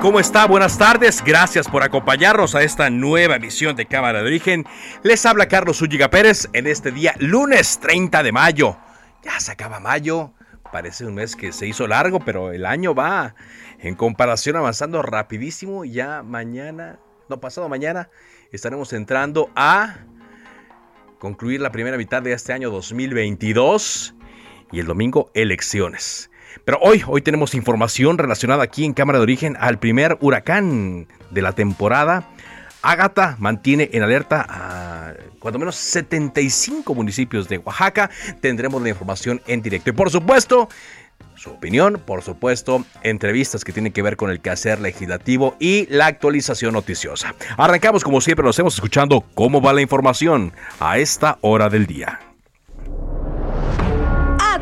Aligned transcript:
¿Cómo 0.00 0.18
está? 0.18 0.46
Buenas 0.46 0.78
tardes. 0.78 1.22
Gracias 1.22 1.68
por 1.68 1.82
acompañarnos 1.82 2.54
a 2.54 2.62
esta 2.62 2.88
nueva 2.88 3.36
emisión 3.36 3.76
de 3.76 3.84
Cámara 3.84 4.20
de 4.20 4.26
Origen. 4.26 4.64
Les 5.02 5.26
habla 5.26 5.46
Carlos 5.46 5.78
Zúñiga 5.78 6.08
Pérez 6.08 6.48
en 6.54 6.66
este 6.66 6.90
día, 6.90 7.14
lunes 7.18 7.78
30 7.78 8.22
de 8.22 8.32
mayo. 8.32 8.78
Ya 9.22 9.38
se 9.40 9.52
acaba 9.52 9.78
mayo. 9.78 10.32
Parece 10.72 11.04
un 11.04 11.14
mes 11.16 11.36
que 11.36 11.52
se 11.52 11.66
hizo 11.66 11.86
largo, 11.86 12.20
pero 12.20 12.52
el 12.52 12.64
año 12.64 12.94
va 12.94 13.34
en 13.78 13.94
comparación 13.94 14.56
avanzando 14.56 15.02
rapidísimo. 15.02 15.84
Ya 15.84 16.22
mañana, 16.22 16.98
no 17.28 17.38
pasado 17.38 17.68
mañana, 17.68 18.08
estaremos 18.52 18.92
entrando 18.94 19.50
a 19.54 19.98
concluir 21.18 21.60
la 21.60 21.72
primera 21.72 21.98
mitad 21.98 22.22
de 22.22 22.32
este 22.32 22.54
año 22.54 22.70
2022 22.70 24.14
y 24.72 24.80
el 24.80 24.86
domingo 24.86 25.30
elecciones. 25.34 26.27
Pero 26.64 26.78
hoy, 26.80 27.02
hoy 27.06 27.22
tenemos 27.22 27.54
información 27.54 28.18
relacionada 28.18 28.62
aquí 28.62 28.84
en 28.84 28.94
Cámara 28.94 29.18
de 29.18 29.24
Origen 29.24 29.56
al 29.58 29.78
primer 29.78 30.16
huracán 30.20 31.06
de 31.30 31.42
la 31.42 31.52
temporada. 31.52 32.28
Ágata 32.82 33.36
mantiene 33.38 33.90
en 33.92 34.02
alerta 34.02 34.46
a 34.48 35.14
cuando 35.40 35.58
menos 35.58 35.76
75 35.76 36.94
municipios 36.94 37.48
de 37.48 37.58
Oaxaca. 37.58 38.10
Tendremos 38.40 38.82
la 38.82 38.90
información 38.90 39.40
en 39.46 39.62
directo. 39.62 39.90
Y 39.90 39.92
por 39.92 40.10
supuesto, 40.10 40.68
su 41.34 41.50
opinión, 41.50 42.02
por 42.04 42.22
supuesto, 42.22 42.84
entrevistas 43.02 43.64
que 43.64 43.72
tienen 43.72 43.92
que 43.92 44.02
ver 44.02 44.16
con 44.16 44.30
el 44.30 44.40
quehacer 44.40 44.80
legislativo 44.80 45.56
y 45.58 45.86
la 45.86 46.06
actualización 46.06 46.74
noticiosa. 46.74 47.34
Arrancamos 47.56 48.04
como 48.04 48.20
siempre, 48.20 48.44
nos 48.44 48.58
hemos 48.58 48.74
escuchando 48.74 49.24
cómo 49.34 49.60
va 49.60 49.72
la 49.72 49.80
información 49.80 50.52
a 50.80 50.98
esta 50.98 51.38
hora 51.40 51.68
del 51.68 51.86
día. 51.86 52.27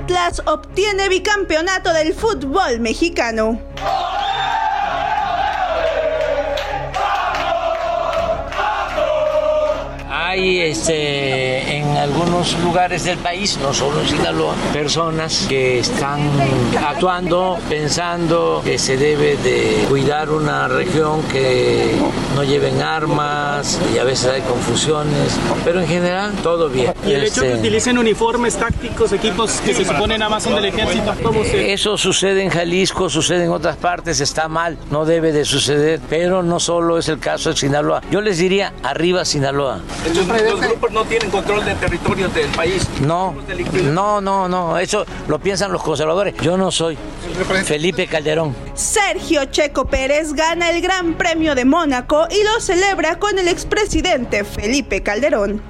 Atlas 0.06 0.40
obtiene 0.46 1.08
bicampeonato 1.08 1.92
del 1.92 2.14
fútbol 2.14 2.78
mexicano. 2.78 3.60
Hay 10.28 10.60
este, 10.60 11.76
en 11.76 11.96
algunos 11.96 12.58
lugares 12.58 13.04
del 13.04 13.16
país, 13.18 13.56
no 13.62 13.72
solo 13.72 14.00
en 14.00 14.08
Sinaloa, 14.08 14.56
personas 14.72 15.46
que 15.48 15.78
están 15.78 16.20
actuando 16.84 17.58
pensando 17.68 18.60
que 18.64 18.76
se 18.76 18.96
debe 18.96 19.36
de 19.36 19.84
cuidar 19.88 20.30
una 20.30 20.66
región 20.66 21.22
que 21.30 21.92
no 22.34 22.42
lleven 22.42 22.82
armas 22.82 23.80
y 23.94 23.98
a 23.98 24.04
veces 24.04 24.26
hay 24.26 24.42
confusiones, 24.42 25.38
pero 25.64 25.80
en 25.80 25.86
general 25.86 26.32
todo 26.42 26.68
bien. 26.68 26.92
¿Y 27.06 27.12
el 27.12 27.22
hecho 27.22 27.42
de 27.42 27.46
que 27.46 27.52
Este, 27.54 27.68
utilicen 27.68 27.96
uniformes 27.96 28.56
tácticos, 28.56 29.12
equipos 29.12 29.60
que 29.64 29.74
se 29.74 29.84
suponen 29.84 30.18
nada 30.18 30.28
más 30.28 30.42
son 30.42 30.56
del 30.56 30.64
ejército? 30.64 31.14
¿Cómo 31.22 31.44
se...? 31.44 31.72
Eso 31.72 31.96
sucede 31.96 32.42
en 32.42 32.50
Jalisco, 32.50 33.08
sucede 33.08 33.44
en 33.44 33.50
otras 33.50 33.76
partes, 33.76 34.20
está 34.20 34.48
mal, 34.48 34.76
no 34.90 35.04
debe 35.04 35.30
de 35.30 35.44
suceder, 35.44 36.00
pero 36.10 36.42
no 36.42 36.58
solo 36.58 36.98
es 36.98 37.08
el 37.08 37.20
caso 37.20 37.50
de 37.50 37.56
Sinaloa. 37.56 38.02
Yo 38.10 38.20
les 38.20 38.38
diría, 38.38 38.72
arriba 38.82 39.24
Sinaloa. 39.24 39.78
Los 40.16 40.60
grupos 40.60 40.92
no 40.92 41.04
tienen 41.04 41.30
control 41.30 41.62
de 41.64 41.74
territorios 41.74 42.34
del 42.34 42.48
país. 42.48 42.88
No, 43.02 43.34
no, 43.92 44.20
no, 44.20 44.48
no, 44.48 44.78
eso 44.78 45.04
lo 45.28 45.38
piensan 45.38 45.70
los 45.72 45.82
conservadores. 45.82 46.34
Yo 46.40 46.56
no 46.56 46.70
soy 46.70 46.96
Felipe 47.64 48.06
Calderón. 48.06 48.56
Sergio 48.74 49.44
Checo 49.46 49.84
Pérez 49.84 50.32
gana 50.32 50.70
el 50.70 50.80
Gran 50.80 51.14
Premio 51.14 51.54
de 51.54 51.66
Mónaco 51.66 52.26
y 52.30 52.42
lo 52.44 52.60
celebra 52.60 53.18
con 53.18 53.38
el 53.38 53.48
expresidente 53.48 54.44
Felipe 54.44 55.02
Calderón. 55.02 55.60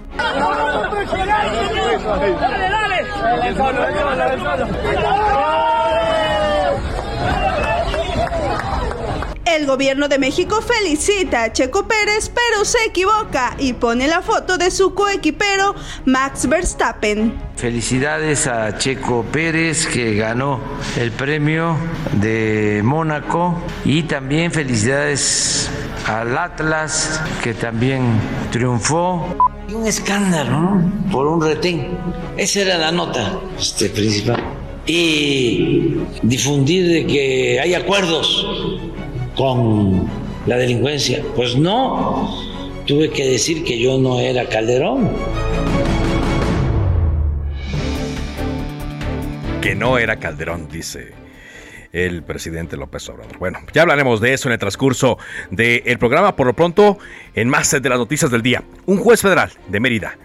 El 9.57 9.65
gobierno 9.65 10.07
de 10.09 10.19
México 10.19 10.61
felicita 10.61 11.45
a 11.45 11.53
Checo 11.53 11.89
Pérez, 11.89 12.29
pero 12.29 12.63
se 12.67 12.77
equivoca 12.87 13.57
y 13.59 13.73
pone 13.73 14.07
la 14.07 14.21
foto 14.21 14.59
de 14.59 14.71
su 14.71 14.93
coequipero 14.93 15.75
Max 16.05 16.47
Verstappen. 16.47 17.33
Felicidades 17.57 18.47
a 18.49 18.77
Checo 18.77 19.25
Pérez 19.33 19.87
que 19.87 20.15
ganó 20.15 20.61
el 20.99 21.11
premio 21.11 21.75
de 22.21 22.83
Mónaco 22.85 23.59
y 23.87 24.03
también 24.03 24.53
felicidades 24.53 25.71
al 26.07 26.37
Atlas 26.37 27.23
que 27.43 27.55
también 27.55 28.03
triunfó. 28.53 29.27
Y 29.71 29.73
un 29.73 29.87
escándalo 29.87 30.51
¿no? 30.51 31.11
por 31.11 31.27
un 31.27 31.41
retén. 31.41 31.97
Esa 32.37 32.61
era 32.61 32.77
la 32.77 32.93
nota 32.93 33.41
este, 33.59 33.89
principal. 33.89 34.45
Y 34.85 35.97
difundir 36.23 36.87
de 36.89 37.07
que 37.07 37.59
hay 37.59 37.73
acuerdos 37.73 38.47
con 39.37 40.09
la 40.47 40.57
delincuencia. 40.57 41.23
Pues 41.35 41.57
no, 41.57 42.31
tuve 42.87 43.11
que 43.11 43.27
decir 43.27 43.65
que 43.65 43.79
yo 43.79 43.99
no 43.99 44.19
era 44.19 44.49
Calderón. 44.49 45.11
que 49.67 49.75
no 49.75 49.99
era 49.99 50.21
Calderón, 50.21 50.69
dice 50.69 51.13
el 51.93 52.23
presidente 52.23 52.77
López 52.77 53.09
Obrador. 53.09 53.37
Bueno, 53.39 53.59
ya 53.73 53.83
hablaremos 53.83 54.21
de 54.21 54.33
eso 54.33 54.49
en 54.49 54.53
el 54.53 54.61
transcurso 54.61 55.19
del 55.51 55.99
programa. 55.99 56.37
Por 56.37 56.47
lo 56.47 56.53
pronto, 56.55 56.99
en 57.35 57.49
más 57.49 57.73
de 57.73 57.89
las 57.89 57.99
noticias 57.99 58.31
del 58.31 58.43
día, 58.43 58.63
un 58.85 58.99
juez 58.99 59.23
federal 59.23 59.51
de 59.67 59.81
Mérida 59.81 60.17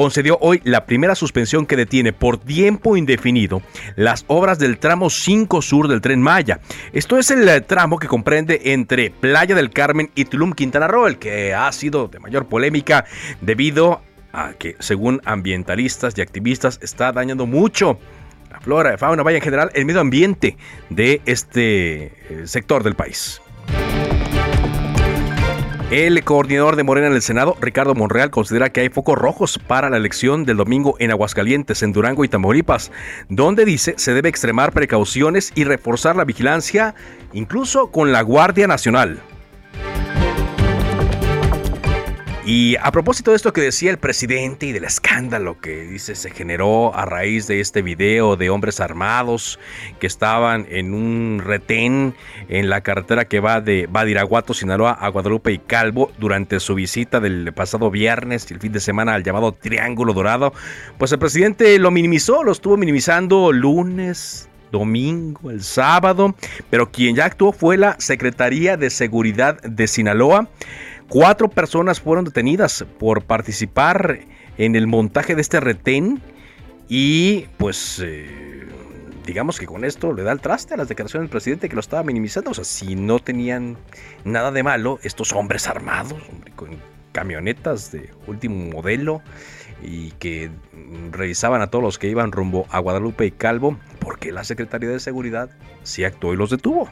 concedió 0.00 0.38
hoy 0.40 0.62
la 0.64 0.86
primera 0.86 1.14
suspensión 1.14 1.66
que 1.66 1.76
detiene 1.76 2.14
por 2.14 2.38
tiempo 2.38 2.96
indefinido 2.96 3.60
las 3.96 4.24
obras 4.28 4.58
del 4.58 4.78
tramo 4.78 5.10
5 5.10 5.60
sur 5.60 5.88
del 5.88 6.00
tren 6.00 6.22
Maya. 6.22 6.60
Esto 6.94 7.18
es 7.18 7.30
el 7.30 7.46
eh, 7.46 7.60
tramo 7.60 7.98
que 7.98 8.06
comprende 8.08 8.62
entre 8.72 9.10
Playa 9.10 9.54
del 9.54 9.68
Carmen 9.68 10.10
y 10.14 10.24
Tulum, 10.24 10.54
Quintana 10.54 10.88
Roo, 10.88 11.06
el 11.06 11.18
que 11.18 11.52
ha 11.52 11.70
sido 11.72 12.08
de 12.08 12.18
mayor 12.18 12.46
polémica 12.46 13.04
debido 13.42 14.00
a 14.32 14.54
que, 14.54 14.74
según 14.78 15.20
ambientalistas 15.26 16.16
y 16.16 16.22
activistas, 16.22 16.78
está 16.80 17.12
dañando 17.12 17.44
mucho 17.44 17.98
la 18.50 18.58
flora, 18.58 18.96
fauna, 18.96 19.22
vaya 19.22 19.36
en 19.36 19.44
general, 19.44 19.70
el 19.74 19.84
medio 19.84 20.00
ambiente 20.00 20.56
de 20.88 21.20
este 21.26 22.04
eh, 22.04 22.46
sector 22.46 22.84
del 22.84 22.94
país. 22.94 23.42
El 25.90 26.22
coordinador 26.22 26.76
de 26.76 26.84
Morena 26.84 27.08
en 27.08 27.14
el 27.14 27.20
Senado, 27.20 27.56
Ricardo 27.60 27.96
Monreal, 27.96 28.30
considera 28.30 28.70
que 28.70 28.80
hay 28.80 28.90
focos 28.90 29.18
rojos 29.18 29.58
para 29.58 29.90
la 29.90 29.96
elección 29.96 30.44
del 30.44 30.56
domingo 30.56 30.94
en 31.00 31.10
Aguascalientes, 31.10 31.82
en 31.82 31.90
Durango 31.90 32.24
y 32.24 32.28
Tamaulipas, 32.28 32.92
donde 33.28 33.64
dice 33.64 33.94
se 33.96 34.14
debe 34.14 34.28
extremar 34.28 34.70
precauciones 34.70 35.50
y 35.56 35.64
reforzar 35.64 36.14
la 36.14 36.24
vigilancia, 36.24 36.94
incluso 37.32 37.90
con 37.90 38.12
la 38.12 38.22
Guardia 38.22 38.68
Nacional. 38.68 39.20
Y 42.46 42.76
a 42.80 42.90
propósito 42.90 43.32
de 43.32 43.36
esto 43.36 43.52
que 43.52 43.60
decía 43.60 43.90
el 43.90 43.98
presidente 43.98 44.64
y 44.64 44.72
del 44.72 44.84
escándalo 44.84 45.60
que 45.60 45.82
dice 45.82 46.14
se 46.14 46.30
generó 46.30 46.94
a 46.96 47.04
raíz 47.04 47.46
de 47.46 47.60
este 47.60 47.82
video 47.82 48.36
de 48.36 48.48
hombres 48.48 48.80
armados 48.80 49.58
que 49.98 50.06
estaban 50.06 50.66
en 50.70 50.94
un 50.94 51.42
retén 51.44 52.14
en 52.48 52.70
la 52.70 52.80
carretera 52.80 53.26
que 53.26 53.40
va 53.40 53.60
de 53.60 53.86
Badiraguato, 53.90 54.54
Sinaloa 54.54 54.92
a 54.92 55.08
Guadalupe 55.08 55.52
y 55.52 55.58
Calvo 55.58 56.12
durante 56.18 56.60
su 56.60 56.74
visita 56.74 57.20
del 57.20 57.52
pasado 57.52 57.90
viernes 57.90 58.50
y 58.50 58.54
el 58.54 58.60
fin 58.60 58.72
de 58.72 58.80
semana 58.80 59.14
al 59.14 59.22
llamado 59.22 59.52
Triángulo 59.52 60.14
Dorado, 60.14 60.54
pues 60.96 61.12
el 61.12 61.18
presidente 61.18 61.78
lo 61.78 61.90
minimizó, 61.90 62.42
lo 62.42 62.52
estuvo 62.52 62.78
minimizando 62.78 63.52
lunes, 63.52 64.48
domingo, 64.72 65.50
el 65.50 65.62
sábado, 65.62 66.34
pero 66.70 66.90
quien 66.90 67.16
ya 67.16 67.26
actuó 67.26 67.52
fue 67.52 67.76
la 67.76 67.96
Secretaría 68.00 68.78
de 68.78 68.88
Seguridad 68.88 69.60
de 69.60 69.86
Sinaloa. 69.86 70.48
Cuatro 71.10 71.50
personas 71.50 72.00
fueron 72.00 72.24
detenidas 72.24 72.84
por 73.00 73.24
participar 73.24 74.20
en 74.56 74.76
el 74.76 74.86
montaje 74.86 75.34
de 75.34 75.42
este 75.42 75.58
retén 75.58 76.22
y 76.88 77.46
pues... 77.58 78.00
Eh, 78.02 78.68
digamos 79.26 79.58
que 79.58 79.66
con 79.66 79.84
esto 79.84 80.12
le 80.12 80.22
da 80.22 80.32
el 80.32 80.40
traste 80.40 80.74
a 80.74 80.76
las 80.76 80.88
declaraciones 80.88 81.24
del 81.24 81.30
presidente 81.30 81.68
que 81.68 81.74
lo 81.74 81.80
estaba 81.80 82.04
minimizando. 82.04 82.52
O 82.52 82.54
sea, 82.54 82.64
si 82.64 82.94
no 82.94 83.18
tenían 83.18 83.76
nada 84.24 84.52
de 84.52 84.62
malo, 84.62 85.00
estos 85.02 85.32
hombres 85.32 85.66
armados, 85.66 86.20
con 86.54 86.78
camionetas 87.12 87.90
de 87.90 88.10
último 88.28 88.70
modelo 88.72 89.20
y 89.82 90.12
que 90.12 90.50
revisaban 91.10 91.60
a 91.60 91.68
todos 91.68 91.82
los 91.82 91.98
que 91.98 92.08
iban 92.08 92.30
rumbo 92.30 92.66
a 92.70 92.78
Guadalupe 92.78 93.26
y 93.26 93.30
Calvo, 93.32 93.78
porque 93.98 94.30
la 94.30 94.44
Secretaría 94.44 94.90
de 94.90 95.00
Seguridad 95.00 95.50
sí 95.82 96.04
actuó 96.04 96.34
y 96.34 96.36
los 96.36 96.50
detuvo. 96.50 96.88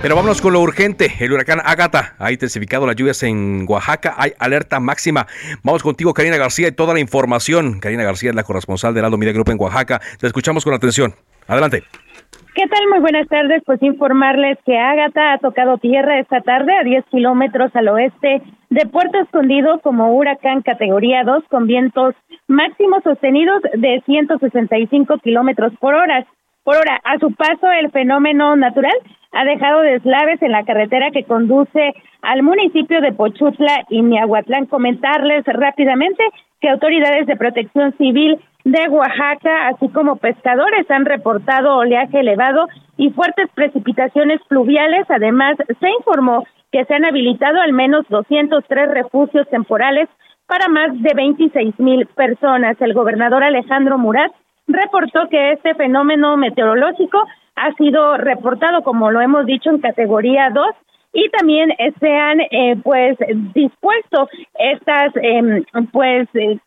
Pero 0.00 0.14
vámonos 0.14 0.40
con 0.40 0.52
lo 0.52 0.60
urgente. 0.60 1.08
El 1.18 1.32
huracán 1.32 1.58
Ágata 1.64 2.14
ha 2.20 2.30
intensificado 2.30 2.86
las 2.86 2.94
lluvias 2.94 3.20
en 3.24 3.66
Oaxaca. 3.68 4.14
Hay 4.16 4.32
alerta 4.38 4.78
máxima. 4.78 5.26
Vamos 5.64 5.82
contigo, 5.82 6.14
Karina 6.14 6.36
García, 6.36 6.68
y 6.68 6.72
toda 6.72 6.94
la 6.94 7.00
información. 7.00 7.80
Karina 7.80 8.04
García 8.04 8.30
es 8.30 8.36
la 8.36 8.44
corresponsal 8.44 8.94
del 8.94 9.04
Aldo 9.04 9.18
Media 9.18 9.32
Group 9.32 9.50
en 9.50 9.60
Oaxaca. 9.60 10.00
Te 10.20 10.28
escuchamos 10.28 10.64
con 10.64 10.72
atención. 10.72 11.14
Adelante. 11.48 11.82
¿Qué 12.54 12.66
tal? 12.68 12.88
Muy 12.90 13.00
buenas 13.00 13.26
tardes. 13.26 13.62
Pues 13.66 13.82
informarles 13.82 14.58
que 14.64 14.78
Ágata 14.78 15.32
ha 15.32 15.38
tocado 15.38 15.78
tierra 15.78 16.20
esta 16.20 16.42
tarde 16.42 16.72
a 16.76 16.84
10 16.84 17.04
kilómetros 17.10 17.74
al 17.74 17.88
oeste 17.88 18.42
de 18.70 18.86
Puerto 18.86 19.18
Escondido 19.18 19.80
como 19.80 20.16
huracán 20.16 20.62
categoría 20.62 21.24
2 21.24 21.42
con 21.50 21.66
vientos 21.66 22.14
máximos 22.46 23.02
sostenidos 23.02 23.62
de 23.62 24.00
165 24.06 25.18
kilómetros 25.18 25.72
por 25.80 25.94
hora. 25.94 26.24
Por 26.68 26.76
hora, 26.76 27.00
a 27.02 27.18
su 27.18 27.32
paso, 27.32 27.72
el 27.72 27.90
fenómeno 27.92 28.54
natural 28.54 28.92
ha 29.32 29.42
dejado 29.46 29.80
deslaves 29.80 30.42
en 30.42 30.52
la 30.52 30.66
carretera 30.66 31.10
que 31.10 31.24
conduce 31.24 31.94
al 32.20 32.42
municipio 32.42 33.00
de 33.00 33.14
Pochutla 33.14 33.86
y 33.88 34.02
Miahuatlán. 34.02 34.66
Comentarles 34.66 35.46
rápidamente 35.46 36.22
que 36.60 36.68
autoridades 36.68 37.26
de 37.26 37.38
protección 37.38 37.96
civil 37.96 38.38
de 38.64 38.86
Oaxaca, 38.90 39.68
así 39.68 39.88
como 39.88 40.16
pescadores, 40.16 40.90
han 40.90 41.06
reportado 41.06 41.78
oleaje 41.78 42.20
elevado 42.20 42.68
y 42.98 43.12
fuertes 43.12 43.48
precipitaciones 43.54 44.38
fluviales. 44.46 45.06
Además, 45.08 45.56
se 45.80 45.88
informó 45.88 46.44
que 46.70 46.84
se 46.84 46.92
han 46.92 47.06
habilitado 47.06 47.62
al 47.62 47.72
menos 47.72 48.04
203 48.10 48.90
refugios 48.90 49.48
temporales 49.48 50.10
para 50.46 50.68
más 50.68 50.90
de 51.00 51.14
26 51.14 51.78
mil 51.78 52.04
personas. 52.08 52.76
El 52.78 52.92
gobernador 52.92 53.42
Alejandro 53.42 53.96
Murat 53.96 54.32
reportó 54.68 55.28
que 55.28 55.52
este 55.52 55.74
fenómeno 55.74 56.36
meteorológico 56.36 57.24
ha 57.56 57.72
sido 57.74 58.16
reportado, 58.16 58.82
como 58.82 59.10
lo 59.10 59.20
hemos 59.20 59.46
dicho, 59.46 59.70
en 59.70 59.80
categoría 59.80 60.50
2 60.50 60.66
y 61.12 61.28
también 61.30 61.70
se 61.98 62.14
han 62.14 62.40
eh, 62.40 62.76
pues 62.82 63.16
dispuesto 63.54 64.28
estas 64.54 65.16
eh, 65.16 65.64
pues 65.90 66.28
eh, 66.34 66.58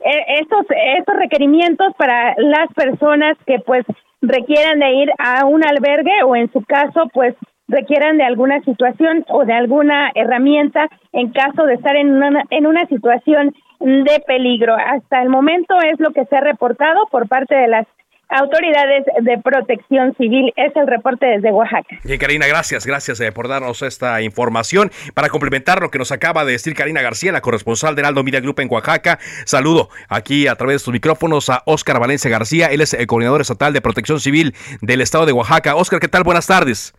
estos 0.00 0.66
estos 0.98 1.16
requerimientos 1.16 1.94
para 1.96 2.34
las 2.36 2.72
personas 2.74 3.38
que 3.46 3.58
pues 3.60 3.84
requieran 4.20 4.80
de 4.80 4.90
ir 4.92 5.10
a 5.18 5.46
un 5.46 5.64
albergue 5.64 6.22
o 6.24 6.36
en 6.36 6.52
su 6.52 6.62
caso 6.64 7.08
pues 7.14 7.34
requieran 7.68 8.18
de 8.18 8.24
alguna 8.24 8.60
situación 8.62 9.24
o 9.28 9.44
de 9.44 9.54
alguna 9.54 10.10
herramienta 10.14 10.88
en 11.12 11.32
caso 11.32 11.64
de 11.64 11.74
estar 11.74 11.96
en 11.96 12.12
una, 12.12 12.44
en 12.50 12.66
una 12.66 12.86
situación 12.86 13.54
de 13.80 14.22
peligro. 14.26 14.74
Hasta 14.74 15.22
el 15.22 15.28
momento 15.28 15.74
es 15.80 15.98
lo 16.00 16.12
que 16.12 16.24
se 16.26 16.36
ha 16.36 16.40
reportado 16.40 17.06
por 17.10 17.28
parte 17.28 17.54
de 17.54 17.68
las 17.68 17.86
autoridades 18.28 19.04
de 19.22 19.38
protección 19.38 20.14
civil. 20.16 20.52
Es 20.56 20.74
el 20.76 20.86
reporte 20.86 21.26
desde 21.26 21.52
Oaxaca. 21.52 21.96
Bien, 22.04 22.18
Karina, 22.18 22.46
gracias, 22.46 22.86
gracias 22.86 23.20
eh, 23.20 23.32
por 23.32 23.48
darnos 23.48 23.82
esta 23.82 24.20
información. 24.22 24.90
Para 25.14 25.28
complementar 25.28 25.80
lo 25.80 25.90
que 25.90 25.98
nos 25.98 26.12
acaba 26.12 26.44
de 26.44 26.52
decir 26.52 26.74
Karina 26.74 27.02
García, 27.02 27.32
la 27.32 27.40
corresponsal 27.40 27.94
del 27.94 28.04
Aldo 28.04 28.24
Media 28.24 28.40
Group 28.40 28.60
en 28.60 28.68
Oaxaca, 28.70 29.18
saludo 29.44 29.88
aquí 30.08 30.48
a 30.48 30.56
través 30.56 30.76
de 30.76 30.78
sus 30.80 30.92
micrófonos 30.92 31.50
a 31.50 31.62
Óscar 31.66 32.00
Valencia 32.00 32.30
García. 32.30 32.66
Él 32.66 32.80
es 32.80 32.94
el 32.94 33.06
coordinador 33.06 33.40
estatal 33.40 33.72
de 33.72 33.80
protección 33.80 34.20
civil 34.20 34.54
del 34.80 35.00
estado 35.00 35.26
de 35.26 35.32
Oaxaca. 35.32 35.76
Óscar, 35.76 36.00
¿qué 36.00 36.08
tal? 36.08 36.24
Buenas 36.24 36.46
tardes. 36.46 36.94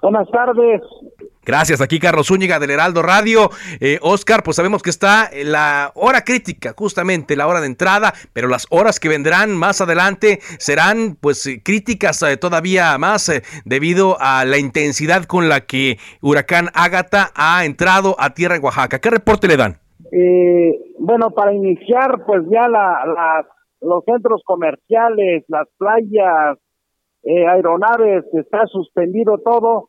Buenas 0.00 0.28
tardes. 0.30 0.82
Gracias, 1.44 1.80
aquí 1.80 1.98
Carlos 1.98 2.28
Zúñiga 2.28 2.60
del 2.60 2.70
Heraldo 2.70 3.02
Radio. 3.02 3.50
Eh, 3.80 3.98
Oscar, 4.00 4.44
pues 4.44 4.56
sabemos 4.56 4.80
que 4.80 4.90
está 4.90 5.28
la 5.44 5.90
hora 5.96 6.22
crítica, 6.22 6.72
justamente 6.76 7.34
la 7.34 7.48
hora 7.48 7.60
de 7.60 7.66
entrada, 7.66 8.12
pero 8.32 8.46
las 8.46 8.66
horas 8.70 9.00
que 9.00 9.08
vendrán 9.08 9.56
más 9.56 9.80
adelante 9.80 10.38
serán 10.58 11.16
pues 11.20 11.48
críticas 11.64 12.22
eh, 12.22 12.36
todavía 12.36 12.96
más 12.96 13.28
eh, 13.28 13.42
debido 13.64 14.16
a 14.20 14.44
la 14.44 14.58
intensidad 14.58 15.24
con 15.24 15.48
la 15.48 15.62
que 15.62 15.96
Huracán 16.20 16.68
Ágata 16.74 17.32
ha 17.34 17.64
entrado 17.64 18.14
a 18.20 18.34
tierra 18.34 18.54
en 18.54 18.62
Oaxaca. 18.62 19.00
¿Qué 19.00 19.10
reporte 19.10 19.48
le 19.48 19.56
dan? 19.56 19.78
Eh, 20.12 20.94
bueno, 21.00 21.30
para 21.30 21.52
iniciar, 21.52 22.24
pues 22.24 22.42
ya 22.52 22.68
la, 22.68 23.44
los 23.80 24.04
centros 24.04 24.42
comerciales, 24.44 25.44
las 25.48 25.66
playas, 25.76 26.58
aeronaves, 27.24 28.24
está 28.32 28.64
suspendido 28.66 29.38
todo 29.44 29.88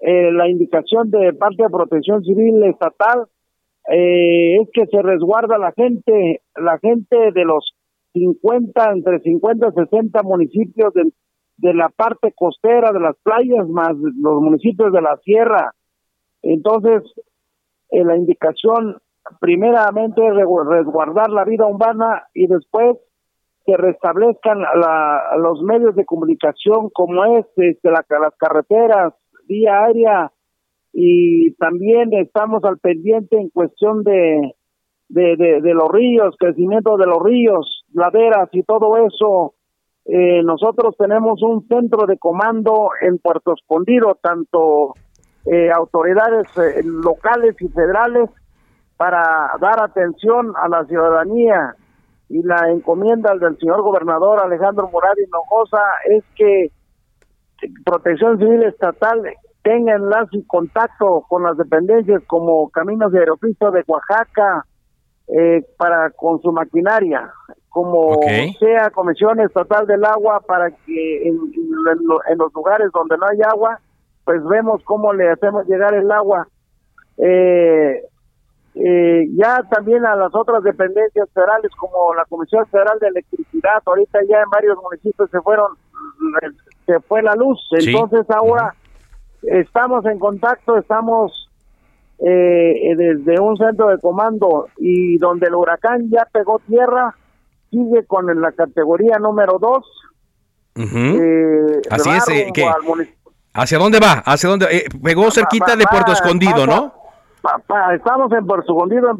eh, 0.00 0.32
la 0.32 0.48
indicación 0.48 1.10
de 1.10 1.32
parte 1.32 1.62
de 1.62 1.70
Protección 1.70 2.22
Civil 2.22 2.62
Estatal 2.64 3.26
eh, 3.90 4.56
es 4.60 4.68
que 4.72 4.86
se 4.86 5.02
resguarda 5.02 5.58
la 5.58 5.72
gente, 5.72 6.42
la 6.56 6.78
gente 6.78 7.32
de 7.32 7.44
los 7.44 7.74
50, 8.12 8.92
entre 8.92 9.20
50 9.20 9.68
y 9.68 9.72
60 9.72 10.22
municipios 10.22 10.94
de, 10.94 11.12
de 11.58 11.74
la 11.74 11.88
parte 11.88 12.32
costera 12.34 12.92
de 12.92 13.00
las 13.00 13.16
playas, 13.22 13.68
más 13.68 13.92
los 13.96 14.40
municipios 14.40 14.92
de 14.92 15.02
la 15.02 15.16
sierra. 15.18 15.72
Entonces, 16.42 17.02
eh, 17.90 18.04
la 18.04 18.16
indicación 18.16 18.98
primeramente 19.40 20.26
es 20.26 20.34
resguardar 20.34 21.30
la 21.30 21.44
vida 21.44 21.66
humana 21.66 22.24
y 22.34 22.46
después 22.46 22.96
que 23.64 23.76
restablezcan 23.76 24.60
la, 24.60 25.36
los 25.38 25.62
medios 25.62 25.94
de 25.94 26.04
comunicación 26.04 26.90
como 26.90 27.24
es 27.38 27.46
este, 27.56 27.90
la, 27.90 28.04
las 28.20 28.34
carreteras, 28.36 29.14
vía 29.46 29.84
aérea 29.84 30.32
y 30.92 31.54
también 31.54 32.12
estamos 32.12 32.62
al 32.64 32.78
pendiente 32.78 33.36
en 33.36 33.50
cuestión 33.50 34.04
de, 34.04 34.54
de, 35.08 35.74
los 35.74 35.90
ríos, 35.90 36.36
crecimiento 36.38 36.96
de 36.96 37.06
los 37.06 37.22
ríos, 37.22 37.84
laderas 37.92 38.48
y 38.52 38.62
todo 38.62 38.96
eso. 39.04 39.54
Eh, 40.04 40.42
nosotros 40.44 40.94
tenemos 40.96 41.42
un 41.42 41.66
centro 41.66 42.06
de 42.06 42.16
comando 42.16 42.90
en 43.00 43.18
Puerto 43.18 43.54
Escondido, 43.54 44.18
tanto 44.22 44.94
eh, 45.46 45.70
autoridades 45.72 46.46
eh, 46.58 46.82
locales 46.84 47.56
y 47.60 47.68
federales, 47.68 48.30
para 48.96 49.50
dar 49.60 49.82
atención 49.82 50.52
a 50.56 50.68
la 50.68 50.84
ciudadanía. 50.84 51.74
Y 52.28 52.42
la 52.42 52.70
encomienda 52.70 53.34
del 53.34 53.58
señor 53.58 53.82
gobernador 53.82 54.40
Alejandro 54.40 54.88
Morales 54.90 55.26
Hinojosa 55.26 55.82
es 56.08 56.24
que 56.36 56.70
Protección 57.84 58.38
Civil 58.38 58.62
Estatal 58.64 59.22
tenga 59.62 59.94
enlace 59.94 60.36
y 60.38 60.44
contacto 60.44 61.24
con 61.28 61.42
las 61.42 61.56
dependencias 61.56 62.22
como 62.26 62.68
Caminos 62.70 63.12
de 63.12 63.20
Aeropuerto 63.20 63.70
de 63.70 63.82
Oaxaca 63.86 64.66
eh, 65.26 65.64
para 65.78 66.10
con 66.10 66.40
su 66.42 66.52
maquinaria, 66.52 67.32
como 67.70 68.20
sea 68.58 68.90
Comisión 68.90 69.40
Estatal 69.40 69.86
del 69.86 70.04
Agua 70.04 70.42
para 70.46 70.70
que 70.70 71.28
en, 71.28 71.38
los 72.36 72.54
lugares 72.54 72.88
donde 72.92 73.16
no 73.16 73.26
hay 73.26 73.38
agua, 73.42 73.80
pues 74.24 74.44
vemos 74.44 74.82
cómo 74.84 75.12
le 75.14 75.30
hacemos 75.30 75.66
llegar 75.66 75.94
el 75.94 76.10
agua. 76.12 76.46
Eh, 77.16 78.02
eh, 78.74 79.24
ya 79.36 79.62
también 79.70 80.04
a 80.04 80.16
las 80.16 80.34
otras 80.34 80.62
dependencias 80.62 81.28
federales 81.32 81.70
como 81.78 82.12
la 82.14 82.24
Comisión 82.26 82.66
Federal 82.66 82.98
de 82.98 83.08
Electricidad, 83.08 83.82
ahorita 83.84 84.18
ya 84.28 84.42
en 84.42 84.50
varios 84.50 84.76
municipios 84.82 85.30
se 85.30 85.40
fueron 85.40 85.68
se 86.86 87.00
fue 87.00 87.22
la 87.22 87.34
luz. 87.34 87.60
Entonces 87.72 88.26
ahora 88.30 88.74
estamos 89.42 90.04
en 90.06 90.18
contacto, 90.18 90.76
estamos 90.76 91.50
eh, 92.18 92.94
desde 92.96 93.40
un 93.40 93.56
centro 93.56 93.88
de 93.88 93.98
comando 93.98 94.68
y 94.78 95.18
donde 95.18 95.48
el 95.48 95.54
huracán 95.54 96.10
ya 96.10 96.26
pegó 96.32 96.60
tierra, 96.60 97.14
sigue 97.70 98.04
con 98.06 98.26
la 98.40 98.52
categoría 98.52 99.18
número 99.18 99.58
2. 99.58 99.84
Eh, 100.76 101.80
Así 101.90 102.10
es. 102.10 102.28
Eh, 102.28 102.52
¿Hacia 103.52 103.78
dónde 103.78 104.00
va? 104.00 104.22
¿Hacia 104.24 104.50
dónde? 104.50 104.66
pegó 105.02 105.30
cerquita 105.30 105.76
de 105.76 105.84
Puerto 105.90 106.12
Escondido, 106.12 106.66
¿no? 106.66 106.92
estamos 107.94 108.32
en 108.32 108.46
Puerto 108.46 108.72
Escondido, 108.72 109.10
en 109.10 109.18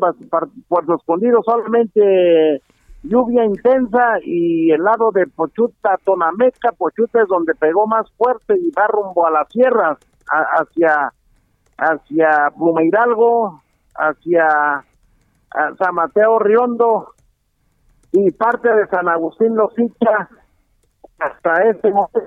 Puerto 0.66 0.96
Escondido 0.96 1.42
solamente 1.44 2.62
lluvia 3.04 3.44
intensa 3.44 4.18
y 4.22 4.70
el 4.70 4.82
lado 4.82 5.10
de 5.12 5.26
Pochuta, 5.26 5.96
Tonameca, 6.04 6.72
Pochuta 6.72 7.22
es 7.22 7.28
donde 7.28 7.54
pegó 7.54 7.86
más 7.86 8.10
fuerte 8.16 8.54
y 8.58 8.70
va 8.70 8.86
rumbo 8.86 9.26
a 9.26 9.30
las 9.30 9.48
sierras, 9.50 9.98
hacia, 10.26 11.12
hacia 11.76 12.50
Pluma 12.56 12.82
Hidalgo, 12.82 13.60
hacia 13.94 14.84
San 15.78 15.94
Mateo 15.94 16.38
Riondo, 16.38 17.14
y 18.12 18.30
parte 18.30 18.72
de 18.72 18.86
San 18.86 19.08
Agustín 19.08 19.54
Losicha 19.54 20.28
hasta 21.18 21.68
este 21.68 21.90
momento. 21.90 22.20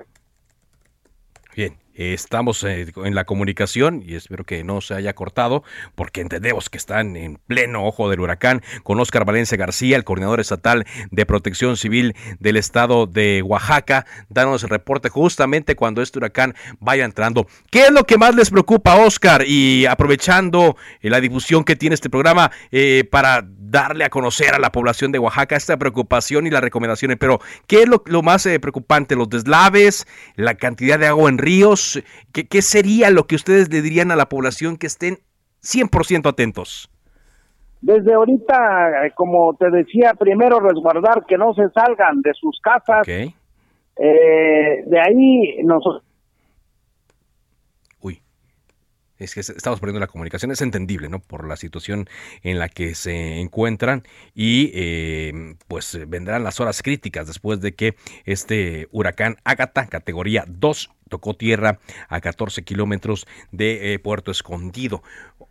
Estamos 1.98 2.62
eh, 2.62 2.92
en 3.04 3.16
la 3.16 3.24
comunicación 3.24 4.04
y 4.06 4.14
espero 4.14 4.44
que 4.44 4.62
no 4.62 4.80
se 4.80 4.94
haya 4.94 5.14
cortado 5.14 5.64
porque 5.96 6.20
entendemos 6.20 6.70
que 6.70 6.78
están 6.78 7.16
en 7.16 7.40
pleno 7.48 7.84
ojo 7.84 8.08
del 8.08 8.20
huracán 8.20 8.62
con 8.84 9.00
Óscar 9.00 9.24
Valencia 9.24 9.58
García, 9.58 9.96
el 9.96 10.04
coordinador 10.04 10.38
estatal 10.38 10.86
de 11.10 11.26
protección 11.26 11.76
civil 11.76 12.14
del 12.38 12.56
estado 12.56 13.08
de 13.08 13.42
Oaxaca, 13.42 14.06
dándonos 14.28 14.62
el 14.62 14.68
reporte 14.68 15.08
justamente 15.08 15.74
cuando 15.74 16.00
este 16.00 16.20
huracán 16.20 16.54
vaya 16.78 17.04
entrando. 17.04 17.48
¿Qué 17.68 17.86
es 17.86 17.90
lo 17.90 18.04
que 18.04 18.16
más 18.16 18.32
les 18.36 18.50
preocupa, 18.50 18.94
Óscar? 18.94 19.42
Y 19.44 19.84
aprovechando 19.86 20.76
eh, 21.00 21.10
la 21.10 21.20
difusión 21.20 21.64
que 21.64 21.74
tiene 21.74 21.94
este 21.94 22.10
programa 22.10 22.52
eh, 22.70 23.08
para 23.10 23.44
darle 23.70 24.04
a 24.04 24.10
conocer 24.10 24.54
a 24.54 24.58
la 24.58 24.70
población 24.70 25.12
de 25.12 25.18
Oaxaca 25.18 25.56
esta 25.56 25.76
preocupación 25.76 26.46
y 26.46 26.50
las 26.50 26.62
recomendaciones, 26.62 27.16
pero 27.18 27.38
¿qué 27.66 27.82
es 27.82 27.88
lo, 27.88 28.22
más 28.22 28.48
preocupante? 28.60 29.16
¿Los 29.16 29.28
deslaves? 29.28 30.06
¿La 30.36 30.54
cantidad 30.54 30.98
de 30.98 31.06
agua 31.06 31.28
en 31.28 31.38
ríos? 31.38 32.02
¿qué, 32.32 32.62
sería 32.62 33.10
lo 33.10 33.26
que 33.26 33.36
ustedes 33.36 33.72
le 33.72 33.82
dirían 33.82 34.10
a 34.10 34.16
la 34.16 34.28
población 34.28 34.76
que 34.76 34.86
estén 34.86 35.18
100% 35.62 36.28
atentos? 36.28 36.90
Desde 37.80 38.12
ahorita, 38.12 39.06
eh, 39.06 39.12
como 39.14 39.54
te 39.54 39.70
decía, 39.70 40.14
primero 40.14 40.58
resguardar 40.58 41.24
que 41.26 41.38
no 41.38 41.54
se 41.54 41.68
salgan 41.70 42.22
de 42.22 42.34
sus 42.34 42.58
casas. 42.60 43.06
Eh, 43.06 44.84
de 44.86 45.00
ahí 45.00 45.62
nosotros 45.64 46.02
es 49.18 49.34
que 49.34 49.40
estamos 49.40 49.80
perdiendo 49.80 50.00
la 50.00 50.06
comunicación, 50.06 50.50
es 50.50 50.60
entendible, 50.60 51.08
¿no? 51.08 51.20
Por 51.20 51.46
la 51.46 51.56
situación 51.56 52.08
en 52.42 52.58
la 52.58 52.68
que 52.68 52.94
se 52.94 53.40
encuentran 53.40 54.04
y 54.34 54.70
eh, 54.74 55.56
pues 55.66 55.98
vendrán 56.08 56.44
las 56.44 56.60
horas 56.60 56.82
críticas 56.82 57.26
después 57.26 57.60
de 57.60 57.74
que 57.74 57.96
este 58.24 58.88
huracán 58.92 59.36
Ágata, 59.44 59.86
categoría 59.86 60.44
2, 60.48 60.90
tocó 61.08 61.34
tierra 61.34 61.78
a 62.08 62.20
14 62.20 62.62
kilómetros 62.62 63.26
de 63.50 63.94
eh, 63.94 63.98
Puerto 63.98 64.30
Escondido. 64.30 65.02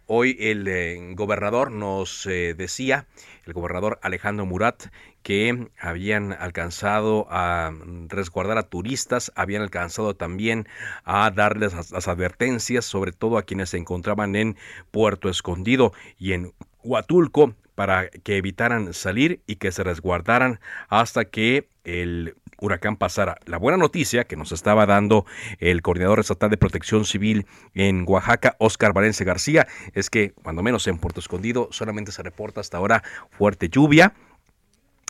Hoy 0.07 0.37
el 0.39 0.67
eh, 0.67 1.13
gobernador 1.15 1.71
nos 1.71 2.23
decía, 2.23 3.07
el 3.45 3.53
gobernador 3.53 3.99
Alejandro 4.01 4.45
Murat, 4.45 4.85
que 5.21 5.67
habían 5.77 6.31
alcanzado 6.31 7.27
a 7.29 7.73
resguardar 8.07 8.57
a 8.57 8.63
turistas, 8.63 9.33
habían 9.35 9.61
alcanzado 9.61 10.15
también 10.15 10.65
a 11.03 11.29
darles 11.31 11.73
las, 11.73 12.07
advertencias, 12.07 12.85
sobre 12.85 13.11
todo 13.11 13.37
a 13.37 13.43
quienes 13.43 13.71
se 13.71 13.77
encontraban 13.77 14.37
en 14.37 14.55
Puerto 14.91 15.27
Escondido 15.27 15.91
y 16.17 16.31
en 16.31 16.53
Huatulco, 16.81 17.55
para 17.75 18.09
que 18.09 18.37
evitaran 18.37 18.93
salir 18.93 19.41
y 19.45 19.57
que 19.57 19.73
se 19.73 19.83
resguardaran 19.83 20.61
hasta 20.87 21.25
que 21.25 21.67
el 21.83 22.35
huracán 22.59 22.97
pasara. 22.97 23.37
La 23.45 23.57
buena 23.57 23.77
noticia 23.77 24.25
que 24.25 24.35
nos 24.35 24.51
estaba 24.51 24.85
dando 24.85 25.25
el 25.59 25.81
coordinador 25.81 26.19
estatal 26.19 26.49
de 26.49 26.57
protección 26.57 27.05
civil 27.05 27.45
en 27.73 28.05
Oaxaca, 28.07 28.55
Oscar 28.59 28.93
Valencia 28.93 29.25
García, 29.25 29.67
es 29.93 30.09
que 30.09 30.31
cuando 30.43 30.63
menos 30.63 30.87
en 30.87 30.97
Puerto 30.97 31.19
Escondido 31.19 31.69
solamente 31.71 32.11
se 32.11 32.23
reporta 32.23 32.61
hasta 32.61 32.77
ahora 32.77 33.03
fuerte 33.31 33.69
lluvia 33.69 34.13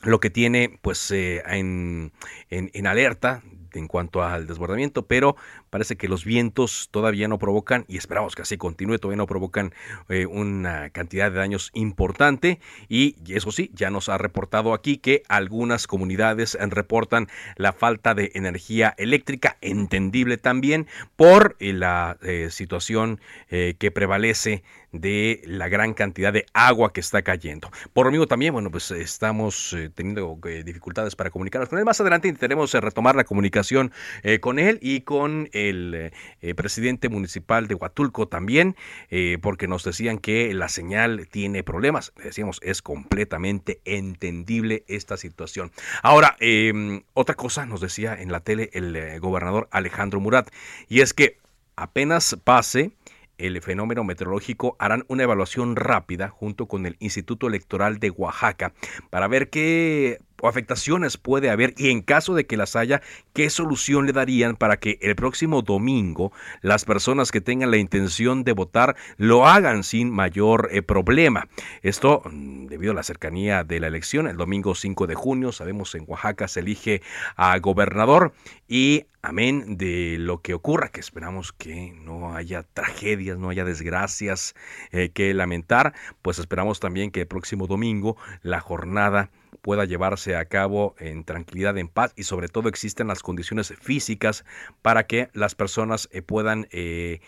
lo 0.03 0.19
que 0.19 0.29
tiene 0.29 0.77
pues 0.81 1.09
eh, 1.11 1.41
en, 1.47 2.11
en, 2.49 2.69
en, 2.73 2.87
alerta 2.87 3.41
en 3.77 3.87
cuanto 3.87 4.23
al 4.23 4.47
desbordamiento, 4.47 5.05
pero 5.05 5.35
parece 5.69 5.95
que 5.95 6.07
los 6.07 6.25
vientos 6.25 6.89
todavía 6.91 7.27
no 7.27 7.37
provocan, 7.37 7.85
y 7.87 7.97
esperamos 7.97 8.35
que 8.35 8.41
así 8.41 8.57
continúe, 8.57 8.97
todavía 8.99 9.17
no 9.17 9.27
provocan 9.27 9.73
eh, 10.09 10.25
una 10.25 10.89
cantidad 10.89 11.31
de 11.31 11.37
daños 11.37 11.71
importante. 11.73 12.59
Y 12.89 13.15
eso 13.27 13.51
sí, 13.51 13.71
ya 13.73 13.89
nos 13.89 14.09
ha 14.09 14.17
reportado 14.17 14.73
aquí 14.73 14.97
que 14.97 15.23
algunas 15.27 15.87
comunidades 15.87 16.57
reportan 16.59 17.27
la 17.55 17.73
falta 17.73 18.13
de 18.13 18.31
energía 18.33 18.93
eléctrica, 18.97 19.57
entendible 19.61 20.37
también 20.37 20.87
por 21.15 21.55
eh, 21.59 21.73
la 21.73 22.17
eh, 22.21 22.49
situación 22.51 23.19
que 23.49 23.91
prevalece 23.91 24.63
de 24.91 25.41
la 25.45 25.67
gran 25.69 25.93
cantidad 25.93 26.33
de 26.33 26.45
agua 26.53 26.93
que 26.93 27.01
está 27.01 27.21
cayendo. 27.21 27.69
Por 27.93 28.05
lo 28.05 28.11
mismo 28.11 28.27
también, 28.27 28.53
bueno, 28.53 28.71
pues 28.71 28.91
estamos 28.91 29.75
teniendo 29.95 30.39
dificultades 30.63 31.15
para 31.15 31.29
comunicarnos 31.29 31.69
con 31.69 31.79
él. 31.79 31.85
Más 31.85 31.99
adelante 32.01 32.27
intentaremos 32.27 32.73
retomar 32.73 33.15
la 33.15 33.23
comunicación 33.23 33.91
con 34.41 34.59
él 34.59 34.79
y 34.81 35.01
con 35.01 35.49
el 35.53 36.11
eh, 36.41 36.55
presidente 36.55 37.09
municipal 37.09 37.67
de 37.67 37.75
Huatulco 37.75 38.27
también, 38.27 38.75
eh, 39.09 39.37
porque 39.41 39.67
nos 39.67 39.83
decían 39.83 40.17
que 40.19 40.53
la 40.53 40.69
señal 40.69 41.27
tiene 41.29 41.63
problemas. 41.63 42.13
Decíamos, 42.23 42.59
es 42.63 42.81
completamente 42.81 43.81
entendible 43.85 44.83
esta 44.87 45.17
situación. 45.17 45.71
Ahora, 46.03 46.35
em, 46.39 47.03
otra 47.13 47.35
cosa 47.35 47.65
nos 47.65 47.81
decía 47.81 48.15
en 48.15 48.31
la 48.31 48.39
tele 48.39 48.69
el 48.73 48.95
eh, 48.95 49.19
gobernador 49.19 49.67
Alejandro 49.71 50.19
Murat, 50.19 50.49
y 50.87 51.01
es 51.01 51.13
que 51.13 51.37
apenas 51.75 52.37
pase 52.43 52.91
el 53.37 53.61
fenómeno 53.61 54.03
meteorológico 54.03 54.75
harán 54.79 55.05
una 55.07 55.23
evaluación 55.23 55.75
rápida 55.75 56.29
junto 56.29 56.67
con 56.67 56.85
el 56.85 56.95
Instituto 56.99 57.47
Electoral 57.47 57.99
de 57.99 58.09
Oaxaca 58.09 58.73
para 59.09 59.27
ver 59.27 59.49
qué 59.49 60.19
afectaciones 60.43 61.17
puede 61.17 61.49
haber 61.49 61.73
y 61.77 61.89
en 61.89 62.01
caso 62.01 62.35
de 62.35 62.45
que 62.45 62.57
las 62.57 62.75
haya, 62.75 63.01
qué 63.33 63.49
solución 63.49 64.05
le 64.05 64.13
darían 64.13 64.55
para 64.55 64.77
que 64.77 64.99
el 65.01 65.15
próximo 65.15 65.61
domingo 65.61 66.31
las 66.61 66.85
personas 66.85 67.31
que 67.31 67.41
tengan 67.41 67.71
la 67.71 67.77
intención 67.77 68.43
de 68.43 68.53
votar 68.53 68.95
lo 69.17 69.47
hagan 69.47 69.83
sin 69.83 70.11
mayor 70.11 70.69
eh, 70.71 70.81
problema. 70.81 71.47
Esto 71.81 72.21
mm, 72.25 72.67
debido 72.67 72.91
a 72.91 72.95
la 72.95 73.03
cercanía 73.03 73.63
de 73.63 73.79
la 73.79 73.87
elección, 73.87 74.27
el 74.27 74.37
domingo 74.37 74.75
5 74.75 75.07
de 75.07 75.15
junio, 75.15 75.51
sabemos 75.51 75.95
en 75.95 76.05
Oaxaca 76.07 76.47
se 76.47 76.59
elige 76.59 77.01
a 77.35 77.57
gobernador 77.59 78.33
y 78.67 79.05
amén 79.21 79.77
de 79.77 80.17
lo 80.19 80.41
que 80.41 80.53
ocurra, 80.53 80.89
que 80.89 80.99
esperamos 80.99 81.51
que 81.51 81.93
no 82.03 82.35
haya 82.35 82.63
tragedias, 82.63 83.37
no 83.37 83.49
haya 83.49 83.65
desgracias 83.65 84.55
eh, 84.91 85.09
que 85.09 85.33
lamentar, 85.33 85.93
pues 86.21 86.39
esperamos 86.39 86.79
también 86.79 87.11
que 87.11 87.21
el 87.21 87.27
próximo 87.27 87.67
domingo 87.67 88.17
la 88.41 88.59
jornada 88.59 89.29
pueda 89.61 89.85
llevarse 89.85 90.35
a 90.35 90.45
cabo 90.45 90.95
en 90.99 91.23
tranquilidad, 91.23 91.77
en 91.77 91.87
paz 91.87 92.13
y 92.15 92.23
sobre 92.23 92.47
todo 92.47 92.69
existen 92.69 93.07
las 93.07 93.23
condiciones 93.23 93.73
físicas 93.79 94.45
para 94.81 95.07
que 95.07 95.29
las 95.33 95.55
personas 95.55 96.09
eh, 96.11 96.21
puedan 96.21 96.67
eh, 96.71 97.21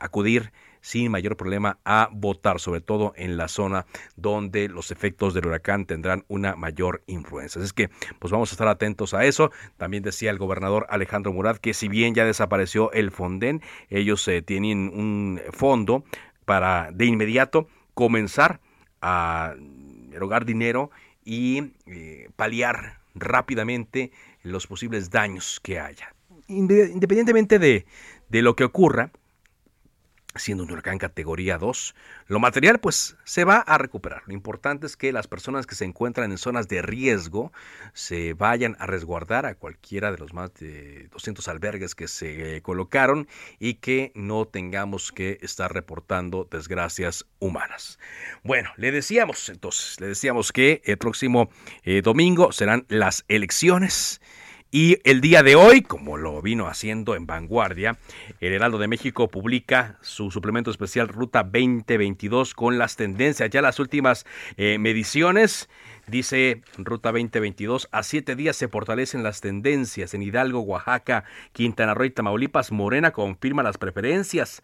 acudir 0.00 0.52
sin 0.80 1.10
mayor 1.10 1.36
problema 1.36 1.78
a 1.84 2.08
votar, 2.12 2.60
sobre 2.60 2.80
todo 2.80 3.12
en 3.16 3.36
la 3.36 3.48
zona 3.48 3.86
donde 4.16 4.68
los 4.68 4.90
efectos 4.90 5.34
del 5.34 5.46
huracán 5.46 5.86
tendrán 5.86 6.24
una 6.28 6.56
mayor 6.56 7.02
influencia. 7.06 7.62
Es 7.62 7.72
que, 7.72 7.90
pues 8.18 8.32
vamos 8.32 8.50
a 8.50 8.54
estar 8.54 8.68
atentos 8.68 9.14
a 9.14 9.24
eso. 9.24 9.50
También 9.76 10.02
decía 10.02 10.30
el 10.30 10.38
gobernador 10.38 10.86
Alejandro 10.88 11.32
Murat 11.32 11.58
que 11.58 11.74
si 11.74 11.88
bien 11.88 12.14
ya 12.14 12.24
desapareció 12.24 12.92
el 12.92 13.10
Fonden, 13.10 13.62
ellos 13.90 14.26
eh, 14.28 14.42
tienen 14.42 14.90
un 14.94 15.40
fondo 15.50 16.04
para 16.44 16.90
de 16.92 17.06
inmediato 17.06 17.68
comenzar 17.94 18.60
a 19.00 19.54
erogar 20.12 20.44
dinero 20.44 20.90
y 21.28 21.74
eh, 21.84 22.30
paliar 22.36 23.00
rápidamente 23.14 24.12
los 24.42 24.66
posibles 24.66 25.10
daños 25.10 25.60
que 25.62 25.78
haya. 25.78 26.14
Independientemente 26.46 27.58
de, 27.58 27.84
de 28.30 28.40
lo 28.40 28.56
que 28.56 28.64
ocurra, 28.64 29.10
siendo 30.38 30.64
un 30.64 30.70
huracán 30.70 30.98
categoría 30.98 31.58
2. 31.58 31.94
Lo 32.26 32.38
material 32.38 32.78
pues 32.80 33.16
se 33.24 33.44
va 33.44 33.58
a 33.58 33.78
recuperar. 33.78 34.22
Lo 34.26 34.34
importante 34.34 34.86
es 34.86 34.96
que 34.96 35.12
las 35.12 35.26
personas 35.26 35.66
que 35.66 35.74
se 35.74 35.84
encuentran 35.84 36.30
en 36.30 36.38
zonas 36.38 36.68
de 36.68 36.82
riesgo 36.82 37.52
se 37.92 38.34
vayan 38.34 38.76
a 38.78 38.86
resguardar 38.86 39.46
a 39.46 39.54
cualquiera 39.54 40.10
de 40.12 40.18
los 40.18 40.32
más 40.32 40.54
de 40.54 41.08
200 41.12 41.46
albergues 41.48 41.94
que 41.94 42.08
se 42.08 42.60
colocaron 42.62 43.28
y 43.58 43.74
que 43.74 44.12
no 44.14 44.46
tengamos 44.46 45.12
que 45.12 45.38
estar 45.42 45.72
reportando 45.72 46.48
desgracias 46.50 47.26
humanas. 47.38 47.98
Bueno, 48.42 48.70
le 48.76 48.92
decíamos 48.92 49.48
entonces, 49.48 50.00
le 50.00 50.08
decíamos 50.08 50.52
que 50.52 50.82
el 50.84 50.98
próximo 50.98 51.50
eh, 51.82 52.02
domingo 52.02 52.52
serán 52.52 52.84
las 52.88 53.24
elecciones. 53.28 54.20
Y 54.70 54.98
el 55.04 55.22
día 55.22 55.42
de 55.42 55.56
hoy, 55.56 55.80
como 55.80 56.18
lo 56.18 56.42
vino 56.42 56.66
haciendo 56.66 57.14
en 57.14 57.26
Vanguardia, 57.26 57.96
el 58.38 58.52
Heraldo 58.52 58.76
de 58.76 58.86
México 58.86 59.28
publica 59.28 59.96
su 60.02 60.30
suplemento 60.30 60.70
especial 60.70 61.08
Ruta 61.08 61.42
2022 61.42 62.52
con 62.52 62.76
las 62.76 62.96
tendencias, 62.96 63.48
ya 63.48 63.62
las 63.62 63.78
últimas 63.78 64.26
eh, 64.58 64.76
mediciones. 64.78 65.70
Dice 66.06 66.60
Ruta 66.76 67.12
2022, 67.12 67.88
a 67.92 68.02
siete 68.02 68.36
días 68.36 68.56
se 68.56 68.68
fortalecen 68.68 69.22
las 69.22 69.40
tendencias 69.40 70.12
en 70.12 70.22
Hidalgo, 70.22 70.60
Oaxaca, 70.60 71.24
Quintana 71.52 71.94
Roo 71.94 72.04
y 72.04 72.10
Tamaulipas. 72.10 72.70
Morena 72.70 73.12
confirma 73.12 73.62
las 73.62 73.78
preferencias. 73.78 74.62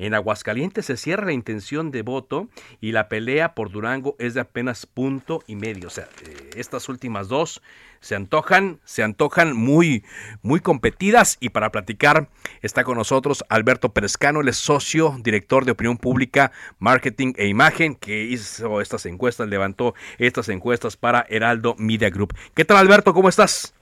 En 0.00 0.14
Aguascalientes 0.14 0.86
se 0.86 0.96
cierra 0.96 1.26
la 1.26 1.34
intención 1.34 1.90
de 1.90 2.00
voto 2.00 2.48
y 2.80 2.92
la 2.92 3.10
pelea 3.10 3.54
por 3.54 3.70
Durango 3.70 4.16
es 4.18 4.32
de 4.32 4.40
apenas 4.40 4.86
punto 4.86 5.42
y 5.46 5.56
medio. 5.56 5.88
O 5.88 5.90
sea, 5.90 6.08
eh, 6.24 6.50
estas 6.56 6.88
últimas 6.88 7.28
dos 7.28 7.60
se 8.00 8.14
antojan, 8.14 8.80
se 8.84 9.02
antojan 9.02 9.54
muy, 9.54 10.02
muy 10.40 10.60
competidas. 10.60 11.36
Y 11.38 11.50
para 11.50 11.70
platicar 11.70 12.30
está 12.62 12.82
con 12.82 12.96
nosotros 12.96 13.44
Alberto 13.50 13.92
Perezcano, 13.92 14.40
el 14.40 14.54
socio, 14.54 15.16
director 15.20 15.66
de 15.66 15.72
opinión 15.72 15.98
pública, 15.98 16.50
marketing 16.78 17.34
e 17.36 17.48
imagen, 17.48 17.94
que 17.94 18.24
hizo 18.24 18.80
estas 18.80 19.04
encuestas, 19.04 19.50
levantó 19.50 19.94
estas 20.16 20.48
encuestas 20.48 20.96
para 20.96 21.26
Heraldo 21.28 21.74
Media 21.76 22.08
Group. 22.08 22.34
¿Qué 22.54 22.64
tal, 22.64 22.78
Alberto? 22.78 23.12
¿Cómo 23.12 23.28
estás? 23.28 23.74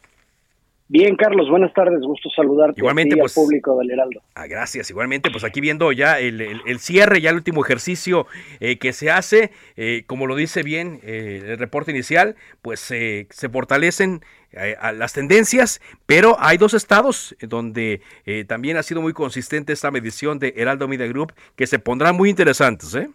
Bien, 0.90 1.16
Carlos, 1.16 1.50
buenas 1.50 1.74
tardes, 1.74 2.00
gusto 2.00 2.30
saludarte 2.30 2.80
igualmente, 2.80 3.14
pues, 3.14 3.36
al 3.36 3.44
público 3.44 3.78
del 3.78 3.90
Heraldo. 3.90 4.22
Ah, 4.34 4.46
gracias, 4.46 4.88
igualmente, 4.88 5.30
pues 5.30 5.44
aquí 5.44 5.60
viendo 5.60 5.92
ya 5.92 6.18
el, 6.18 6.40
el, 6.40 6.78
cierre, 6.78 7.20
ya 7.20 7.28
el 7.28 7.36
último 7.36 7.62
ejercicio 7.62 8.26
eh, 8.60 8.78
que 8.78 8.94
se 8.94 9.10
hace, 9.10 9.50
eh, 9.76 10.04
como 10.06 10.26
lo 10.26 10.34
dice 10.34 10.62
bien 10.62 11.00
eh, 11.02 11.42
el 11.44 11.58
reporte 11.58 11.90
inicial, 11.90 12.36
pues 12.62 12.80
se 12.80 13.48
fortalecen 13.52 14.22
las 14.50 15.12
tendencias, 15.12 15.82
pero 16.06 16.36
hay 16.38 16.56
dos 16.56 16.72
estados 16.72 17.36
donde 17.42 18.00
también 18.46 18.78
ha 18.78 18.82
sido 18.82 19.02
muy 19.02 19.12
consistente 19.12 19.74
esta 19.74 19.90
medición 19.90 20.38
de 20.38 20.54
Heraldo 20.56 20.88
Media 20.88 21.06
Group 21.06 21.34
que 21.54 21.66
se 21.66 21.78
pondrán 21.78 22.16
muy 22.16 22.30
interesantes, 22.30 22.94
¿eh? 22.94 23.10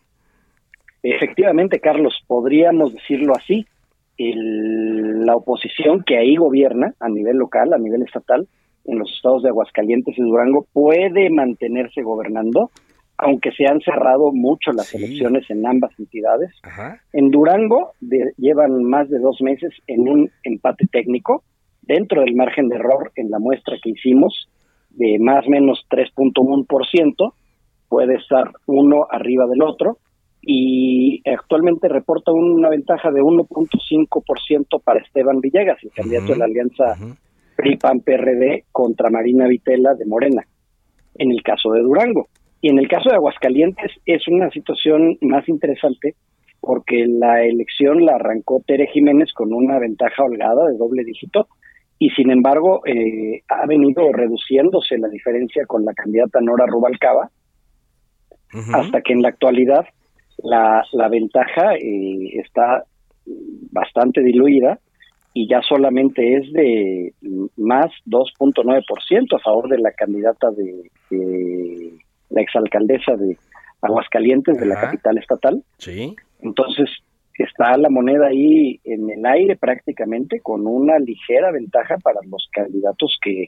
Efectivamente, 1.01 1.79
Carlos, 1.79 2.23
podríamos 2.27 2.93
decirlo 2.93 3.33
así 3.35 3.65
la 4.17 5.35
oposición 5.35 6.03
que 6.05 6.17
ahí 6.17 6.35
gobierna 6.35 6.93
a 6.99 7.09
nivel 7.09 7.37
local, 7.37 7.73
a 7.73 7.77
nivel 7.77 8.03
estatal, 8.03 8.47
en 8.85 8.99
los 8.99 9.11
estados 9.11 9.43
de 9.43 9.49
Aguascalientes 9.49 10.17
y 10.17 10.21
Durango, 10.21 10.67
puede 10.73 11.29
mantenerse 11.29 12.01
gobernando, 12.01 12.69
aunque 13.17 13.51
se 13.51 13.65
han 13.65 13.79
cerrado 13.79 14.31
mucho 14.33 14.71
las 14.71 14.93
elecciones 14.93 15.49
en 15.49 15.65
ambas 15.65 15.97
entidades. 15.97 16.51
En 17.13 17.31
Durango 17.31 17.93
llevan 18.37 18.83
más 18.83 19.09
de 19.09 19.19
dos 19.19 19.41
meses 19.41 19.71
en 19.87 20.07
un 20.07 20.29
empate 20.43 20.85
técnico, 20.91 21.43
dentro 21.81 22.21
del 22.21 22.35
margen 22.35 22.69
de 22.69 22.75
error 22.75 23.11
en 23.15 23.29
la 23.29 23.39
muestra 23.39 23.77
que 23.81 23.91
hicimos, 23.91 24.47
de 24.91 25.17
más 25.19 25.45
o 25.47 25.49
menos 25.49 25.85
3.1%, 25.89 27.33
puede 27.89 28.15
estar 28.15 28.51
uno 28.65 29.05
arriba 29.09 29.45
del 29.47 29.61
otro, 29.61 29.97
y 30.45 31.21
actualmente 31.29 31.87
reporta 31.87 32.31
una 32.33 32.69
ventaja 32.69 33.11
de 33.11 33.21
1.5% 33.21 34.83
para 34.83 34.99
Esteban 34.99 35.39
Villegas, 35.39 35.77
el 35.83 35.91
candidato 35.91 36.33
de 36.33 36.37
la 36.37 36.45
alianza 36.45 36.97
PRI-PAN-PRD 37.55 38.65
contra 38.71 39.09
Marina 39.09 39.47
Vitela 39.47 39.93
de 39.95 40.05
Morena, 40.05 40.45
en 41.15 41.31
el 41.31 41.41
caso 41.43 41.71
de 41.71 41.81
Durango. 41.81 42.27
Y 42.61 42.69
en 42.69 42.79
el 42.79 42.87
caso 42.87 43.09
de 43.09 43.15
Aguascalientes 43.15 43.91
es 44.05 44.27
una 44.27 44.49
situación 44.49 45.17
más 45.21 45.47
interesante 45.47 46.15
porque 46.59 47.05
la 47.07 47.43
elección 47.43 48.05
la 48.05 48.15
arrancó 48.15 48.61
Tere 48.65 48.87
Jiménez 48.87 49.33
con 49.33 49.53
una 49.53 49.79
ventaja 49.79 50.23
holgada 50.23 50.67
de 50.67 50.77
doble 50.77 51.03
dígito 51.03 51.47
y 51.99 52.09
sin 52.11 52.31
embargo 52.31 52.81
eh, 52.85 53.43
ha 53.49 53.65
venido 53.65 54.11
reduciéndose 54.13 54.97
la 54.97 55.09
diferencia 55.09 55.65
con 55.65 55.83
la 55.83 55.93
candidata 55.93 56.39
Nora 56.41 56.65
Rubalcaba 56.65 57.29
hasta 58.73 59.01
que 59.01 59.13
en 59.13 59.23
la 59.23 59.29
actualidad 59.29 59.85
la, 60.37 60.83
la 60.91 61.09
ventaja 61.09 61.75
eh, 61.75 62.39
está 62.39 62.83
bastante 63.71 64.21
diluida 64.21 64.79
y 65.33 65.47
ya 65.47 65.61
solamente 65.61 66.37
es 66.37 66.51
de 66.53 67.13
más 67.57 67.87
2.9% 68.05 69.35
a 69.35 69.39
favor 69.39 69.67
de 69.67 69.79
la 69.79 69.91
candidata 69.91 70.49
de, 70.51 71.91
la 72.29 72.41
exalcaldesa 72.41 73.15
de 73.15 73.37
Aguascalientes, 73.81 74.57
de 74.57 74.65
la 74.65 74.79
capital 74.79 75.17
estatal. 75.17 75.63
Sí. 75.77 76.15
Entonces, 76.41 76.89
está 77.37 77.75
la 77.77 77.89
moneda 77.89 78.27
ahí 78.27 78.79
en 78.83 79.09
el 79.09 79.25
aire 79.25 79.55
prácticamente 79.55 80.39
con 80.39 80.67
una 80.67 80.99
ligera 80.99 81.51
ventaja 81.51 81.97
para 81.97 82.19
los 82.29 82.47
candidatos 82.51 83.17
que 83.21 83.47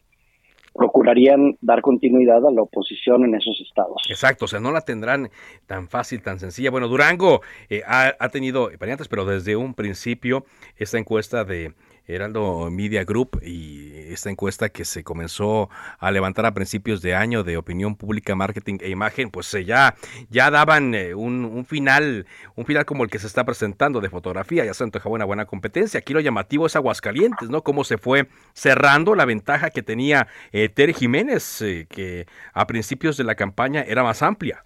procurarían 0.76 1.58
dar 1.62 1.82
continuidad 1.82 2.46
a 2.46 2.52
la 2.52 2.62
oposición 2.62 3.24
en 3.24 3.36
esos 3.36 3.60
estados. 3.66 4.04
Exacto, 4.10 4.46
o 4.46 4.48
sea, 4.48 4.60
no 4.60 4.72
la 4.72 4.82
tendrán 4.82 5.30
tan 5.66 5.88
fácil, 5.88 6.22
tan 6.22 6.40
sencilla. 6.40 6.70
Bueno, 6.70 6.88
Durango 6.88 7.42
eh, 7.70 7.82
ha, 7.88 8.14
ha, 8.20 8.30
tenido 8.30 8.70
variantes, 8.78 9.08
pero 9.08 9.26
desde 9.26 9.56
un 9.56 9.74
principio 9.74 10.46
esta 10.76 10.98
encuesta 10.98 11.46
de 11.46 11.74
Heraldo 12.08 12.70
Media 12.72 13.04
Group 13.04 13.42
y 13.44 13.92
esta 14.12 14.30
encuesta 14.30 14.70
que 14.70 14.86
se 14.86 15.04
comenzó 15.04 15.70
a 16.00 16.12
levantar 16.12 16.46
a 16.46 16.54
principios 16.54 17.02
de 17.02 17.16
año 17.16 17.44
de 17.44 17.58
opinión 17.58 17.96
pública, 17.96 18.36
marketing 18.36 18.78
e 18.82 18.90
imagen, 18.90 19.32
pues 19.32 19.54
eh, 19.54 19.66
ya, 19.66 19.96
ya 20.30 20.52
daban 20.52 20.94
eh, 20.94 21.16
un, 21.16 21.66
final, 21.66 22.26
un 22.56 22.66
final 22.66 22.86
como 22.86 23.04
el 23.04 23.10
que 23.10 23.20
se 23.20 23.28
está 23.28 23.44
presentando 23.44 24.02
de 24.02 24.10
fotografía, 24.10 24.66
ya 24.66 24.74
se 24.74 24.84
antojaba 24.84 25.16
una 25.16 25.26
buena 25.26 25.46
competencia. 25.46 26.00
Aquí 26.00 26.14
lo 26.14 26.20
llamativo 26.20 26.66
es 26.66 26.76
Aguascalientes, 26.76 27.50
¿no? 27.50 27.64
Cómo 27.64 27.84
se 27.84 27.98
fue 27.98 28.28
cerrando 28.54 29.16
la 29.16 29.26
ventaja 29.26 29.70
que 29.70 29.82
tenía 29.82 30.28
eh, 30.52 30.70
Tere 30.70 30.94
Jiménez, 30.94 31.64
que 31.90 32.28
a 32.54 32.68
principios 32.68 33.18
de 33.18 33.24
la 33.24 33.36
campaña 33.36 33.82
era 33.82 34.04
más 34.04 34.22
amplia. 34.22 34.66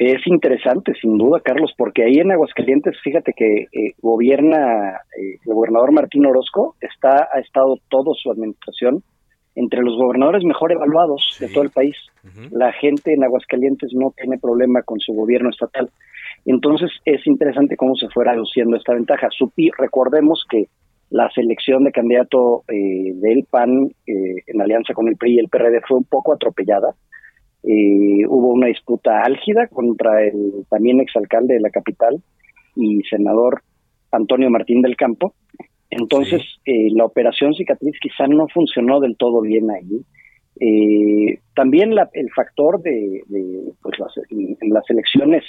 Es 0.00 0.26
interesante, 0.26 0.94
sin 0.98 1.18
duda, 1.18 1.40
Carlos, 1.44 1.74
porque 1.76 2.02
ahí 2.02 2.20
en 2.20 2.32
Aguascalientes, 2.32 2.96
fíjate 3.04 3.34
que 3.36 3.64
eh, 3.70 3.92
gobierna 4.00 4.92
eh, 5.14 5.36
el 5.44 5.52
gobernador 5.52 5.92
Martín 5.92 6.24
Orozco, 6.24 6.74
está, 6.80 7.28
ha 7.30 7.38
estado 7.38 7.76
toda 7.90 8.14
su 8.14 8.32
administración 8.32 9.02
entre 9.56 9.82
los 9.82 9.98
gobernadores 9.98 10.42
mejor 10.42 10.72
evaluados 10.72 11.36
de 11.38 11.48
todo 11.48 11.64
el 11.64 11.68
país. 11.68 11.96
La 12.50 12.72
gente 12.72 13.12
en 13.12 13.24
Aguascalientes 13.24 13.90
no 13.92 14.14
tiene 14.16 14.38
problema 14.38 14.80
con 14.84 15.00
su 15.00 15.12
gobierno 15.12 15.50
estatal. 15.50 15.90
Entonces 16.46 16.90
es 17.04 17.26
interesante 17.26 17.76
cómo 17.76 17.94
se 17.94 18.08
fue 18.08 18.24
reduciendo 18.24 18.78
esta 18.78 18.94
ventaja. 18.94 19.28
Supi, 19.30 19.68
recordemos 19.76 20.46
que 20.48 20.68
la 21.10 21.28
selección 21.34 21.84
de 21.84 21.92
candidato 21.92 22.62
eh, 22.68 23.12
del 23.16 23.44
PAN 23.50 23.90
en 24.06 24.62
alianza 24.62 24.94
con 24.94 25.08
el 25.08 25.16
PRI 25.16 25.34
y 25.34 25.38
el 25.40 25.50
PRD 25.50 25.82
fue 25.86 25.98
un 25.98 26.04
poco 26.04 26.32
atropellada 26.32 26.94
eh, 27.62 28.26
hubo 28.26 28.52
una 28.52 28.68
disputa 28.68 29.22
álgida 29.22 29.66
contra 29.68 30.24
el 30.24 30.64
también 30.68 31.00
exalcalde 31.00 31.54
de 31.54 31.60
la 31.60 31.70
capital 31.70 32.22
y 32.74 33.02
senador 33.02 33.62
Antonio 34.12 34.50
Martín 34.50 34.82
del 34.82 34.96
Campo. 34.96 35.34
Entonces, 35.90 36.42
eh, 36.64 36.88
la 36.92 37.04
operación 37.04 37.54
cicatriz 37.54 37.98
quizá 38.00 38.26
no 38.28 38.46
funcionó 38.48 39.00
del 39.00 39.16
todo 39.16 39.40
bien 39.40 39.70
ahí. 39.70 40.04
Eh, 40.60 41.40
también 41.54 41.92
el 42.12 42.30
factor 42.30 42.80
de, 42.82 43.22
pues 43.82 43.98
las, 43.98 44.12
en 44.30 44.70
las 44.70 44.88
elecciones 44.88 45.44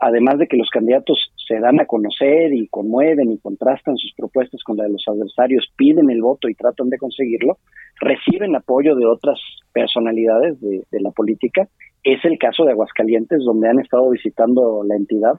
además 0.00 0.38
de 0.38 0.46
que 0.46 0.56
los 0.56 0.70
candidatos 0.70 1.32
se 1.46 1.58
dan 1.60 1.80
a 1.80 1.86
conocer 1.86 2.52
y 2.52 2.66
conmueven 2.68 3.30
y 3.30 3.38
contrastan 3.38 3.96
sus 3.96 4.12
propuestas 4.14 4.62
con 4.62 4.76
la 4.76 4.84
de 4.84 4.90
los 4.90 5.04
adversarios, 5.06 5.70
piden 5.76 6.10
el 6.10 6.22
voto 6.22 6.48
y 6.48 6.54
tratan 6.54 6.88
de 6.88 6.98
conseguirlo, 6.98 7.58
reciben 8.00 8.56
apoyo 8.56 8.94
de 8.94 9.06
otras 9.06 9.38
personalidades 9.76 10.58
de, 10.62 11.00
la 11.00 11.10
política. 11.10 11.68
Es 12.02 12.24
el 12.24 12.38
caso 12.38 12.64
de 12.64 12.72
Aguascalientes, 12.72 13.44
donde 13.44 13.68
han 13.68 13.78
estado 13.78 14.08
visitando 14.08 14.82
la 14.88 14.96
entidad 14.96 15.34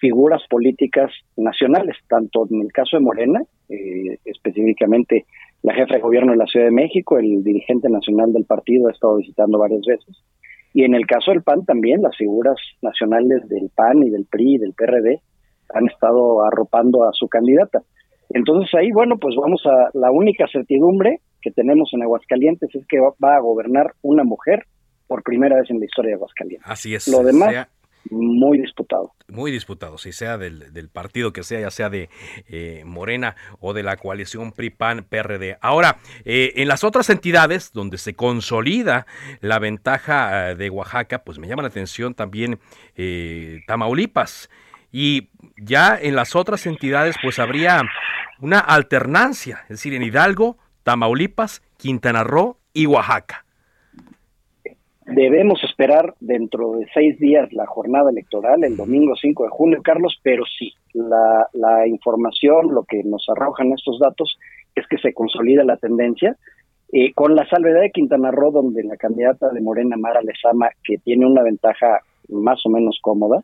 figuras 0.00 0.42
políticas 0.48 1.10
nacionales, 1.36 1.96
tanto 2.08 2.46
en 2.50 2.62
el 2.62 2.72
caso 2.72 2.96
de 2.96 3.02
Morena, 3.02 3.42
eh, 3.68 4.18
específicamente 4.24 5.26
la 5.62 5.74
jefa 5.74 5.94
de 5.94 6.00
gobierno 6.00 6.32
de 6.32 6.38
la 6.38 6.46
Ciudad 6.46 6.66
de 6.66 6.72
México, 6.72 7.18
el 7.18 7.42
dirigente 7.44 7.88
nacional 7.90 8.32
del 8.32 8.44
partido 8.44 8.88
ha 8.88 8.92
estado 8.92 9.16
visitando 9.16 9.58
varias 9.58 9.82
veces, 9.86 10.22
y 10.72 10.84
en 10.84 10.94
el 10.94 11.06
caso 11.06 11.32
del 11.32 11.42
PAN 11.42 11.64
también, 11.64 12.02
las 12.02 12.16
figuras 12.16 12.56
nacionales 12.82 13.48
del 13.48 13.70
PAN 13.74 14.02
y 14.02 14.10
del 14.10 14.26
PRI 14.30 14.54
y 14.54 14.58
del 14.58 14.74
PRD 14.74 15.20
han 15.74 15.86
estado 15.86 16.44
arropando 16.44 17.04
a 17.04 17.12
su 17.12 17.28
candidata. 17.28 17.82
Entonces 18.30 18.74
ahí, 18.74 18.90
bueno, 18.92 19.16
pues 19.18 19.34
vamos 19.36 19.62
a 19.66 19.90
la 19.94 20.10
única 20.10 20.46
certidumbre 20.52 21.20
que 21.46 21.52
tenemos 21.52 21.90
en 21.92 22.02
Aguascalientes 22.02 22.74
es 22.74 22.84
que 22.88 22.98
va 22.98 23.36
a 23.36 23.40
gobernar 23.40 23.94
una 24.02 24.24
mujer 24.24 24.66
por 25.06 25.22
primera 25.22 25.54
vez 25.54 25.70
en 25.70 25.78
la 25.78 25.84
historia 25.84 26.08
de 26.08 26.14
Aguascalientes. 26.16 26.68
Así 26.68 26.92
es. 26.92 27.06
Lo 27.06 27.22
demás, 27.22 27.68
muy 28.10 28.58
disputado. 28.58 29.12
Muy 29.28 29.52
disputado, 29.52 29.96
si 29.96 30.10
sea 30.10 30.38
del, 30.38 30.88
partido 30.92 31.32
que 31.32 31.44
sea, 31.44 31.60
ya 31.60 31.70
sea 31.70 31.88
de 31.88 32.08
eh, 32.48 32.82
Morena 32.84 33.36
o 33.60 33.74
de 33.74 33.84
la 33.84 33.96
coalición 33.96 34.50
PRI-PAN-PRD. 34.50 35.58
Ahora, 35.60 35.98
eh, 36.24 36.54
en 36.56 36.66
las 36.66 36.82
otras 36.82 37.10
entidades 37.10 37.70
donde 37.72 37.98
se 37.98 38.14
consolida 38.14 39.06
la 39.40 39.60
ventaja 39.60 40.50
eh, 40.50 40.56
de 40.56 40.68
Oaxaca, 40.68 41.22
pues 41.22 41.38
me 41.38 41.46
llama 41.46 41.62
la 41.62 41.68
atención 41.68 42.14
también 42.14 42.58
Tamaulipas. 43.68 44.50
Y 44.90 45.28
ya 45.56 45.96
en 45.96 46.16
las 46.16 46.34
otras 46.34 46.66
entidades, 46.66 47.14
pues 47.22 47.38
habría 47.38 47.82
una 48.40 48.58
alternancia, 48.58 49.60
es 49.64 49.68
decir, 49.68 49.94
en 49.94 50.02
Hidalgo, 50.02 50.58
Tamaulipas, 50.86 51.62
Quintana 51.78 52.22
Roo 52.22 52.58
y 52.72 52.86
Oaxaca. 52.86 53.44
Debemos 55.04 55.58
esperar 55.64 56.14
dentro 56.20 56.74
de 56.74 56.86
seis 56.94 57.18
días 57.18 57.52
la 57.52 57.66
jornada 57.66 58.08
electoral, 58.10 58.62
el 58.62 58.76
domingo 58.76 59.16
5 59.20 59.42
de 59.42 59.50
junio, 59.50 59.80
Carlos, 59.82 60.16
pero 60.22 60.44
sí, 60.44 60.72
la, 60.94 61.48
la 61.54 61.88
información, 61.88 62.72
lo 62.72 62.84
que 62.84 63.02
nos 63.02 63.26
arrojan 63.28 63.72
estos 63.72 63.98
datos 63.98 64.38
es 64.76 64.86
que 64.86 64.98
se 64.98 65.12
consolida 65.12 65.64
la 65.64 65.76
tendencia. 65.76 66.36
Eh, 66.92 67.12
con 67.14 67.34
la 67.34 67.48
salvedad 67.48 67.80
de 67.80 67.90
Quintana 67.90 68.30
Roo, 68.30 68.52
donde 68.52 68.84
la 68.84 68.96
candidata 68.96 69.48
de 69.48 69.60
Morena, 69.60 69.96
Mara 69.96 70.20
Lezama, 70.22 70.68
que 70.84 70.98
tiene 70.98 71.26
una 71.26 71.42
ventaja 71.42 71.98
más 72.28 72.64
o 72.64 72.70
menos 72.70 73.00
cómoda, 73.02 73.42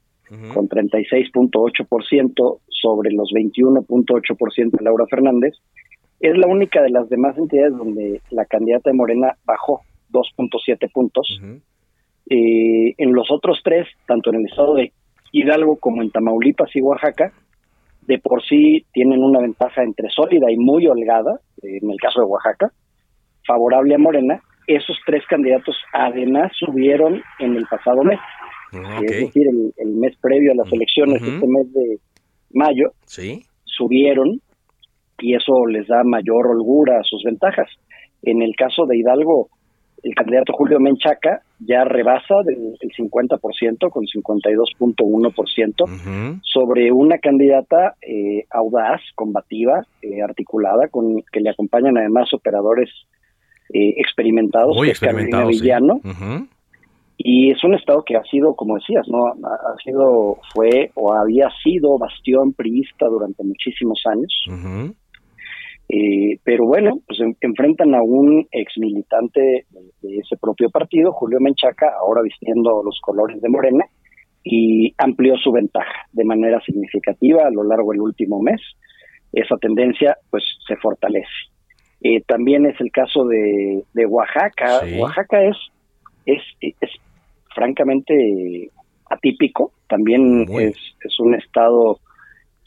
con 0.55 0.66
36.8% 0.66 2.59
sobre 2.68 3.11
los 3.12 3.31
21.8% 3.33 4.70
de 4.70 4.85
Laura 4.85 5.05
Fernández, 5.11 5.55
es 6.22 6.38
la 6.38 6.46
única 6.46 6.80
de 6.80 6.90
las 6.90 7.08
demás 7.08 7.37
entidades 7.37 7.76
donde 7.76 8.20
la 8.30 8.44
candidata 8.46 8.90
de 8.90 8.96
Morena 8.96 9.37
bajó 9.44 9.82
2.7 10.12 10.90
puntos. 10.92 11.40
Eh, 12.30 12.94
en 12.96 13.12
los 13.12 13.30
otros 13.30 13.61
tres, 13.64 13.88
tanto 14.06 14.30
en 14.30 14.37
el 14.37 14.46
estado 14.46 14.74
de 14.74 14.92
Hidalgo 15.32 15.76
como 15.76 16.00
en 16.00 16.11
Tamaulipas 16.11 16.74
y 16.76 16.80
Oaxaca, 16.80 17.32
de 18.02 18.18
por 18.18 18.42
sí 18.44 18.85
tienen 18.92 19.22
una 19.22 19.40
ventaja 19.40 19.82
entre 19.82 20.08
sólida 20.11 20.50
y 20.50 20.56
muy 20.56 20.87
holgada, 20.87 21.40
en 21.62 21.90
el 21.90 21.96
caso 21.98 22.20
de 22.20 22.26
Oaxaca, 22.26 22.72
favorable 23.46 23.94
a 23.94 23.98
Morena. 23.98 24.40
Esos 24.68 24.96
tres 25.04 25.24
candidatos 25.28 25.76
además 25.92 26.52
subieron 26.56 27.20
en 27.40 27.56
el 27.56 27.66
pasado 27.66 28.02
mes, 28.04 28.20
Ah, 28.74 29.00
es 29.04 29.11
decir, 29.26 29.46
el, 29.76 29.90
mes 29.96 30.16
previo 30.18 30.52
a 30.52 30.54
las 30.54 30.72
elecciones, 30.72 31.20
este 31.20 31.46
mes 31.46 31.70
de 31.74 31.98
mayo, 32.54 32.92
Sí. 33.04 33.44
subieron 33.64 34.40
y 35.22 35.35
eso 35.35 35.64
les 35.66 35.87
da 35.87 36.02
mayor 36.04 36.48
holgura 36.48 36.98
a 36.98 37.04
sus 37.04 37.22
ventajas. 37.24 37.70
En 38.22 38.42
el 38.42 38.54
caso 38.56 38.85
de 38.87 38.98
Hidalgo, 38.98 39.48
el 40.02 40.14
candidato 40.14 40.52
Julio 40.52 40.78
Menchaca 40.80 41.40
ya 41.61 41.85
rebasa 41.85 42.35
del, 42.44 42.76
el 42.80 42.90
50% 42.90 43.90
con 43.90 44.04
52.1% 44.04 46.40
sobre 46.42 46.90
una 46.92 47.16
candidata 47.18 47.94
eh, 48.02 48.44
audaz, 48.50 49.00
combativa, 49.14 49.87
eh, 50.02 50.20
articulada, 50.22 50.88
con 50.88 51.22
que 51.32 51.40
le 51.40 51.48
acompañan 51.50 51.96
además 51.98 52.35
operadores 52.35 52.90
eh, 53.72 53.94
experimentados, 53.96 54.76
Muy 54.76 54.88
que 54.88 54.92
es 54.92 54.98
sí. 54.98 55.06
Villano, 55.46 56.00
y 57.16 57.52
es 57.52 57.62
un 57.62 57.74
estado 57.74 58.02
que 58.04 58.16
ha 58.16 58.24
sido, 58.24 58.56
como 58.56 58.74
decías, 58.74 59.06
no, 59.06 59.26
ha 59.26 59.76
sido, 59.85 60.38
fue 60.52 60.90
o 60.94 61.12
había 61.12 61.48
sido 61.62 61.96
bastión 61.96 62.52
priista 62.52 63.06
durante 63.06 63.44
muchísimos 63.44 64.02
años. 64.06 64.35
Ujú. 64.48 64.96
Eh, 65.88 66.38
pero 66.42 66.66
bueno, 66.66 67.01
pues 67.07 67.21
en- 67.21 67.37
enfrentan 67.40 67.95
a 67.95 68.03
un 68.03 68.47
ex 68.51 68.73
militante 68.79 69.66
de, 70.01 70.18
ese 70.18 70.37
propio 70.40 70.71
partido, 70.71 71.12
Julio 71.12 71.38
Menchaca, 71.40 71.87
ahora 72.01 72.23
vistiendo 72.23 72.83
los 72.83 72.99
colores 73.03 73.40
de 73.40 73.49
Morena, 73.49 73.85
y 74.45 74.92
amplió 74.99 75.37
su 75.37 75.53
ventaja 75.53 76.07
de 76.12 76.25
manera 76.25 76.61
significativa 76.61 77.47
a 77.47 77.51
lo 77.51 77.62
largo 77.62 77.92
del 77.92 78.01
último 78.01 78.40
mes. 78.40 78.61
Esa 79.33 79.57
tendencia 79.57 80.16
pues 80.31 80.45
se 80.66 80.77
fortalece. 80.77 81.29
Eh, 82.03 82.23
también 82.27 82.66
es 82.66 82.81
el 82.81 82.90
caso 82.90 83.25
de, 83.27 83.85
de 83.95 84.07
Oaxaca. 84.07 84.81
Sí. 84.81 84.99
Oaxaca 84.99 85.45
es, 85.45 85.57
es, 86.27 86.42
es 86.81 86.90
francamente 87.55 88.71
atípico. 89.09 89.73
También 89.88 90.47
es, 90.59 90.77
es 91.05 91.21
un 91.21 91.35
estado 91.35 91.99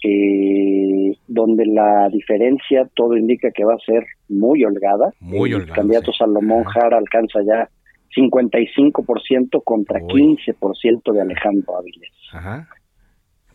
eh, 0.07 1.17
donde 1.27 1.65
la 1.65 2.09
diferencia 2.09 2.87
todo 2.93 3.17
indica 3.17 3.49
que 3.51 3.65
va 3.65 3.73
a 3.73 3.79
ser 3.85 4.05
muy 4.29 4.63
holgada. 4.63 5.11
Muy 5.19 5.49
el 5.49 5.55
holgada, 5.55 5.75
candidato 5.75 6.13
Salomón 6.13 6.63
Jara 6.65 6.97
alcanza 6.97 7.39
ya 7.45 7.69
55% 8.15 9.63
contra 9.63 9.99
15% 10.01 11.11
de 11.11 11.21
Alejandro 11.21 11.77
Áviles. 11.77 12.11
Ajá. 12.31 12.67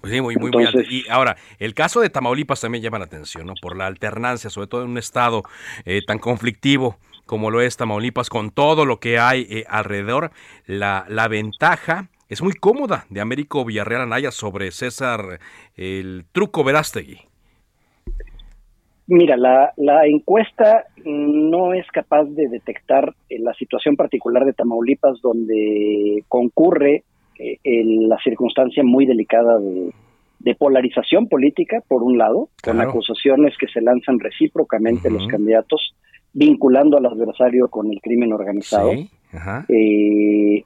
Pues 0.00 0.12
sí, 0.12 0.20
muy, 0.20 0.34
muy, 0.36 0.50
muy 0.50 0.64
Entonces- 0.64 0.80
alto. 0.80 0.92
Y 0.92 1.04
ahora, 1.10 1.36
el 1.58 1.74
caso 1.74 2.00
de 2.00 2.10
Tamaulipas 2.10 2.60
también 2.60 2.82
llama 2.82 2.98
la 2.98 3.04
atención, 3.04 3.46
¿no? 3.46 3.54
Por 3.60 3.76
la 3.76 3.86
alternancia, 3.86 4.50
sobre 4.50 4.66
todo 4.66 4.82
en 4.82 4.90
un 4.90 4.98
estado 4.98 5.42
eh, 5.84 6.00
tan 6.06 6.18
conflictivo 6.18 6.96
como 7.26 7.50
lo 7.52 7.60
es 7.60 7.76
Tamaulipas, 7.76 8.28
con 8.28 8.50
todo 8.50 8.84
lo 8.86 8.98
que 8.98 9.18
hay 9.18 9.46
eh, 9.50 9.64
alrededor, 9.68 10.32
la, 10.66 11.04
la 11.08 11.28
ventaja 11.28 12.08
es 12.30 12.42
muy 12.42 12.54
cómoda 12.54 13.04
de 13.10 13.20
Américo 13.20 13.64
Villarreal 13.64 14.02
Anaya 14.02 14.30
sobre 14.30 14.70
César 14.70 15.38
el 15.76 16.24
Truco 16.32 16.64
Verástegui. 16.64 17.18
Mira, 19.06 19.36
la, 19.36 19.72
la 19.76 20.06
encuesta 20.06 20.84
no 21.04 21.74
es 21.74 21.84
capaz 21.88 22.24
de 22.26 22.48
detectar 22.48 23.12
eh, 23.28 23.40
la 23.40 23.52
situación 23.54 23.96
particular 23.96 24.44
de 24.44 24.52
Tamaulipas 24.52 25.20
donde 25.20 26.22
concurre 26.28 27.02
eh, 27.38 27.58
el- 27.64 28.08
la 28.08 28.18
circunstancia 28.22 28.84
muy 28.84 29.06
delicada 29.06 29.58
de, 29.58 29.90
de 30.38 30.54
polarización 30.54 31.26
política, 31.28 31.82
por 31.88 32.04
un 32.04 32.18
lado, 32.18 32.50
con 32.62 32.80
acusaciones 32.80 33.56
que 33.58 33.66
se 33.66 33.80
lanzan 33.80 34.20
recíprocamente 34.20 35.10
los 35.10 35.26
candidatos, 35.26 35.96
vinculando 36.32 36.96
al 36.96 37.06
adversario 37.06 37.66
con 37.66 37.90
el 37.90 38.00
crimen 38.00 38.32
organizado. 38.32 38.92
Sí, 38.92 39.10
ajá. 39.32 39.66
eh, 39.68 40.62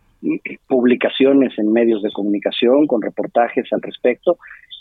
publicaciones 0.67 1.59
en 1.59 1.73
medios 1.73 2.03
de 2.03 2.11
comunicación 2.13 2.87
con 2.87 3.03
reportajes 3.03 3.67
al 3.73 3.83
respecto 3.83 4.37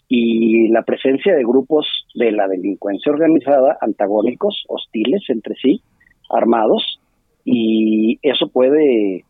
y 0.08 0.68
la 0.70 0.84
presencia 0.84 1.36
de 1.36 1.44
grupos 1.44 1.88
de 2.16 2.32
la 2.32 2.48
delincuencia 2.48 3.12
organizada 3.12 3.78
antagónicos, 3.82 4.64
hostiles 4.68 5.24
entre 5.30 5.56
sí, 5.56 5.82
armados 6.30 7.00
y 7.46 8.20
eso 8.22 8.48
puede 8.48 9.24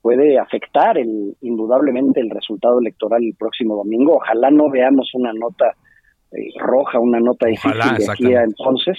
puede 0.00 0.36
afectar 0.36 0.98
el, 0.98 1.36
indudablemente 1.42 2.20
el 2.20 2.30
resultado 2.30 2.80
electoral 2.80 3.22
el 3.22 3.34
próximo 3.38 3.76
domingo. 3.76 4.16
Ojalá 4.16 4.50
no 4.50 4.68
veamos 4.68 5.10
una 5.14 5.32
nota 5.32 5.74
eh, 6.32 6.48
roja, 6.58 6.98
una 6.98 7.20
nota 7.20 7.46
Ojalá, 7.48 7.84
difícil 7.84 8.06
de 8.06 8.12
aquí 8.12 8.34
a 8.34 8.42
entonces 8.42 8.98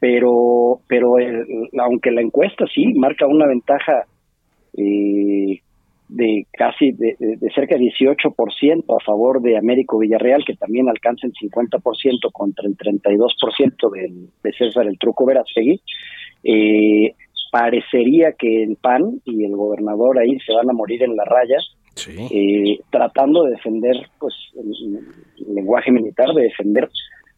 pero 0.00 0.80
pero 0.86 1.18
el- 1.18 1.46
aunque 1.80 2.10
la 2.10 2.20
encuesta 2.20 2.66
sí 2.74 2.92
marca 2.94 3.26
una 3.26 3.46
ventaja 3.46 4.04
eh, 4.76 5.60
de 6.08 6.46
casi 6.52 6.92
de, 6.92 7.16
cerca 7.54 7.76
de 7.76 7.84
18% 7.84 8.84
a 8.96 9.04
favor 9.04 9.40
de 9.42 9.56
Américo 9.58 9.98
Villarreal, 9.98 10.44
que 10.44 10.54
también 10.54 10.88
alcanza 10.88 11.26
el 11.26 11.32
50% 11.32 12.30
contra 12.32 12.66
el 12.68 12.76
32% 12.76 13.90
del- 13.90 14.28
de 14.42 14.52
César 14.52 14.86
el 14.86 14.98
Truco 14.98 15.26
Verástegui, 15.26 15.80
eh, 16.44 17.14
parecería 17.50 18.32
que 18.32 18.62
el 18.62 18.76
PAN 18.76 19.20
y 19.24 19.44
el 19.44 19.52
gobernador 19.56 20.18
ahí 20.18 20.38
se 20.40 20.52
van 20.52 20.68
a 20.68 20.72
morir 20.72 21.02
en 21.02 21.16
la 21.16 21.24
raya, 21.24 21.56
eh, 22.30 22.78
tratando 22.90 23.44
de 23.44 23.52
defender, 23.52 23.96
pues, 24.18 24.34
el, 24.54 24.98
el 25.48 25.54
lenguaje 25.54 25.90
militar, 25.90 26.28
de 26.34 26.42
defender 26.42 26.88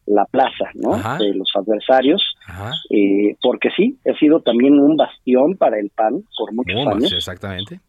la 0.05 0.25
plaza, 0.25 0.65
¿no? 0.73 0.95
Ajá. 0.95 1.17
De 1.19 1.33
los 1.35 1.49
adversarios, 1.55 2.21
eh, 2.89 3.35
porque 3.41 3.69
sí, 3.77 3.95
ha 4.09 4.17
sido 4.17 4.41
también 4.41 4.73
un 4.79 4.97
bastión 4.97 5.55
para 5.55 5.79
el 5.79 5.91
PAN 5.95 6.23
por 6.37 6.51
muchos 6.53 6.73
Pumas, 6.75 6.95
años. 6.95 7.13
exactamente. 7.13 7.79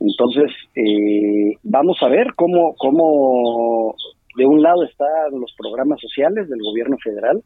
Entonces, 0.00 0.50
eh, 0.74 1.56
vamos 1.62 1.96
a 2.02 2.08
ver 2.08 2.34
cómo, 2.36 2.74
cómo 2.76 3.94
de 4.36 4.46
un 4.46 4.62
lado 4.62 4.84
están 4.84 5.40
los 5.40 5.54
programas 5.56 6.00
sociales 6.00 6.48
del 6.48 6.60
gobierno 6.62 6.96
federal, 7.02 7.42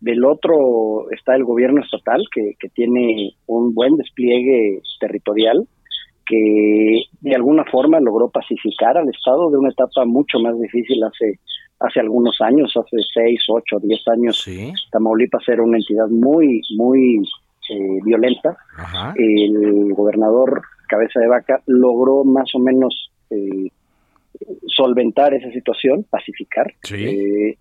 del 0.00 0.24
otro 0.24 1.10
está 1.10 1.34
el 1.34 1.44
gobierno 1.44 1.82
estatal, 1.82 2.22
que, 2.32 2.52
que 2.58 2.68
tiene 2.68 3.32
un 3.46 3.72
buen 3.74 3.96
despliegue 3.96 4.82
territorial, 5.00 5.66
que 6.26 7.04
de 7.20 7.34
alguna 7.34 7.64
forma 7.64 8.00
logró 8.00 8.28
pacificar 8.28 8.98
al 8.98 9.08
Estado 9.08 9.50
de 9.50 9.58
una 9.58 9.70
etapa 9.70 10.04
mucho 10.04 10.38
más 10.38 10.58
difícil 10.60 11.02
hace, 11.04 11.38
hace 11.80 12.00
algunos 12.00 12.40
años, 12.40 12.72
hace 12.76 12.96
seis, 13.14 13.40
ocho, 13.48 13.78
diez 13.82 14.06
años. 14.08 14.44
Tamaulipas 14.90 15.48
era 15.48 15.62
una 15.62 15.78
entidad 15.78 16.08
muy, 16.08 16.60
muy 16.76 17.22
eh, 17.70 17.98
violenta. 18.04 18.56
El 19.16 19.94
gobernador 19.94 20.62
Cabeza 20.86 21.20
de 21.20 21.28
Vaca 21.28 21.62
logró 21.66 22.24
más 22.24 22.54
o 22.54 22.58
menos 22.58 23.10
eh, 23.30 23.68
solventar 24.66 25.34
esa 25.34 25.50
situación, 25.50 26.04
pacificar. 26.08 26.72
eh, 27.08 27.56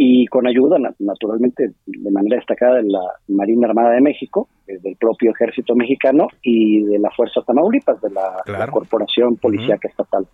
y 0.00 0.26
con 0.26 0.46
ayuda, 0.46 0.78
na- 0.78 0.94
naturalmente, 1.00 1.72
de 1.86 2.10
manera 2.12 2.36
destacada 2.36 2.76
de 2.76 2.84
la 2.84 3.00
Marina 3.26 3.66
Armada 3.66 3.90
de 3.90 4.00
México, 4.00 4.48
eh, 4.68 4.78
del 4.80 4.94
propio 4.96 5.32
Ejército 5.32 5.74
Mexicano 5.74 6.28
y 6.40 6.82
de 6.84 7.00
la 7.00 7.10
Fuerza 7.10 7.42
Tamaulipas, 7.42 8.00
de 8.00 8.10
la. 8.10 8.42
Corporación 8.70 9.36
Policíaca 9.36 9.88
Estatal. 9.88 10.26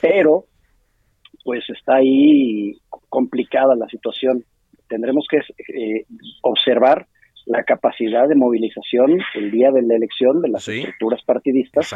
Pero, 0.00 0.46
pues 1.44 1.62
está 1.70 1.96
ahí 1.96 2.76
complicada 3.08 3.76
la 3.76 3.86
situación. 3.86 4.42
Tendremos 4.88 5.24
que 5.30 5.36
eh, 5.72 6.04
observar 6.42 7.06
la 7.46 7.62
capacidad 7.62 8.28
de 8.28 8.34
movilización 8.34 9.18
el 9.34 9.50
día 9.50 9.70
de 9.70 9.82
la 9.82 9.94
elección 9.94 10.42
de 10.42 10.48
las 10.48 10.68
estructuras 10.68 11.22
partidistas 11.24 11.92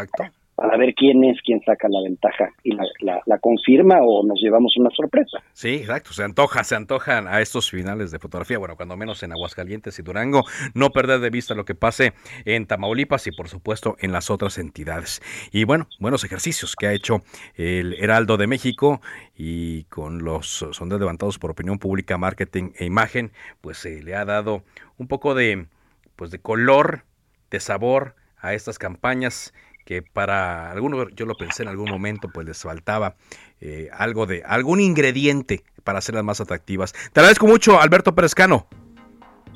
para 0.61 0.77
ver 0.77 0.93
quién 0.95 1.25
es 1.25 1.41
quien 1.41 1.59
saca 1.65 1.89
la 1.89 2.03
ventaja 2.03 2.51
y 2.63 2.73
la, 2.75 2.85
la- 3.25 3.39
confirma 3.39 3.97
o 4.03 4.23
nos 4.27 4.39
llevamos 4.43 4.77
una 4.77 4.91
sorpresa. 4.91 5.39
Sí, 5.55 5.77
exacto. 5.77 6.13
Se 6.13 6.23
antoja, 6.23 6.63
se 6.65 6.75
antojan 6.77 7.27
a 7.29 7.41
estos 7.41 7.71
finales 7.71 8.11
de 8.11 8.19
fotografía. 8.19 8.59
Bueno, 8.59 8.77
cuando 8.77 8.95
menos 8.95 9.23
en 9.23 9.33
Aguascalientes 9.33 9.99
y 9.99 10.03
Durango. 10.03 10.45
No 10.75 10.91
perder 10.91 11.21
de 11.21 11.31
vista 11.31 11.55
lo 11.55 11.65
que 11.65 11.75
pase 11.75 12.13
en 12.45 12.67
Tamaulipas 12.67 13.27
y, 13.27 13.31
por 13.31 13.49
supuesto, 13.49 13.97
en 14.01 14.13
las 14.13 14.29
otras 14.29 14.59
entidades. 14.59 15.23
Y 15.51 15.65
bueno, 15.65 15.89
buenos 15.99 16.25
ejercicios 16.25 16.77
que 16.77 16.89
ha 16.89 16.93
hecho 16.93 17.23
el 17.55 17.95
Heraldo 17.95 18.37
de 18.37 18.47
México 18.47 19.01
y 19.35 19.85
con 19.85 20.25
los 20.25 20.67
sondeos 20.73 21.01
levantados 21.01 21.39
por 21.39 21.53
opinión 21.53 21.79
pública, 21.79 22.19
marketing 22.19 22.73
e 22.79 22.85
imagen, 22.85 23.33
pues 23.63 23.79
se 23.79 24.03
le 24.03 24.15
ha 24.15 24.27
dado 24.27 24.63
un 24.99 25.09
poco 25.09 25.35
de 25.35 25.69
pues 26.17 26.31
de 26.31 26.39
color, 26.39 27.05
de 27.51 27.61
sabor 27.61 28.15
a 28.37 28.53
estas 28.53 28.79
campañas 28.79 29.55
que 29.91 30.03
para 30.03 30.71
algunos, 30.71 31.09
yo 31.17 31.27
lo 31.27 31.35
pensé 31.35 31.65
en 31.65 31.69
algún 31.69 31.91
momento, 31.91 32.29
pues 32.33 32.47
les 32.47 32.63
faltaba 32.63 33.17
eh, 33.61 33.89
algo 33.93 34.25
de, 34.25 34.45
algún 34.47 34.79
ingrediente 34.79 35.65
para 35.83 35.99
hacerlas 35.99 36.23
más 36.23 36.41
atractivas. 36.41 36.93
Te 37.13 37.19
agradezco 37.19 37.49
mucho, 37.49 37.81
Alberto 37.81 38.15
Perezcano. 38.15 38.69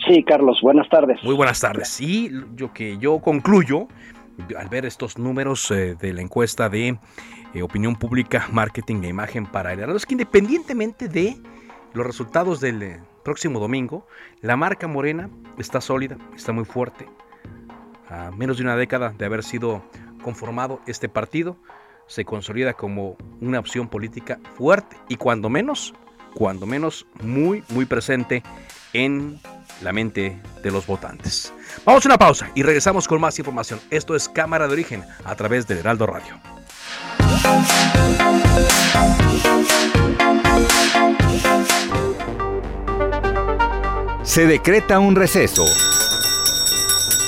Sí, 0.04 0.24
Carlos, 0.24 0.58
buenas 0.60 0.88
tardes. 0.88 1.22
Muy 1.22 1.36
buenas 1.36 1.60
tardes. 1.60 2.00
Y 2.00 2.32
yo 2.56 2.72
que 2.72 2.98
yo 2.98 3.20
concluyo 3.20 3.86
al 4.58 4.68
ver 4.68 4.86
estos 4.86 5.18
números 5.18 5.70
eh, 5.70 5.94
de 5.94 6.12
la 6.12 6.22
encuesta 6.22 6.68
de 6.68 6.98
eh, 7.54 7.62
opinión 7.62 7.94
pública, 7.94 8.48
marketing 8.50 9.04
e 9.04 9.08
imagen 9.10 9.46
para 9.46 9.72
el 9.72 9.88
es 9.94 10.04
que 10.04 10.14
independientemente 10.14 11.06
de 11.06 11.36
los 11.92 12.04
resultados 12.04 12.58
del 12.58 12.98
próximo 13.22 13.60
domingo, 13.60 14.04
la 14.40 14.56
marca 14.56 14.88
Morena 14.88 15.30
está 15.58 15.80
sólida, 15.80 16.18
está 16.34 16.50
muy 16.50 16.64
fuerte. 16.64 17.06
A 18.08 18.32
menos 18.32 18.56
de 18.56 18.64
una 18.64 18.74
década 18.74 19.14
de 19.16 19.24
haber 19.24 19.44
sido 19.44 19.84
conformado 20.24 20.80
este 20.86 21.08
partido, 21.08 21.56
se 22.06 22.24
consolida 22.24 22.72
como 22.74 23.16
una 23.40 23.60
opción 23.60 23.88
política 23.88 24.40
fuerte 24.56 24.96
y 25.08 25.16
cuando 25.16 25.48
menos, 25.48 25.94
cuando 26.34 26.66
menos 26.66 27.06
muy, 27.22 27.62
muy 27.68 27.84
presente 27.84 28.42
en 28.92 29.38
la 29.82 29.92
mente 29.92 30.40
de 30.62 30.70
los 30.70 30.86
votantes. 30.86 31.52
Vamos 31.84 32.04
a 32.04 32.08
una 32.08 32.18
pausa 32.18 32.50
y 32.54 32.62
regresamos 32.62 33.06
con 33.06 33.20
más 33.20 33.38
información. 33.38 33.80
Esto 33.90 34.16
es 34.16 34.28
Cámara 34.28 34.66
de 34.66 34.72
Origen 34.72 35.04
a 35.24 35.34
través 35.36 35.66
del 35.66 35.78
Heraldo 35.78 36.06
Radio. 36.06 36.40
Se 44.22 44.46
decreta 44.46 44.98
un 44.98 45.14
receso. 45.14 45.64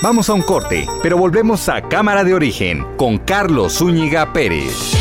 Vamos 0.02 0.28
a 0.28 0.34
un 0.34 0.42
corte, 0.42 0.86
pero 1.02 1.16
volvemos 1.16 1.68
a 1.70 1.80
Cámara 1.80 2.22
de 2.22 2.34
Origen 2.34 2.84
con 2.96 3.16
Carlos 3.18 3.78
Zúñiga 3.78 4.32
Pérez. 4.32 4.92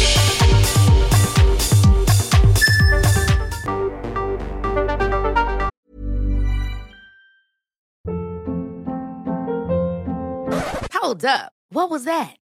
Hold 10.93 11.25
up. 11.25 11.51
What 11.71 11.89
was 11.89 12.05
that? 12.05 12.37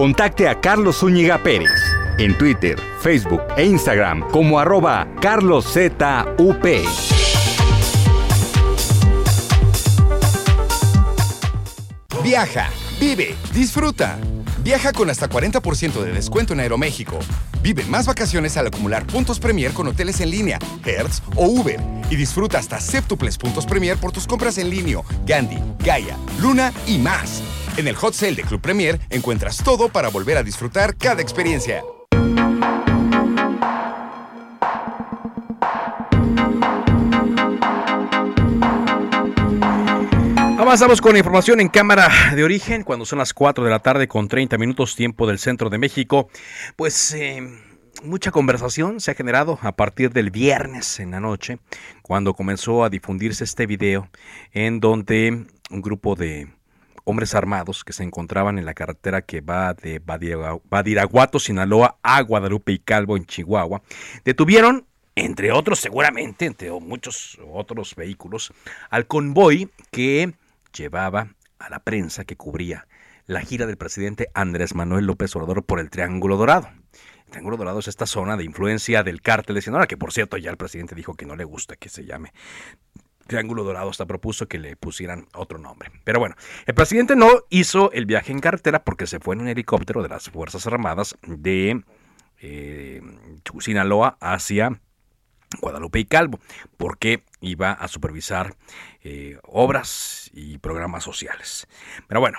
Contacte 0.00 0.48
a 0.48 0.58
Carlos 0.58 1.00
Zúñiga 1.00 1.42
Pérez 1.42 1.78
en 2.16 2.32
Twitter, 2.38 2.80
Facebook 3.02 3.42
e 3.58 3.66
Instagram 3.66 4.26
como 4.30 4.58
arroba 4.58 5.06
carloszup. 5.20 6.02
Viaja, 12.22 12.70
vive, 12.98 13.36
disfruta. 13.52 14.16
Viaja 14.64 14.94
con 14.94 15.10
hasta 15.10 15.28
40% 15.28 16.02
de 16.02 16.12
descuento 16.12 16.54
en 16.54 16.60
Aeroméxico. 16.60 17.18
Vive 17.60 17.84
más 17.84 18.06
vacaciones 18.06 18.56
al 18.56 18.68
acumular 18.68 19.06
puntos 19.06 19.38
Premier 19.38 19.72
con 19.72 19.86
hoteles 19.86 20.22
en 20.22 20.30
línea, 20.30 20.58
Hertz 20.82 21.20
o 21.36 21.46
Uber. 21.46 21.78
Y 22.08 22.16
disfruta 22.16 22.56
hasta 22.58 22.80
séptuples 22.80 23.36
puntos 23.36 23.66
Premier 23.66 23.98
por 23.98 24.12
tus 24.12 24.26
compras 24.26 24.56
en 24.56 24.70
línea, 24.70 25.02
Gandhi, 25.26 25.58
Gaia, 25.84 26.16
Luna 26.40 26.72
y 26.86 26.96
más. 26.96 27.42
En 27.80 27.88
el 27.88 27.96
Hot 27.96 28.12
Sale 28.12 28.34
de 28.34 28.42
Club 28.42 28.60
Premier 28.60 29.00
encuentras 29.08 29.64
todo 29.64 29.88
para 29.88 30.10
volver 30.10 30.36
a 30.36 30.42
disfrutar 30.42 30.96
cada 30.98 31.22
experiencia. 31.22 31.82
Avanzamos 40.58 41.00
con 41.00 41.16
información 41.16 41.58
en 41.60 41.68
cámara 41.68 42.10
de 42.34 42.44
origen 42.44 42.82
cuando 42.82 43.06
son 43.06 43.18
las 43.18 43.32
4 43.32 43.64
de 43.64 43.70
la 43.70 43.78
tarde 43.78 44.08
con 44.08 44.28
30 44.28 44.58
minutos 44.58 44.94
tiempo 44.94 45.26
del 45.26 45.38
centro 45.38 45.70
de 45.70 45.78
México. 45.78 46.28
Pues 46.76 47.14
eh, 47.14 47.40
mucha 48.04 48.30
conversación 48.30 49.00
se 49.00 49.12
ha 49.12 49.14
generado 49.14 49.58
a 49.62 49.72
partir 49.72 50.12
del 50.12 50.30
viernes 50.30 51.00
en 51.00 51.12
la 51.12 51.20
noche 51.20 51.60
cuando 52.02 52.34
comenzó 52.34 52.84
a 52.84 52.90
difundirse 52.90 53.42
este 53.44 53.64
video 53.64 54.10
en 54.52 54.80
donde 54.80 55.46
un 55.70 55.80
grupo 55.80 56.14
de 56.14 56.59
hombres 57.10 57.34
armados 57.34 57.84
que 57.84 57.92
se 57.92 58.02
encontraban 58.02 58.58
en 58.58 58.64
la 58.64 58.74
carretera 58.74 59.22
que 59.22 59.40
va 59.40 59.74
de 59.74 60.00
Badiraguato, 60.00 61.38
Sinaloa, 61.38 61.98
a 62.02 62.22
Guadalupe 62.22 62.72
y 62.72 62.78
Calvo, 62.78 63.16
en 63.16 63.26
Chihuahua, 63.26 63.82
detuvieron, 64.24 64.86
entre 65.16 65.52
otros 65.52 65.80
seguramente, 65.80 66.46
entre 66.46 66.70
muchos 66.70 67.38
otros 67.52 67.94
vehículos, 67.94 68.52
al 68.88 69.06
convoy 69.06 69.70
que 69.90 70.32
llevaba 70.72 71.34
a 71.58 71.68
la 71.68 71.80
prensa 71.80 72.24
que 72.24 72.36
cubría 72.36 72.86
la 73.26 73.40
gira 73.40 73.66
del 73.66 73.76
presidente 73.76 74.28
Andrés 74.34 74.74
Manuel 74.74 75.06
López 75.06 75.34
Obrador 75.36 75.64
por 75.64 75.80
el 75.80 75.90
Triángulo 75.90 76.36
Dorado. 76.36 76.68
El 77.26 77.30
Triángulo 77.30 77.56
Dorado 77.56 77.78
es 77.78 77.88
esta 77.88 78.06
zona 78.06 78.36
de 78.36 78.44
influencia 78.44 79.02
del 79.02 79.22
cártel 79.22 79.54
de 79.54 79.62
Sinaloa, 79.62 79.86
que 79.86 79.96
por 79.96 80.12
cierto 80.12 80.36
ya 80.36 80.50
el 80.50 80.56
presidente 80.56 80.94
dijo 80.94 81.14
que 81.14 81.26
no 81.26 81.36
le 81.36 81.44
gusta 81.44 81.76
que 81.76 81.88
se 81.88 82.04
llame 82.04 82.32
Triángulo 83.30 83.62
Dorado 83.62 83.88
hasta 83.88 84.06
propuso 84.06 84.48
que 84.48 84.58
le 84.58 84.74
pusieran 84.74 85.28
otro 85.34 85.56
nombre. 85.56 85.92
Pero 86.02 86.18
bueno, 86.18 86.34
el 86.66 86.74
presidente 86.74 87.14
no 87.14 87.28
hizo 87.48 87.92
el 87.92 88.04
viaje 88.04 88.32
en 88.32 88.40
carretera 88.40 88.82
porque 88.82 89.06
se 89.06 89.20
fue 89.20 89.36
en 89.36 89.42
un 89.42 89.48
helicóptero 89.48 90.02
de 90.02 90.08
las 90.08 90.28
Fuerzas 90.30 90.66
Armadas 90.66 91.16
de 91.24 91.84
eh, 92.40 93.00
Sinaloa 93.60 94.18
hacia 94.20 94.80
Guadalupe 95.60 96.00
y 96.00 96.06
Calvo, 96.06 96.40
porque 96.76 97.22
iba 97.40 97.70
a 97.70 97.86
supervisar 97.86 98.56
eh, 99.04 99.38
obras 99.44 100.28
y 100.34 100.58
programas 100.58 101.04
sociales. 101.04 101.68
Pero 102.08 102.18
bueno, 102.18 102.38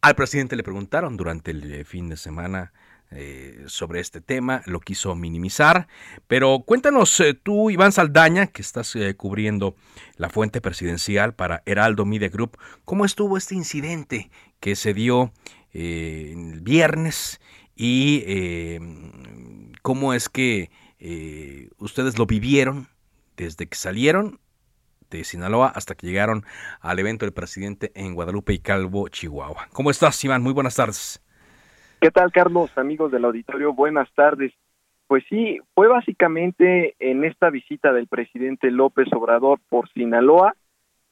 al 0.00 0.16
presidente 0.16 0.56
le 0.56 0.64
preguntaron 0.64 1.16
durante 1.16 1.52
el 1.52 1.72
eh, 1.72 1.84
fin 1.84 2.08
de 2.08 2.16
semana 2.16 2.72
eh, 3.12 3.64
sobre 3.68 4.00
este 4.00 4.20
tema, 4.20 4.62
lo 4.66 4.80
quiso 4.80 5.14
minimizar. 5.14 5.86
Pero 6.26 6.64
cuéntanos 6.66 7.20
eh, 7.20 7.34
tú, 7.34 7.70
Iván 7.70 7.92
Saldaña, 7.92 8.48
que 8.48 8.62
estás 8.62 8.96
eh, 8.96 9.14
cubriendo 9.14 9.76
la 10.16 10.28
fuente 10.28 10.60
presidencial 10.60 11.34
para 11.34 11.62
Heraldo 11.66 12.04
Media 12.04 12.28
Group, 12.28 12.58
¿cómo 12.84 13.04
estuvo 13.04 13.36
este 13.36 13.54
incidente 13.54 14.30
que 14.58 14.74
se 14.74 14.92
dio 14.92 15.32
el 15.72 16.62
viernes 16.62 17.40
y 17.76 18.78
cómo 19.82 20.14
es 20.14 20.30
que 20.30 20.70
ustedes 21.76 22.16
lo 22.18 22.24
vivieron 22.24 22.88
desde 23.36 23.66
que 23.66 23.76
salieron 23.76 24.40
de 25.10 25.22
Sinaloa 25.24 25.68
hasta 25.68 25.94
que 25.94 26.06
llegaron 26.06 26.46
al 26.80 26.98
evento 26.98 27.26
del 27.26 27.34
presidente 27.34 27.92
en 27.94 28.14
Guadalupe 28.14 28.54
y 28.54 28.58
Calvo, 28.58 29.08
Chihuahua. 29.08 29.68
¿Cómo 29.72 29.90
estás, 29.90 30.24
Iván? 30.24 30.42
Muy 30.42 30.54
buenas 30.54 30.76
tardes. 30.76 31.20
¿Qué 31.98 32.10
tal, 32.10 32.30
Carlos? 32.30 32.76
Amigos 32.76 33.10
del 33.10 33.24
auditorio, 33.24 33.72
buenas 33.72 34.12
tardes. 34.14 34.52
Pues 35.06 35.24
sí, 35.30 35.58
fue 35.74 35.88
básicamente 35.88 36.94
en 36.98 37.24
esta 37.24 37.48
visita 37.48 37.92
del 37.92 38.06
presidente 38.06 38.70
López 38.70 39.08
Obrador 39.12 39.60
por 39.70 39.88
Sinaloa. 39.90 40.54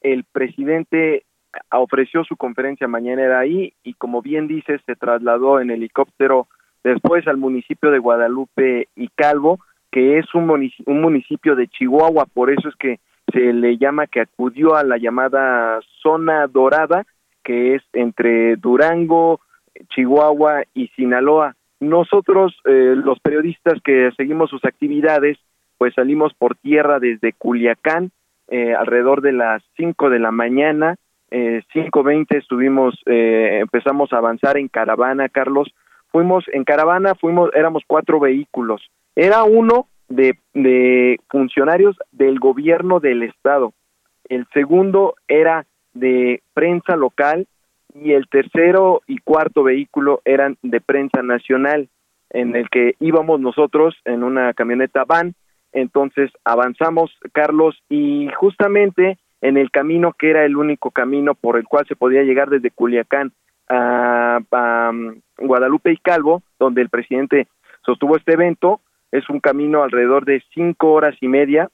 El 0.01 0.25
presidente 0.25 1.25
ofreció 1.71 2.23
su 2.23 2.37
conferencia 2.37 2.87
mañana 2.87 3.39
ahí 3.39 3.73
y 3.83 3.95
como 3.95 4.21
bien 4.21 4.47
dice, 4.47 4.79
se 4.85 4.95
trasladó 4.95 5.59
en 5.59 5.71
helicóptero 5.71 6.47
después 6.83 7.27
al 7.27 7.37
municipio 7.37 7.89
de 7.89 7.99
Guadalupe 7.99 8.87
y 8.95 9.07
Calvo, 9.09 9.59
que 9.91 10.19
es 10.19 10.35
un 10.35 10.45
municipio, 10.45 10.93
un 10.93 11.01
municipio 11.01 11.55
de 11.55 11.67
Chihuahua, 11.67 12.27
por 12.31 12.51
eso 12.51 12.69
es 12.69 12.75
que 12.75 12.99
se 13.33 13.53
le 13.53 13.77
llama 13.79 14.05
que 14.05 14.21
acudió 14.21 14.75
a 14.75 14.83
la 14.83 14.97
llamada 14.97 15.79
zona 16.03 16.45
dorada, 16.45 17.07
que 17.43 17.73
es 17.73 17.81
entre 17.93 18.55
Durango, 18.57 19.39
Chihuahua 19.89 20.63
y 20.73 20.87
Sinaloa. 20.89 21.55
Nosotros, 21.79 22.57
eh, 22.65 22.93
los 22.95 23.19
periodistas 23.19 23.81
que 23.83 24.11
seguimos 24.17 24.49
sus 24.49 24.63
actividades, 24.65 25.37
pues 25.77 25.93
salimos 25.93 26.33
por 26.33 26.55
tierra 26.55 26.99
desde 26.99 27.33
Culiacán 27.33 28.11
eh, 28.47 28.73
alrededor 28.73 29.21
de 29.21 29.31
las 29.31 29.63
5 29.75 30.09
de 30.09 30.19
la 30.19 30.31
mañana, 30.31 30.95
eh, 31.31 31.63
5.20 31.73 32.37
estuvimos, 32.37 32.93
eh, 33.07 33.59
empezamos 33.61 34.13
a 34.13 34.17
avanzar 34.17 34.57
en 34.57 34.67
caravana, 34.67 35.29
Carlos. 35.29 35.73
Fuimos 36.11 36.45
en 36.53 36.63
caravana, 36.63 37.15
fuimos, 37.15 37.49
éramos 37.55 37.83
cuatro 37.87 38.19
vehículos. 38.19 38.89
Era 39.15 39.43
uno 39.43 39.87
de, 40.07 40.37
de 40.53 41.19
funcionarios 41.29 41.97
del 42.11 42.39
gobierno 42.39 42.99
del 42.99 43.23
estado. 43.23 43.73
El 44.29 44.45
segundo 44.53 45.15
era 45.27 45.65
de 45.93 46.41
prensa 46.53 46.95
local 46.95 47.47
y 47.95 48.11
el 48.11 48.27
tercero 48.27 49.01
y 49.07 49.19
cuarto 49.19 49.63
vehículo 49.63 50.21
eran 50.25 50.57
de 50.61 50.81
prensa 50.81 51.21
nacional, 51.23 51.87
en 52.29 52.55
el 52.55 52.69
que 52.69 52.95
íbamos 52.99 53.39
nosotros 53.39 53.95
en 54.03 54.23
una 54.23 54.53
camioneta 54.53 55.05
van. 55.05 55.33
Entonces 55.71 56.29
avanzamos, 56.43 57.11
Carlos, 57.31 57.81
y 57.89 58.27
justamente 58.35 59.17
en 59.41 59.57
el 59.57 59.71
camino 59.71 60.13
que 60.13 60.29
era 60.29 60.43
el 60.45 60.57
único 60.57 60.91
camino 60.91 61.35
por 61.35 61.57
el 61.57 61.65
cual 61.65 61.85
se 61.87 61.95
podía 61.95 62.23
llegar 62.23 62.49
desde 62.49 62.71
Culiacán 62.71 63.31
a, 63.69 64.39
um, 64.91 65.21
Guadalupe 65.37 65.91
y 65.91 65.97
Calvo, 65.97 66.43
donde 66.59 66.81
el 66.81 66.89
presidente 66.89 67.47
sostuvo 67.85 68.17
este 68.17 68.33
evento, 68.33 68.81
es 69.11 69.29
un 69.29 69.39
camino 69.39 69.83
alrededor 69.83 70.25
de 70.25 70.43
cinco 70.53 70.91
horas 70.91 71.15
y 71.21 71.27
media, 71.27 71.69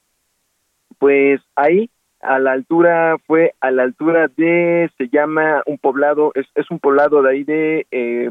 pues 0.98 1.40
ahí 1.56 1.90
a 2.22 2.38
la 2.38 2.52
altura 2.52 3.16
fue 3.26 3.54
a 3.60 3.70
la 3.70 3.82
altura 3.82 4.28
de 4.36 4.90
se 4.96 5.08
llama 5.08 5.62
un 5.66 5.78
poblado 5.78 6.32
es, 6.34 6.46
es 6.54 6.70
un 6.70 6.78
poblado 6.78 7.22
de 7.22 7.30
ahí 7.30 7.44
de 7.44 7.86
eh, 7.90 8.30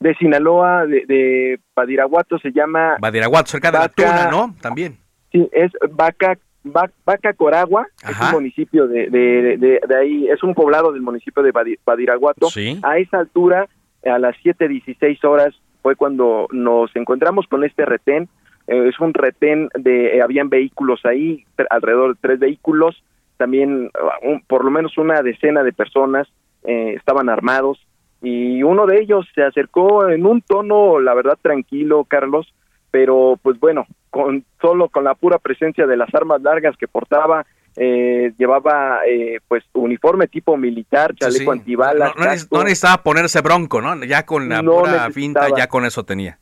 de 0.00 0.14
Sinaloa 0.16 0.86
de, 0.86 1.04
de, 1.06 1.60
Badiraguato 1.74 2.38
se 2.38 2.52
llama 2.52 2.96
Badiraguato 3.00 3.46
cerca 3.46 3.70
de 3.70 3.78
Vaca, 3.78 4.02
la 4.02 4.28
Tuna 4.28 4.30
no 4.30 4.54
también 4.60 4.96
sí 5.30 5.48
es 5.52 5.70
Vaca 5.90 6.38
Vaca 6.64 7.32
Coragua 7.34 7.86
Ajá. 8.02 8.10
es 8.10 8.32
un 8.32 8.40
municipio 8.42 8.88
de, 8.88 9.08
de, 9.08 9.56
de, 9.58 9.80
de, 9.86 9.96
ahí 9.96 10.28
es 10.28 10.42
un 10.42 10.54
poblado 10.54 10.92
del 10.92 11.02
municipio 11.02 11.42
de 11.42 11.52
Badiraguato 11.84 12.48
¿Sí? 12.50 12.80
a 12.82 12.98
esa 12.98 13.18
altura 13.18 13.68
a 14.04 14.18
las 14.18 14.36
7:16 14.36 15.22
horas 15.24 15.54
fue 15.82 15.94
cuando 15.94 16.48
nos 16.50 16.94
encontramos 16.96 17.46
con 17.48 17.64
este 17.64 17.84
retén 17.84 18.28
eh, 18.66 18.88
es 18.88 18.98
un 19.00 19.14
retén 19.14 19.68
de, 19.74 20.16
eh, 20.16 20.22
habían 20.22 20.48
vehículos 20.48 21.00
ahí, 21.04 21.44
alrededor 21.70 22.14
de 22.14 22.20
tres 22.20 22.38
vehículos, 22.38 23.02
también 23.36 23.90
un, 24.22 24.40
por 24.46 24.64
lo 24.64 24.70
menos 24.70 24.96
una 24.98 25.22
decena 25.22 25.62
de 25.62 25.72
personas 25.72 26.26
eh, 26.64 26.94
estaban 26.96 27.28
armados 27.28 27.78
y 28.22 28.62
uno 28.62 28.86
de 28.86 29.00
ellos 29.00 29.26
se 29.34 29.42
acercó 29.42 30.08
en 30.08 30.26
un 30.26 30.40
tono, 30.42 31.00
la 31.00 31.14
verdad, 31.14 31.38
tranquilo, 31.40 32.04
Carlos, 32.04 32.52
pero 32.90 33.38
pues 33.42 33.60
bueno, 33.60 33.86
con 34.10 34.44
solo 34.60 34.88
con 34.88 35.04
la 35.04 35.14
pura 35.14 35.38
presencia 35.38 35.86
de 35.86 35.96
las 35.96 36.12
armas 36.14 36.40
largas 36.42 36.76
que 36.76 36.88
portaba, 36.88 37.44
eh, 37.76 38.32
llevaba 38.38 39.00
eh, 39.06 39.38
pues 39.46 39.64
uniforme 39.74 40.28
tipo 40.28 40.56
militar, 40.56 41.14
chaleco 41.14 41.38
sí, 41.38 41.44
sí. 41.44 41.50
antibalas. 41.50 42.14
No, 42.16 42.24
no, 42.24 42.30
no, 42.50 42.62
necesitaba 42.64 43.02
ponerse 43.02 43.42
bronco, 43.42 43.82
¿no? 43.82 44.02
Ya 44.04 44.24
con 44.24 44.48
la 44.48 44.62
No 44.62 44.78
pura 44.78 45.10
finta, 45.10 45.48
ya 45.54 45.68
con 45.68 45.84
eso 45.84 46.04
tenía. 46.04 46.38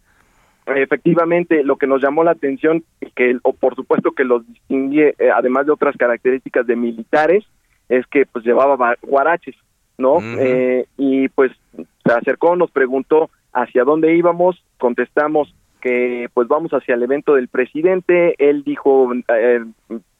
Efectivamente, 0.66 1.62
lo 1.62 1.76
que 1.76 1.86
nos 1.86 2.02
llamó 2.02 2.24
la 2.24 2.30
atención, 2.30 2.84
que 3.14 3.38
o 3.42 3.52
por 3.52 3.74
supuesto 3.74 4.12
que 4.12 4.24
los 4.24 4.46
distingue, 4.46 5.14
eh, 5.18 5.30
además 5.30 5.66
de 5.66 5.72
otras 5.72 5.96
características 5.96 6.66
de 6.66 6.76
militares, 6.76 7.44
es 7.88 8.06
que 8.06 8.24
pues 8.26 8.44
llevaba 8.44 8.96
guaraches, 9.02 9.56
¿no? 9.98 10.14
Uh 10.14 10.20
-huh. 10.20 10.36
eh, 10.40 10.86
y 10.96 11.28
pues 11.28 11.52
se 11.76 12.12
acercó, 12.12 12.56
nos 12.56 12.70
preguntó 12.70 13.30
hacia 13.52 13.84
dónde 13.84 14.16
íbamos, 14.16 14.62
contestamos 14.78 15.54
que 15.80 16.28
pues 16.32 16.48
vamos 16.48 16.72
hacia 16.72 16.94
el 16.94 17.02
evento 17.02 17.34
del 17.34 17.48
presidente, 17.48 18.34
él 18.38 18.64
dijo, 18.64 19.12
eh, 19.28 19.64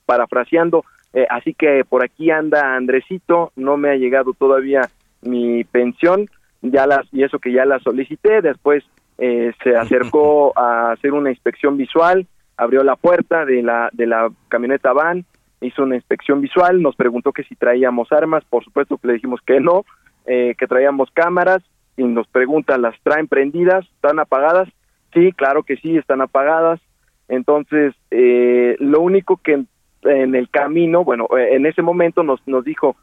parafraseando, 0.04 0.85
eh, 1.14 1.26
así 1.30 1.54
que 1.54 1.85
por 1.88 2.04
aquí 2.04 2.30
anda 2.30 2.76
Andresito, 2.76 3.50
no 3.57 3.78
me 3.78 3.88
ha 3.88 3.96
llegado 3.96 4.35
todavía 4.35 4.90
mi 5.22 5.64
pensión, 5.64 6.28
ya 6.61 6.87
las 6.87 7.07
y 7.12 7.22
eso 7.22 7.38
que 7.38 7.52
ya 7.52 7.64
la 7.64 7.78
solicité, 7.80 8.42
después 8.42 8.85
eh, 9.18 9.53
se 9.62 9.77
acercó 9.77 10.53
a 10.59 10.92
hacer 10.92 11.12
una 11.12 11.31
inspección 11.31 11.77
visual, 11.77 12.27
abrió 12.57 12.83
la 12.85 12.96
puerta 12.96 13.44
de 13.44 13.62
la 13.62 13.90
de 13.92 14.07
la 14.07 14.31
camioneta 14.48 14.92
van, 14.92 15.24
hizo 15.61 15.83
una 15.83 15.96
inspección 15.96 16.40
visual, 16.40 16.83
nos 16.83 16.96
preguntó 16.96 17.33
que 17.33 17.44
si 17.44 17.57
traíamos 17.57 18.12
armas, 18.12 18.44
por 18.44 18.64
supuesto 18.64 18.98
que 18.98 19.09
le 19.09 19.14
dijimos 19.14 19.40
que 19.46 19.61
no, 19.61 19.85
eh, 20.27 20.55
que 20.59 20.66
traíamos 20.66 21.11
cámaras 21.12 21.62
y 21.96 22.05
nos 22.05 22.27
pregunta, 22.29 22.79
¿las 22.79 22.98
traen 23.03 23.29
prendidas? 23.29 23.85
¿Están 23.96 24.18
apagadas? 24.18 24.68
Sí, 25.12 25.33
claro 25.33 25.62
que 25.62 25.77
sí, 25.77 25.96
están 25.96 26.20
apagadas. 26.20 26.81
Entonces, 27.29 27.94
eh, 28.11 28.77
lo 28.81 29.00
único 29.00 29.37
que 29.38 29.53
en, 29.53 29.68
en 30.03 30.35
el 30.35 30.50
camino, 30.50 31.05
bueno, 31.05 31.29
eh, 31.37 31.55
en 31.55 31.66
ese 31.66 31.83
momento 31.83 32.22
nos, 32.22 32.46
nos 32.46 32.64
dijo 32.64 32.96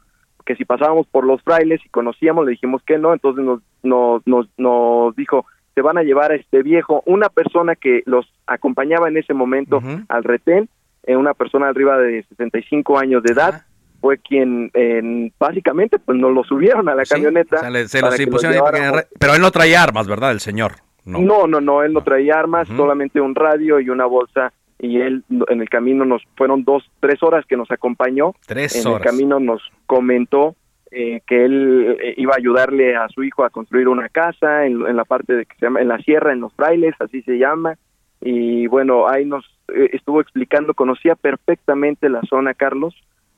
que 0.44 0.56
si 0.56 0.64
pasábamos 0.64 1.06
por 1.06 1.24
los 1.24 1.42
frailes 1.42 1.80
y 1.84 1.88
conocíamos, 1.88 2.44
le 2.44 2.52
dijimos 2.52 2.82
que 2.82 2.98
no, 2.98 3.12
entonces 3.12 3.44
nos, 3.44 3.60
nos, 3.82 4.26
nos, 4.26 4.48
nos 4.58 5.16
dijo, 5.16 5.46
se 5.74 5.82
van 5.82 5.98
a 5.98 6.02
llevar 6.02 6.32
a 6.32 6.36
este 6.36 6.62
viejo, 6.62 7.02
una 7.06 7.28
persona 7.28 7.76
que 7.76 8.02
los 8.06 8.26
acompañaba 8.46 9.08
en 9.08 9.16
ese 9.16 9.34
momento 9.34 9.76
uh 9.78 9.80
-huh. 9.80 10.04
al 10.08 10.24
retén, 10.24 10.68
eh, 11.04 11.16
una 11.16 11.34
persona 11.34 11.68
arriba 11.68 11.98
de 11.98 12.22
65 12.28 12.98
años 12.98 13.22
de 13.22 13.32
edad, 13.32 13.54
uh 13.54 13.56
-huh. 13.56 14.00
fue 14.00 14.18
quien 14.18 14.70
eh, 14.74 15.30
básicamente 15.38 15.98
pues 15.98 16.18
nos 16.18 16.32
lo 16.32 16.44
subieron 16.44 16.88
a 16.88 16.94
la 16.94 17.04
sí, 17.04 17.14
camioneta. 17.14 17.56
O 17.56 17.60
sea, 17.60 17.70
le, 17.70 17.88
se 17.88 18.00
los 18.00 18.18
impusieron 18.20 18.58
los 18.58 19.04
pero 19.18 19.34
él 19.34 19.40
no 19.40 19.50
traía 19.50 19.82
armas, 19.82 20.06
¿verdad? 20.06 20.32
El 20.32 20.40
señor. 20.40 20.72
No, 21.04 21.18
no, 21.20 21.46
no, 21.48 21.60
no 21.60 21.82
él 21.82 21.92
no 21.92 22.02
traía 22.02 22.38
armas, 22.38 22.68
uh 22.68 22.72
-huh. 22.72 22.76
solamente 22.76 23.20
un 23.20 23.34
radio 23.34 23.80
y 23.80 23.88
una 23.88 24.06
bolsa 24.06 24.52
y 24.82 25.00
él 25.00 25.24
en 25.48 25.60
el 25.60 25.68
camino 25.68 26.04
nos 26.04 26.22
fueron 26.36 26.64
dos, 26.64 26.82
tres 27.00 27.22
horas 27.22 27.46
que 27.46 27.56
nos 27.56 27.70
acompañó. 27.70 28.34
Tres 28.46 28.74
en 28.74 28.86
horas. 28.88 29.06
el 29.06 29.10
camino 29.10 29.38
nos 29.38 29.62
comentó 29.86 30.56
eh, 30.94 31.22
que 31.26 31.44
él 31.46 31.96
eh, 32.02 32.14
iba 32.18 32.34
a 32.34 32.36
ayudarle 32.36 32.94
a 32.94 33.08
su 33.08 33.24
hijo 33.24 33.44
a 33.44 33.50
construir 33.50 33.88
una 33.88 34.10
casa 34.10 34.66
en, 34.66 34.86
en, 34.86 34.94
la 34.94 35.06
parte 35.06 35.34
de 35.34 35.46
que 35.46 35.54
se 35.56 35.64
llama 35.64 35.80
en 35.80 35.88
la 35.88 35.96
sierra 35.98 36.32
en 36.32 36.40
los 36.40 36.52
frailes 36.52 36.94
así 36.98 37.22
se 37.22 37.38
llama. 37.38 37.78
Y 38.20 38.66
bueno 38.66 39.08
ahí 39.08 39.24
nos 39.24 39.44
eh, 39.74 39.88
estuvo 39.94 40.20
explicando 40.20 40.74
conocía 40.74 41.14
perfectamente 41.14 42.10
la 42.10 42.20
zona 42.28 42.52
Carlos. 42.52 42.94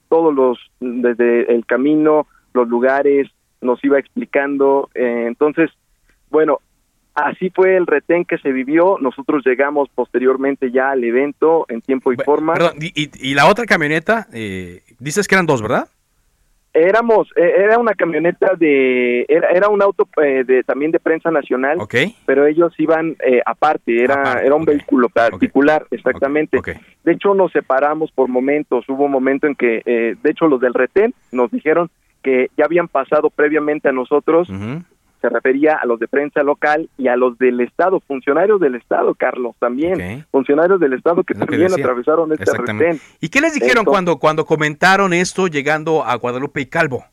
Todos 0.08 0.34
los 0.34 0.58
desde 0.80 1.54
el 1.54 1.64
camino 1.64 2.26
los 2.54 2.68
lugares 2.68 3.28
nos 3.60 3.82
iba 3.84 4.00
explicando. 4.00 4.90
Eh, 4.96 5.26
entonces 5.28 5.70
bueno 6.30 6.58
así 7.14 7.50
fue 7.50 7.76
el 7.76 7.86
retén 7.86 8.24
que 8.24 8.38
se 8.38 8.50
vivió. 8.50 8.98
Nosotros 9.00 9.44
llegamos 9.46 9.88
posteriormente 9.94 10.72
ya 10.72 10.90
al 10.90 11.04
evento 11.04 11.66
en 11.68 11.82
tiempo 11.82 12.12
y 12.12 12.16
forma. 12.16 12.54
Perdón, 12.54 12.78
y, 12.80 12.86
y, 13.00 13.10
y 13.30 13.34
la 13.34 13.46
otra 13.46 13.64
camioneta 13.64 14.26
eh, 14.32 14.82
dices 14.98 15.28
que 15.28 15.36
eran 15.36 15.46
dos 15.46 15.62
verdad 15.62 15.88
éramos 16.74 17.28
era 17.36 17.78
una 17.78 17.94
camioneta 17.94 18.54
de 18.56 19.24
era, 19.28 19.48
era 19.50 19.68
un 19.68 19.80
auto 19.80 20.08
eh, 20.22 20.44
de 20.44 20.64
también 20.64 20.90
de 20.90 20.98
prensa 20.98 21.30
nacional 21.30 21.78
okay. 21.80 22.16
pero 22.26 22.46
ellos 22.46 22.74
iban 22.78 23.16
eh, 23.24 23.40
aparte 23.46 24.02
era 24.02 24.20
aparte, 24.20 24.46
era 24.46 24.54
un 24.56 24.62
okay. 24.62 24.74
vehículo 24.76 25.08
particular 25.08 25.84
okay. 25.84 25.98
exactamente 25.98 26.58
de 27.04 27.12
hecho 27.12 27.32
nos 27.34 27.52
separamos 27.52 28.10
por 28.12 28.28
momentos 28.28 28.84
hubo 28.88 29.04
un 29.04 29.12
momento 29.12 29.46
en 29.46 29.54
que 29.54 29.82
eh, 29.86 30.16
de 30.20 30.30
hecho 30.30 30.48
los 30.48 30.60
del 30.60 30.74
retén 30.74 31.14
nos 31.30 31.50
dijeron 31.50 31.90
que 32.22 32.50
ya 32.56 32.64
habían 32.64 32.88
pasado 32.88 33.30
previamente 33.30 33.88
a 33.88 33.92
nosotros 33.92 34.50
uh 34.50 34.52
-huh 34.52 34.84
se 35.24 35.30
refería 35.30 35.76
a 35.76 35.86
los 35.86 35.98
de 35.98 36.06
prensa 36.06 36.42
local 36.42 36.90
y 36.98 37.08
a 37.08 37.16
los 37.16 37.38
del 37.38 37.58
Estado, 37.60 38.00
funcionarios 38.00 38.60
del 38.60 38.74
Estado, 38.74 39.14
Carlos, 39.14 39.56
también, 39.58 39.94
okay. 39.94 40.24
funcionarios 40.30 40.78
del 40.78 40.92
Estado 40.92 41.22
que 41.24 41.32
es 41.32 41.38
también 41.38 41.68
que 41.68 41.80
atravesaron 41.80 42.30
este 42.32 42.52
retén. 42.54 43.00
¿Y 43.22 43.30
qué 43.30 43.40
les 43.40 43.54
dijeron 43.54 43.78
Esto, 43.78 43.90
cuando, 43.90 44.18
cuando 44.18 44.44
comentaron 44.44 45.14
esto 45.14 45.46
llegando 45.46 46.04
a 46.04 46.14
Guadalupe 46.16 46.60
y 46.60 46.66
Calvo? 46.66 47.04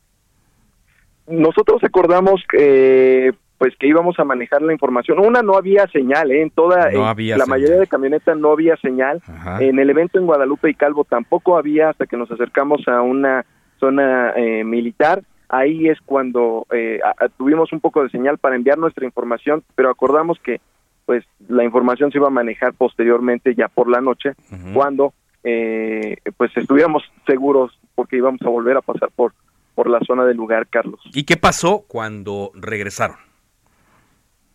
Nosotros 1.26 1.82
acordamos 1.82 2.42
que 2.50 3.32
pues 3.56 3.74
que 3.78 3.86
íbamos 3.86 4.18
a 4.18 4.24
manejar 4.24 4.60
la 4.60 4.72
información. 4.72 5.20
Una 5.20 5.40
no 5.40 5.56
había 5.56 5.86
señal, 5.86 6.32
¿eh? 6.32 6.42
en 6.42 6.50
toda 6.50 6.90
no 6.90 7.06
había 7.06 7.38
la 7.38 7.44
señal. 7.44 7.60
mayoría 7.60 7.80
de 7.80 7.86
camionetas 7.86 8.36
no 8.36 8.50
había 8.50 8.76
señal. 8.76 9.22
Ajá. 9.26 9.62
En 9.62 9.78
el 9.78 9.88
evento 9.88 10.18
en 10.18 10.26
Guadalupe 10.26 10.68
y 10.68 10.74
Calvo 10.74 11.04
tampoco 11.04 11.56
había 11.56 11.90
hasta 11.90 12.06
que 12.06 12.16
nos 12.18 12.30
acercamos 12.30 12.86
a 12.88 13.00
una 13.00 13.46
zona 13.78 14.32
eh, 14.36 14.64
militar 14.64 15.22
ahí 15.52 15.88
es 15.88 16.00
cuando 16.00 16.66
eh, 16.72 16.98
a, 17.04 17.28
tuvimos 17.28 17.72
un 17.72 17.80
poco 17.80 18.02
de 18.02 18.08
señal 18.08 18.38
para 18.38 18.56
enviar 18.56 18.78
nuestra 18.78 19.04
información, 19.04 19.62
pero 19.76 19.90
acordamos 19.90 20.38
que 20.40 20.60
pues 21.06 21.24
la 21.48 21.62
información 21.62 22.10
se 22.10 22.18
iba 22.18 22.28
a 22.28 22.30
manejar 22.30 22.72
posteriormente 22.74 23.54
ya 23.54 23.68
por 23.68 23.88
la 23.88 24.00
noche, 24.00 24.30
uh 24.30 24.54
-huh. 24.54 24.72
cuando 24.72 25.12
eh, 25.44 26.16
pues 26.36 26.56
estuviéramos 26.56 27.02
seguros 27.26 27.78
porque 27.94 28.16
íbamos 28.16 28.40
a 28.42 28.48
volver 28.48 28.76
a 28.76 28.80
pasar 28.80 29.10
por 29.14 29.32
por 29.74 29.88
la 29.88 30.00
zona 30.00 30.24
del 30.26 30.36
lugar, 30.36 30.66
Carlos. 30.68 31.00
¿Y 31.14 31.24
qué 31.24 31.38
pasó 31.38 31.84
cuando 31.88 32.50
regresaron? 32.54 33.16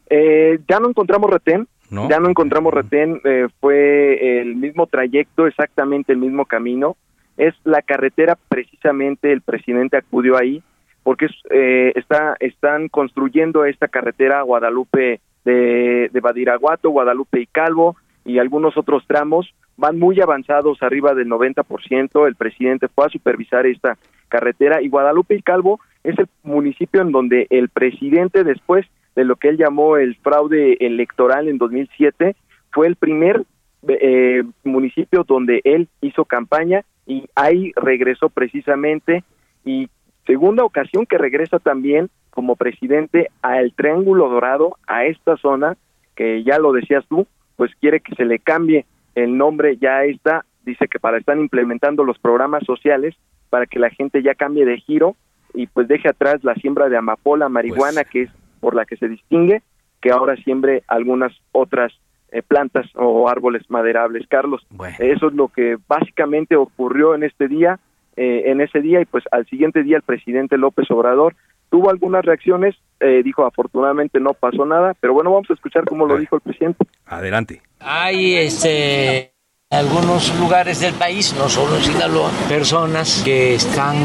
Eh, 0.10 0.60
ya 0.70 0.80
no 0.80 0.90
encontramos 0.90 1.30
retén, 1.30 1.68
¿No? 1.90 2.08
ya 2.08 2.20
no 2.20 2.30
encontramos 2.30 2.72
retén, 2.74 3.20
eh, 3.24 3.48
fue 3.60 4.40
el 4.42 4.56
mismo 4.56 4.86
trayecto, 4.88 5.48
exactamente 5.48 6.14
el 6.14 6.20
mismo 6.20 6.46
camino, 6.46 6.96
es 7.36 7.54
la 7.64 7.82
carretera 7.82 8.38
precisamente, 8.48 9.32
el 9.32 9.42
presidente 9.42 9.98
acudió 9.98 10.38
ahí, 10.38 10.64
porque 11.08 11.28
eh, 11.52 11.93
está, 11.96 12.36
están 12.41 12.89
construyendo 12.89 13.63
esta 13.63 13.88
carretera 13.88 14.41
Guadalupe 14.41 15.22
de, 15.46 16.10
de 16.12 16.20
Badiraguato, 16.20 16.89
Guadalupe 16.89 17.39
y 17.39 17.46
Calvo 17.46 17.96
y 18.26 18.39
algunos 18.39 18.76
otros 18.76 19.06
tramos 19.08 19.54
van 19.78 19.98
muy 20.00 20.20
avanzados, 20.20 20.84
arriba 20.84 21.13
del 21.13 21.30
90%. 21.30 22.28
El 22.28 22.36
presidente 22.36 22.89
fue 22.89 23.06
a 23.06 23.10
supervisar 23.10 23.65
esta 23.65 23.98
carretera 24.28 24.82
y 24.82 24.89
Guadalupe 24.89 25.36
y 25.36 25.41
Calvo 25.41 25.80
es 26.03 26.20
el 26.20 26.28
municipio 26.43 27.01
en 27.01 27.14
donde 27.14 27.47
el 27.51 27.70
presidente, 27.70 28.43
después 28.43 28.86
de 29.16 29.24
lo 29.24 29.38
que 29.38 29.47
él 29.47 29.58
llamó 29.58 29.95
el 29.95 30.18
fraude 30.18 30.74
electoral 30.82 31.47
en 31.47 31.58
2007, 31.58 32.36
fue 32.74 32.86
el 32.86 32.97
primer 32.97 33.45
eh, 33.88 34.43
municipio 34.66 35.24
donde 35.26 35.62
él 35.64 35.88
hizo 36.01 36.26
campaña 36.26 36.84
y 37.05 37.30
ahí 37.34 37.72
regresó 37.78 38.28
precisamente 38.28 39.24
y 39.64 39.88
segunda 40.28 40.63
ocasión 40.63 41.07
que 41.07 41.17
regresa 41.17 41.57
también 41.57 42.09
como 42.30 42.55
presidente 42.55 43.32
al 43.41 43.73
Triángulo 43.73 44.30
Dorado, 44.30 44.78
a 44.86 45.05
esta 45.05 45.38
zona, 45.38 45.75
que 46.15 46.43
ya 46.43 46.59
lo 46.59 46.71
decías 46.71 47.03
tú, 47.09 47.25
pues 47.55 47.71
quiere 47.82 48.01
que 48.01 48.13
se 48.13 48.25
le 48.25 48.38
cambie 48.38 48.86
el 49.15 49.36
nombre 49.36 49.78
ya 49.78 49.97
a 49.97 50.05
esta, 50.05 50.45
dice 50.63 50.88
que 50.88 50.99
para 50.99 51.17
estar 51.17 51.36
implementando 51.38 52.03
los 52.03 52.19
programas 52.19 52.63
sociales 52.65 53.15
para 53.49 53.65
que 53.65 53.80
la 53.80 53.89
gente 53.89 54.21
ya 54.21 54.36
cambie 54.36 54.65
de 54.65 54.78
giro 54.78 55.15
y 55.53 55.67
pues 55.67 55.88
deje 55.88 56.09
atrás 56.09 56.43
la 56.43 56.53
siembra 56.55 56.89
de 56.89 56.97
amapola, 56.97 57.49
marihuana, 57.49 58.03
que 58.03 58.23
es 58.23 58.30
por 58.59 58.75
la 58.75 58.86
que 58.86 58.97
se 58.97 59.07
distingue, 59.07 59.63
que 60.01 60.11
ahora 60.11 60.36
siembre 60.36 60.84
algunas 60.88 61.34
otras 61.51 61.93
eh, 62.32 62.41
plantas 62.41 62.86
o 62.95 63.30
árboles 63.30 63.63
maderables. 63.69 64.28
Carlos, 64.28 64.67
eso 64.99 65.28
es 65.28 65.34
lo 65.34 65.47
que 65.47 65.78
básicamente 65.88 66.55
ocurrió 66.55 67.15
en 67.15 67.23
este 67.23 67.47
día, 67.47 67.80
eh, 68.18 68.43
en 68.51 68.61
ese 68.61 68.82
día 68.82 68.99
y 68.99 69.05
pues 69.05 69.24
al 69.32 69.45
siguiente 69.45 69.84
día 69.84 69.97
el 69.97 70.03
presidente 70.03 70.57
López 70.57 70.89
Obrador 70.91 71.36
tuvo 71.70 71.89
algunas 71.89 72.26
reacciones, 72.26 72.76
eh, 72.99 73.22
dijo 73.24 73.45
afortunadamente 73.45 74.20
no 74.20 74.34
pasó 74.34 74.65
nada, 74.65 74.95
pero 74.99 75.13
bueno, 75.13 75.32
vamos 75.32 75.49
a 75.49 75.53
escuchar 75.53 75.86
cómo 75.86 76.05
lo 76.05 76.18
dijo 76.18 76.36
el 76.36 76.41
presidente. 76.41 76.86
Adelante. 77.05 77.61
Hay 77.80 78.36
este 78.36 79.37
algunos 79.70 80.34
lugares 80.39 80.80
del 80.80 80.93
país, 80.93 81.36
no 81.38 81.49
solo 81.49 81.76
en 81.76 81.84
Sinaloa, 81.84 82.32
personas 82.47 83.22
que 83.26 83.55
están 83.55 83.97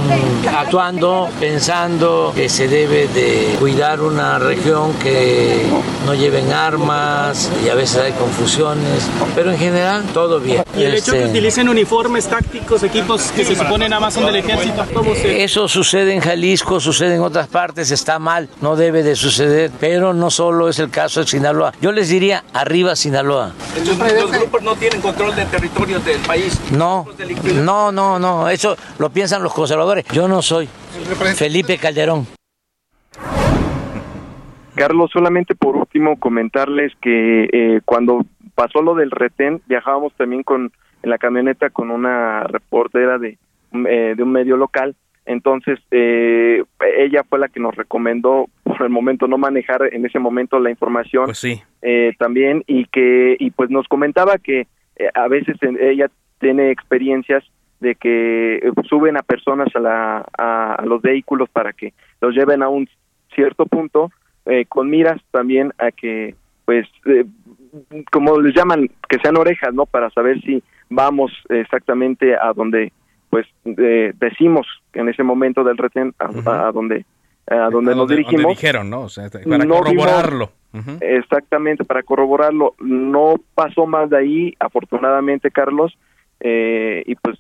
actuando 0.58 1.28
pensando 1.38 2.32
que 2.34 2.48
se 2.48 2.66
debe 2.66 3.06
de 3.06 3.54
cuidar 3.60 4.00
una 4.00 4.40
región 4.40 4.92
que 4.94 5.62
no 6.04 6.14
lleven 6.14 6.52
armas 6.52 7.48
y 7.64 7.68
a 7.68 7.76
veces 7.76 7.98
hay 7.98 8.12
confusiones, 8.14 9.08
pero 9.36 9.52
en 9.52 9.58
general 9.58 10.02
todo 10.12 10.40
bien. 10.40 10.64
¿Y 10.76 10.82
el 10.82 10.94
hecho 10.96 11.12
que 11.12 11.18
Este, 11.18 11.30
utilicen 11.30 11.68
uniformes 11.68 12.26
tácticos, 12.26 12.82
equipos 12.82 13.30
que 13.30 13.44
se 13.44 13.54
supone 13.54 13.88
nada 13.88 14.00
más 14.00 14.14
son 14.14 14.26
del 14.26 14.34
ejército? 14.34 14.84
¿Cómo 14.92 15.14
se...? 15.14 15.44
Eso 15.44 15.68
sucede 15.68 16.12
en 16.12 16.20
Jalisco, 16.20 16.80
sucede 16.80 17.14
en 17.14 17.20
otras 17.20 17.46
partes, 17.46 17.92
está 17.92 18.18
mal, 18.18 18.48
no 18.60 18.74
debe 18.74 19.04
de 19.04 19.14
suceder, 19.14 19.70
pero 19.78 20.12
no 20.12 20.28
solo 20.28 20.68
es 20.68 20.80
el 20.80 20.90
caso 20.90 21.20
de 21.20 21.28
Sinaloa. 21.28 21.72
Yo 21.80 21.92
les 21.92 22.08
diría, 22.08 22.42
arriba 22.52 22.96
Sinaloa. 22.96 23.52
Los, 23.78 23.96
los 23.96 24.30
grupos 24.32 24.62
no 24.62 24.74
tienen 24.74 25.00
control 25.00 25.36
de 25.36 25.51
territorios 25.52 26.04
del 26.04 26.18
país. 26.26 26.58
No, 26.72 27.06
no, 27.62 27.92
no, 27.92 28.18
no, 28.18 28.48
eso 28.48 28.74
lo 28.98 29.10
piensan 29.10 29.42
los 29.42 29.52
conservadores. 29.52 30.04
Yo 30.10 30.26
no 30.26 30.40
soy 30.42 30.66
Felipe 31.36 31.76
Calderón. 31.78 32.26
Carlos, 34.74 35.10
solamente 35.12 35.54
por 35.54 35.76
último 35.76 36.18
comentarles 36.18 36.92
que 37.02 37.48
eh, 37.52 37.80
cuando 37.84 38.24
pasó 38.54 38.80
lo 38.80 38.94
del 38.94 39.10
retén, 39.10 39.60
viajábamos 39.66 40.14
también 40.14 40.42
con 40.42 40.72
en 41.02 41.10
la 41.10 41.18
camioneta 41.18 41.68
con 41.68 41.90
una 41.90 42.44
reportera 42.44 43.18
de, 43.18 43.36
eh, 43.88 44.14
de 44.16 44.22
un 44.22 44.32
medio 44.32 44.56
local. 44.56 44.94
Entonces, 45.26 45.78
eh, 45.90 46.62
ella 46.96 47.22
fue 47.28 47.38
la 47.40 47.48
que 47.48 47.60
nos 47.60 47.74
recomendó 47.76 48.46
por 48.64 48.82
el 48.82 48.88
momento 48.88 49.26
no 49.28 49.36
manejar 49.36 49.82
en 49.92 50.06
ese 50.06 50.18
momento 50.18 50.58
la 50.60 50.70
información 50.70 51.26
Pues 51.26 51.38
sí. 51.38 51.60
eh, 51.82 52.12
también 52.18 52.62
y 52.66 52.86
que 52.86 53.36
y 53.38 53.50
pues 53.50 53.68
nos 53.70 53.86
comentaba 53.88 54.38
que 54.38 54.66
a 55.14 55.28
veces 55.28 55.56
ella 55.80 56.08
tiene 56.38 56.70
experiencias 56.70 57.44
de 57.80 57.94
que 57.94 58.56
eh, 58.56 58.72
suben 58.88 59.16
a 59.16 59.22
personas 59.22 59.68
a, 59.74 59.80
la, 59.80 60.26
a, 60.38 60.74
a 60.74 60.86
los 60.86 61.02
vehículos 61.02 61.48
para 61.50 61.72
que 61.72 61.92
los 62.20 62.34
lleven 62.34 62.62
a 62.62 62.68
un 62.68 62.88
cierto 63.34 63.66
punto 63.66 64.10
eh, 64.46 64.64
con 64.66 64.88
miras 64.90 65.20
también 65.30 65.72
a 65.78 65.90
que 65.90 66.34
pues 66.64 66.86
eh, 67.06 67.24
como 68.10 68.40
les 68.40 68.54
llaman 68.54 68.88
que 69.08 69.18
sean 69.20 69.36
orejas 69.36 69.72
no 69.74 69.86
para 69.86 70.10
saber 70.10 70.40
si 70.42 70.62
vamos 70.90 71.32
exactamente 71.48 72.34
a 72.36 72.52
donde 72.52 72.92
pues 73.30 73.46
eh, 73.64 74.12
decimos 74.18 74.66
en 74.92 75.08
ese 75.08 75.22
momento 75.22 75.64
del 75.64 75.78
retén 75.78 76.12
a, 76.18 76.26
a- 76.50 76.68
a 76.68 76.72
donde 76.72 77.04
a 77.46 77.70
donde 77.70 77.92
A 77.92 77.94
nos 77.94 77.96
donde- 77.96 78.16
dirigimos 78.16 78.42
donde 78.42 78.54
dijeron, 78.54 78.90
¿no? 78.90 79.00
O 79.02 79.08
sea, 79.08 79.28
para 79.30 79.64
No 79.64 79.74
corroborarlo. 79.76 80.50
vimos- 80.72 80.98
Exactamente, 81.02 81.84
para 81.84 82.02
corroborarlo. 82.02 82.74
No 82.78 83.34
pasó 83.54 83.86
más 83.86 84.10
de 84.10 84.18
ahí, 84.18 84.54
afortunadamente, 84.58 85.50
Carlos. 85.50 85.96
eh, 86.44 87.04
y 87.06 87.14
pues 87.14 87.38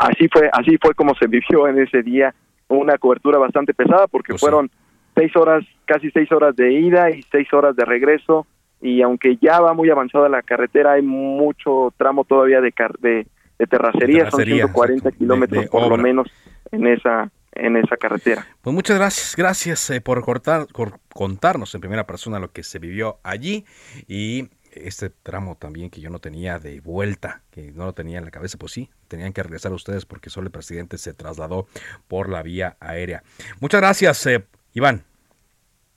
así 0.00 0.26
fue, 0.32 0.50
así 0.52 0.76
fue 0.82 0.94
como 0.94 1.14
se 1.14 1.26
vivió 1.28 1.68
en 1.68 1.78
ese 1.78 2.02
día. 2.02 2.34
Una 2.68 2.98
cobertura 2.98 3.38
bastante 3.38 3.72
pesada 3.74 4.06
porque 4.08 4.32
Pues 4.32 4.40
fueron 4.40 4.68
seis 5.14 5.34
horas, 5.36 5.64
casi 5.84 6.10
seis 6.10 6.30
horas 6.32 6.56
de 6.56 6.72
ida 6.72 7.10
y 7.10 7.22
seis 7.30 7.52
horas 7.52 7.76
de 7.76 7.84
regreso. 7.84 8.46
Y 8.80 9.02
aunque 9.02 9.36
ya 9.40 9.60
va 9.60 9.74
muy 9.74 9.90
avanzada 9.90 10.28
la 10.28 10.42
carretera, 10.42 10.92
hay 10.92 11.02
mucho 11.02 11.92
tramo 11.98 12.24
todavía 12.24 12.60
de, 12.60 12.72
car- 12.72 12.98
de, 12.98 13.26
de 13.58 13.66
terracería, 13.66 14.22
son 14.30 14.38
terracería, 14.40 14.64
140 14.66 14.94
exacto, 15.08 15.18
kilómetros 15.18 15.66
por 15.66 15.88
lo 15.88 15.96
menos 15.98 16.28
en 16.72 16.86
esa 16.86 17.30
en 17.52 17.76
esa 17.76 17.96
carretera. 17.96 18.46
Pues 18.62 18.74
muchas 18.74 18.98
gracias, 18.98 19.34
gracias 19.36 19.90
eh, 19.90 20.00
por, 20.00 20.22
cortar, 20.22 20.66
por 20.72 21.00
contarnos 21.12 21.74
en 21.74 21.80
primera 21.80 22.06
persona 22.06 22.38
lo 22.38 22.52
que 22.52 22.62
se 22.62 22.78
vivió 22.78 23.18
allí 23.22 23.64
y 24.06 24.48
este 24.72 25.10
tramo 25.10 25.56
también 25.56 25.90
que 25.90 26.00
yo 26.00 26.10
no 26.10 26.20
tenía 26.20 26.58
de 26.58 26.80
vuelta, 26.80 27.42
que 27.50 27.72
no 27.72 27.86
lo 27.86 27.92
tenía 27.92 28.18
en 28.18 28.24
la 28.24 28.30
cabeza, 28.30 28.56
pues 28.58 28.72
sí, 28.72 28.90
tenían 29.08 29.32
que 29.32 29.42
regresar 29.42 29.72
ustedes 29.72 30.06
porque 30.06 30.30
solo 30.30 30.46
el 30.46 30.52
presidente 30.52 30.98
se 30.98 31.12
trasladó 31.12 31.66
por 32.08 32.28
la 32.28 32.42
vía 32.42 32.76
aérea. 32.80 33.22
Muchas 33.60 33.80
gracias, 33.80 34.24
eh, 34.26 34.44
Iván. 34.72 35.02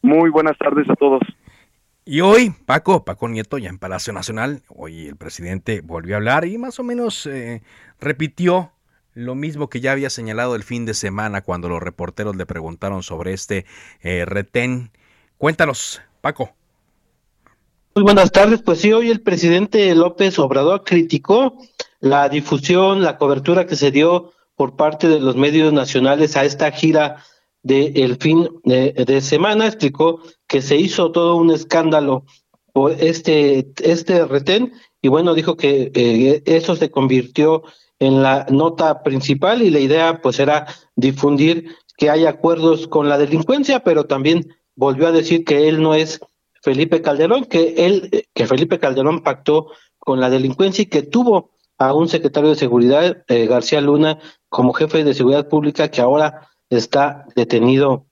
Muy 0.01 0.29
buenas 0.29 0.57
tardes 0.57 0.89
a 0.89 0.95
todos. 0.95 1.21
Y 2.05 2.19
hoy, 2.19 2.53
Paco, 2.65 3.05
Paco 3.05 3.29
Nieto, 3.29 3.57
ya 3.57 3.69
en 3.69 3.77
Palacio 3.77 4.11
Nacional, 4.11 4.61
hoy 4.67 5.07
el 5.07 5.15
presidente 5.15 5.79
volvió 5.81 6.15
a 6.15 6.17
hablar 6.17 6.43
y 6.45 6.57
más 6.57 6.77
o 6.79 6.83
menos 6.83 7.25
eh, 7.27 7.61
repitió 8.01 8.71
lo 9.13 9.35
mismo 9.35 9.69
que 9.69 9.79
ya 9.79 9.91
había 9.91 10.09
señalado 10.09 10.55
el 10.55 10.63
fin 10.63 10.85
de 10.85 10.93
semana 10.93 11.41
cuando 11.41 11.69
los 11.69 11.81
reporteros 11.81 12.35
le 12.35 12.45
preguntaron 12.45 13.03
sobre 13.03 13.33
este 13.33 13.65
eh, 14.01 14.25
retén. 14.25 14.91
Cuéntanos, 15.37 16.01
Paco. 16.21 16.51
Muy 17.95 18.03
buenas 18.03 18.31
tardes. 18.31 18.61
Pues 18.61 18.79
sí, 18.79 18.91
hoy 18.91 19.11
el 19.11 19.21
presidente 19.21 19.93
López 19.93 20.39
Obrador 20.39 20.83
criticó 20.83 21.57
la 21.99 22.27
difusión, 22.27 23.03
la 23.03 23.17
cobertura 23.17 23.67
que 23.67 23.75
se 23.75 23.91
dio 23.91 24.33
por 24.55 24.75
parte 24.75 25.07
de 25.07 25.19
los 25.19 25.35
medios 25.35 25.73
nacionales 25.73 26.35
a 26.35 26.45
esta 26.45 26.71
gira 26.71 27.23
del 27.61 27.95
el 27.95 28.17
fin 28.17 28.49
de, 28.63 28.93
de 28.93 29.21
semana. 29.21 29.67
Explicó 29.67 30.21
que 30.47 30.61
se 30.61 30.75
hizo 30.75 31.11
todo 31.11 31.35
un 31.35 31.51
escándalo 31.51 32.25
por 32.73 32.91
este, 32.93 33.71
este 33.83 34.25
retén 34.25 34.73
y 35.03 35.09
bueno, 35.09 35.35
dijo 35.35 35.57
que 35.57 35.91
eh, 35.93 36.41
eso 36.45 36.75
se 36.75 36.89
convirtió 36.89 37.63
en 37.99 38.23
la 38.23 38.45
nota 38.49 39.03
principal 39.03 39.61
y 39.61 39.69
la 39.69 39.79
idea 39.79 40.21
pues 40.21 40.39
era 40.39 40.67
difundir 40.95 41.75
que 41.97 42.09
hay 42.09 42.25
acuerdos 42.25 42.87
con 42.87 43.07
la 43.09 43.17
delincuencia, 43.17 43.83
pero 43.83 44.05
también 44.05 44.55
volvió 44.75 45.07
a 45.07 45.11
decir 45.11 45.45
que 45.45 45.67
él 45.69 45.81
no 45.81 45.93
es 45.93 46.19
Felipe 46.61 47.01
Calderón, 47.01 47.45
que 47.45 47.75
él, 47.85 48.27
que 48.33 48.47
Felipe 48.47 48.79
Calderón 48.79 49.21
pactó 49.21 49.67
con 49.99 50.19
la 50.19 50.29
delincuencia 50.29 50.83
y 50.83 50.87
que 50.87 51.03
tuvo 51.03 51.51
a 51.77 51.93
un 51.93 52.07
secretario 52.07 52.49
de 52.49 52.55
seguridad, 52.55 53.23
eh, 53.27 53.45
García 53.45 53.81
Luna, 53.81 54.19
como 54.49 54.73
jefe 54.73 55.03
de 55.03 55.13
seguridad 55.13 55.47
pública, 55.47 55.89
que 55.89 56.01
ahora 56.01 56.49
está 56.69 57.25
detenido 57.35 58.05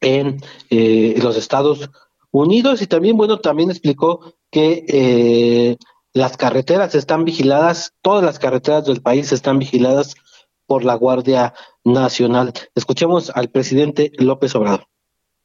en 0.00 0.40
eh, 0.70 1.14
los 1.22 1.36
Estados 1.36 1.90
Unidos. 2.30 2.82
Y 2.82 2.86
también, 2.86 3.16
bueno, 3.16 3.38
también 3.38 3.70
explicó 3.70 4.34
que 4.50 4.84
eh, 4.88 5.76
las 6.14 6.36
carreteras 6.36 6.94
están 6.94 7.24
vigiladas, 7.24 7.92
todas 8.00 8.24
las 8.24 8.38
carreteras 8.38 8.86
del 8.86 9.02
país 9.02 9.32
están 9.32 9.58
vigiladas 9.58 10.14
por 10.66 10.84
la 10.84 10.94
Guardia 10.94 11.54
Nacional. 11.82 12.52
Escuchemos 12.76 13.30
al 13.34 13.50
presidente 13.50 14.12
López 14.18 14.54
Obrador. 14.54 14.86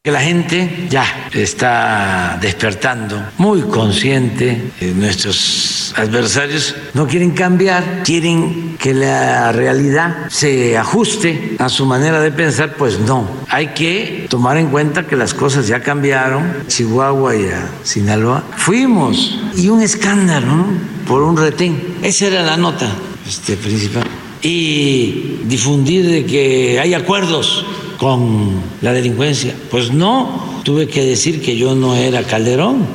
Que 0.01 0.11
la 0.11 0.21
gente 0.21 0.87
ya 0.89 1.27
está 1.33 2.39
despertando, 2.41 3.21
muy 3.37 3.63
consciente. 3.63 4.71
Eh, 4.79 4.93
Nuestros 4.95 5.93
adversarios 5.93 6.73
no 6.93 7.05
quieren 7.05 7.31
cambiar, 7.31 8.03
quieren 8.05 8.77
que 8.79 8.93
la 8.93 9.51
realidad 9.51 10.29
se 10.29 10.77
ajuste 10.77 11.57
a 11.59 11.67
su 11.67 11.85
manera 11.85 12.21
de 12.21 12.31
pensar. 12.31 12.75
Pues 12.77 12.97
no, 12.97 13.29
hay 13.49 13.73
que 13.73 14.27
tomar 14.29 14.55
en 14.55 14.67
cuenta 14.67 15.05
que 15.05 15.17
las 15.17 15.33
cosas 15.33 15.67
ya 15.67 15.81
cambiaron. 15.81 16.63
Chihuahua 16.69 17.35
y 17.35 17.49
Sinaloa 17.83 18.45
fuimos 18.55 19.37
y 19.57 19.67
un 19.67 19.81
escándalo 19.81 20.47
¿no? 20.47 20.67
por 21.09 21.23
un 21.23 21.35
retén. 21.35 21.97
Esa 22.01 22.27
era 22.27 22.43
la 22.43 22.55
nota 22.55 22.89
este, 23.27 23.57
principal. 23.57 24.05
Y 24.41 25.41
difundir 25.43 26.09
de 26.09 26.25
que 26.25 26.79
hay 26.79 26.93
acuerdos 26.93 27.65
con 27.99 28.61
la 28.81 28.93
delincuencia. 28.93 29.53
Pues 29.69 29.91
no, 29.91 30.61
tuve 30.63 30.87
que 30.87 31.03
decir 31.03 31.43
que 31.43 31.57
yo 31.57 31.75
no 31.75 31.95
era 31.95 32.23
Calderón. 32.23 32.87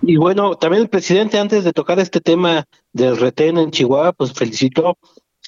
Y, 0.00 0.16
bueno, 0.16 0.56
también 0.56 0.82
el 0.82 0.88
presidente, 0.88 1.38
antes 1.38 1.64
de 1.64 1.72
tocar 1.72 2.00
este 2.00 2.20
tema 2.20 2.64
del 2.92 3.16
retén 3.16 3.58
en 3.58 3.70
Chihuahua, 3.70 4.12
pues 4.12 4.32
felicitó 4.32 4.96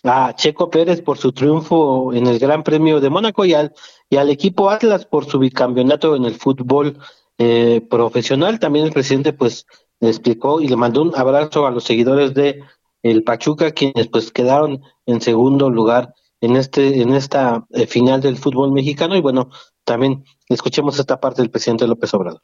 a 0.05 0.35
Checo 0.35 0.71
Pérez 0.71 1.01
por 1.01 1.19
su 1.19 1.33
triunfo 1.33 2.13
en 2.13 2.27
el 2.27 2.39
Gran 2.39 2.63
Premio 2.63 3.01
de 3.01 3.11
Mónaco 3.11 3.45
y 3.45 3.55
al, 3.55 3.73
y 4.09 4.17
al 4.17 4.31
equipo 4.31 4.71
Atlas 4.71 5.07
por 5.07 5.25
su 5.25 5.39
bicampeonato 5.39 6.15
en 6.15 6.27
el 6.27 6.35
fútbol 6.35 6.99
eh, 7.39 7.81
profesional. 7.89 8.61
También 8.61 8.87
el 8.87 8.93
presidente, 8.93 9.33
pues, 9.33 9.67
le 10.01 10.09
explicó 10.09 10.61
y 10.61 10.69
le 10.69 10.77
mandó 10.77 11.03
un 11.03 11.17
abrazo 11.17 11.67
a 11.67 11.71
los 11.71 11.85
seguidores 11.85 12.35
de 12.35 12.63
el 13.03 13.25
Pachuca, 13.25 13.71
quienes 13.73 14.09
pues 14.09 14.31
quedaron 14.31 14.83
en 15.11 15.21
segundo 15.21 15.71
lugar 15.71 16.15
en 16.41 16.57
este 16.57 17.03
en 17.03 17.15
esta 17.15 17.65
eh, 17.71 17.87
final 17.87 18.21
del 18.21 18.39
fútbol 18.39 18.73
mexicano 18.73 19.17
y 19.17 19.21
bueno, 19.21 19.51
también 19.85 20.25
escuchemos 20.49 20.99
esta 20.99 21.21
parte 21.21 21.43
del 21.43 21.51
presidente 21.51 21.87
López 21.87 22.13
Obrador. 22.15 22.43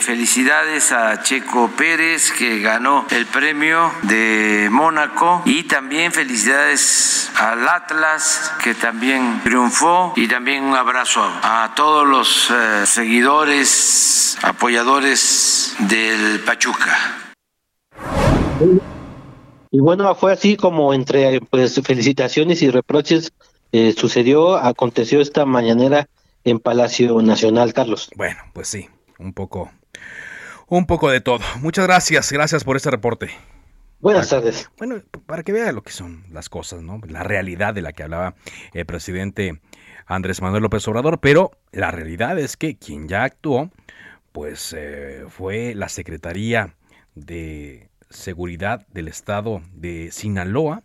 Felicidades 0.00 0.90
a 0.90 1.22
Checo 1.22 1.70
Pérez 1.76 2.32
que 2.32 2.60
ganó 2.60 3.06
el 3.10 3.26
premio 3.26 3.92
de 4.02 4.68
Mónaco 4.70 5.42
y 5.44 5.64
también 5.64 6.12
felicidades 6.12 7.30
al 7.36 7.68
Atlas 7.68 8.52
que 8.62 8.74
también 8.74 9.40
triunfó 9.44 10.12
y 10.16 10.26
también 10.26 10.64
un 10.64 10.74
abrazo 10.74 11.22
a 11.42 11.72
todos 11.76 12.06
los 12.06 12.50
eh, 12.50 12.86
seguidores, 12.86 14.38
apoyadores 14.42 15.76
del 15.78 16.40
Pachuca. 16.40 16.96
Y 19.72 19.80
bueno, 19.80 20.14
fue 20.14 20.32
así 20.32 20.56
como 20.58 20.92
entre 20.92 21.40
pues 21.40 21.80
felicitaciones 21.82 22.60
y 22.60 22.70
reproches 22.70 23.32
eh, 23.72 23.94
sucedió, 23.96 24.56
aconteció 24.56 25.22
esta 25.22 25.46
mañanera 25.46 26.10
en 26.44 26.58
Palacio 26.58 27.22
Nacional, 27.22 27.72
Carlos. 27.72 28.10
Bueno, 28.14 28.36
pues 28.52 28.68
sí, 28.68 28.90
un 29.18 29.32
poco 29.32 29.70
un 30.68 30.84
poco 30.84 31.10
de 31.10 31.22
todo. 31.22 31.40
Muchas 31.60 31.86
gracias, 31.86 32.30
gracias 32.30 32.64
por 32.64 32.76
este 32.76 32.90
reporte. 32.90 33.30
Buenas 34.00 34.28
tardes. 34.28 34.70
Bueno, 34.76 35.00
para 35.24 35.42
que 35.42 35.52
vea 35.52 35.72
lo 35.72 35.82
que 35.82 35.92
son 35.92 36.26
las 36.30 36.50
cosas, 36.50 36.82
¿no? 36.82 37.00
La 37.08 37.22
realidad 37.22 37.72
de 37.72 37.80
la 37.80 37.94
que 37.94 38.02
hablaba 38.02 38.34
el 38.74 38.84
presidente 38.84 39.62
Andrés 40.04 40.42
Manuel 40.42 40.64
López 40.64 40.86
Obrador, 40.86 41.18
pero 41.20 41.52
la 41.72 41.90
realidad 41.90 42.38
es 42.38 42.58
que 42.58 42.76
quien 42.76 43.08
ya 43.08 43.24
actuó, 43.24 43.70
pues 44.32 44.74
eh, 44.76 45.24
fue 45.30 45.74
la 45.74 45.88
Secretaría 45.88 46.74
de 47.14 47.88
Seguridad 48.12 48.86
del 48.88 49.08
Estado 49.08 49.62
de 49.74 50.10
Sinaloa. 50.12 50.82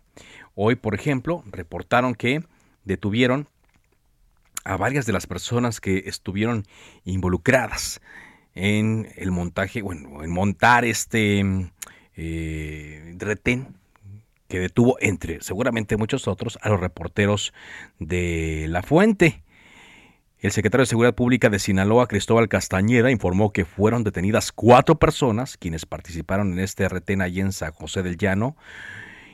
Hoy, 0.54 0.74
por 0.74 0.94
ejemplo, 0.94 1.44
reportaron 1.46 2.14
que 2.14 2.42
detuvieron 2.84 3.48
a 4.64 4.76
varias 4.76 5.06
de 5.06 5.12
las 5.12 5.26
personas 5.26 5.80
que 5.80 6.04
estuvieron 6.06 6.64
involucradas 7.04 8.00
en 8.54 9.08
el 9.16 9.30
montaje, 9.30 9.82
bueno, 9.82 10.24
en 10.24 10.30
montar 10.30 10.84
este 10.84 11.44
eh, 12.16 13.14
retén 13.18 13.76
que 14.48 14.58
detuvo 14.58 14.96
entre 15.00 15.40
seguramente 15.42 15.96
muchos 15.96 16.26
otros 16.26 16.58
a 16.62 16.68
los 16.70 16.80
reporteros 16.80 17.52
de 17.98 18.66
La 18.68 18.82
Fuente. 18.82 19.42
El 20.40 20.52
secretario 20.52 20.82
de 20.82 20.86
Seguridad 20.86 21.16
Pública 21.16 21.50
de 21.50 21.58
Sinaloa, 21.58 22.06
Cristóbal 22.06 22.48
Castañeda, 22.48 23.10
informó 23.10 23.52
que 23.52 23.64
fueron 23.64 24.04
detenidas 24.04 24.52
cuatro 24.52 24.96
personas 24.96 25.56
quienes 25.56 25.84
participaron 25.84 26.52
en 26.52 26.60
este 26.60 26.88
retén 26.88 27.22
allí 27.22 27.40
en 27.40 27.50
San 27.50 27.72
José 27.72 28.04
del 28.04 28.16
Llano. 28.16 28.56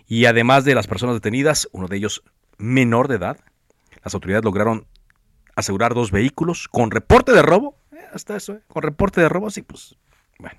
Y 0.06 0.24
además 0.24 0.64
de 0.64 0.74
las 0.74 0.86
personas 0.86 1.16
detenidas, 1.16 1.68
uno 1.72 1.88
de 1.88 1.98
ellos 1.98 2.22
menor 2.56 3.08
de 3.08 3.16
edad, 3.16 3.38
las 4.02 4.14
autoridades 4.14 4.44
lograron 4.44 4.86
asegurar 5.54 5.92
dos 5.92 6.10
vehículos 6.10 6.68
con 6.68 6.90
reporte 6.90 7.32
de 7.32 7.42
robo 7.42 7.76
hasta 8.14 8.36
eso, 8.36 8.54
¿eh? 8.54 8.60
con 8.68 8.82
reporte 8.82 9.20
de 9.20 9.28
robos 9.28 9.58
y 9.58 9.62
pues 9.62 9.96
bueno, 10.38 10.58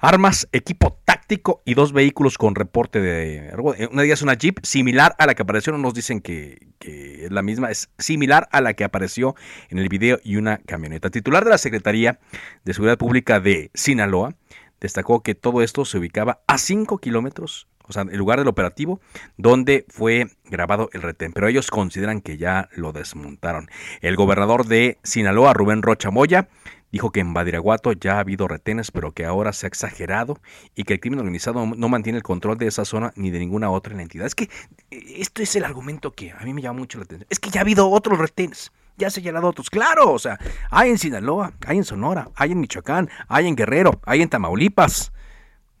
armas, 0.00 0.48
equipo 0.52 1.00
táctico 1.04 1.62
y 1.64 1.74
dos 1.74 1.92
vehículos 1.92 2.38
con 2.38 2.54
reporte 2.54 3.00
de 3.00 3.50
robo. 3.52 3.74
Una 3.90 4.02
de 4.02 4.06
ellas 4.06 4.18
es 4.18 4.22
una 4.22 4.34
Jeep 4.34 4.58
similar 4.62 5.14
a 5.18 5.26
la 5.26 5.34
que 5.34 5.42
apareció, 5.42 5.72
no 5.72 5.78
nos 5.78 5.94
dicen 5.94 6.20
que, 6.20 6.68
que, 6.78 7.26
es 7.26 7.32
la 7.32 7.42
misma, 7.42 7.70
es 7.70 7.90
similar 7.98 8.48
a 8.52 8.60
la 8.60 8.74
que 8.74 8.84
apareció 8.84 9.34
en 9.70 9.78
el 9.78 9.88
video 9.88 10.18
y 10.22 10.36
una 10.36 10.58
camioneta. 10.58 11.10
titular 11.10 11.44
de 11.44 11.50
la 11.50 11.58
Secretaría 11.58 12.18
de 12.64 12.74
Seguridad 12.74 12.98
Pública 12.98 13.40
de 13.40 13.70
Sinaloa 13.74 14.34
destacó 14.80 15.22
que 15.22 15.34
todo 15.34 15.62
esto 15.62 15.84
se 15.84 15.98
ubicaba 15.98 16.40
a 16.46 16.58
5 16.58 16.98
kilómetros 16.98 17.68
o 17.86 17.92
sea, 17.92 18.02
el 18.02 18.16
lugar 18.16 18.38
del 18.38 18.48
operativo 18.48 19.00
donde 19.36 19.84
fue 19.88 20.28
grabado 20.46 20.88
el 20.92 21.02
retén, 21.02 21.32
pero 21.32 21.48
ellos 21.48 21.70
consideran 21.70 22.20
que 22.20 22.38
ya 22.38 22.68
lo 22.74 22.92
desmontaron. 22.92 23.68
El 24.00 24.16
gobernador 24.16 24.66
de 24.66 24.98
Sinaloa, 25.02 25.52
Rubén 25.52 25.82
Rocha 25.82 26.10
Moya, 26.10 26.48
dijo 26.94 27.10
que 27.10 27.18
en 27.18 27.34
Badiraguato 27.34 27.90
ya 27.90 28.14
ha 28.14 28.20
habido 28.20 28.46
retenes, 28.46 28.92
pero 28.92 29.10
que 29.10 29.24
ahora 29.24 29.52
se 29.52 29.66
ha 29.66 29.68
exagerado 29.68 30.38
y 30.76 30.84
que 30.84 30.92
el 30.92 31.00
crimen 31.00 31.18
organizado 31.18 31.66
no 31.66 31.88
mantiene 31.88 32.18
el 32.18 32.22
control 32.22 32.56
de 32.56 32.68
esa 32.68 32.84
zona 32.84 33.12
ni 33.16 33.32
de 33.32 33.40
ninguna 33.40 33.68
otra 33.68 34.00
entidad. 34.00 34.26
Es 34.26 34.36
que 34.36 34.44
eh, 34.92 35.02
esto 35.16 35.42
es 35.42 35.56
el 35.56 35.64
argumento 35.64 36.12
que 36.12 36.30
a 36.30 36.38
mí 36.44 36.54
me 36.54 36.62
llama 36.62 36.78
mucho 36.78 36.98
la 36.98 37.04
atención. 37.04 37.26
Es 37.30 37.40
que 37.40 37.50
ya 37.50 37.58
ha 37.58 37.62
habido 37.62 37.90
otros 37.90 38.16
retenes. 38.16 38.70
Ya 38.96 39.10
se 39.10 39.18
ha 39.18 39.22
llenado 39.24 39.48
otros. 39.48 39.70
Claro, 39.70 40.12
o 40.12 40.20
sea, 40.20 40.38
hay 40.70 40.88
en 40.88 40.98
Sinaloa, 40.98 41.52
hay 41.66 41.78
en 41.78 41.84
Sonora, 41.84 42.28
hay 42.36 42.52
en 42.52 42.60
Michoacán, 42.60 43.10
hay 43.26 43.48
en 43.48 43.56
Guerrero, 43.56 44.00
hay 44.04 44.22
en 44.22 44.28
Tamaulipas. 44.28 45.12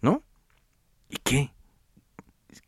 ¿No? 0.02 0.24
¿Y 1.08 1.18
qué? 1.22 1.52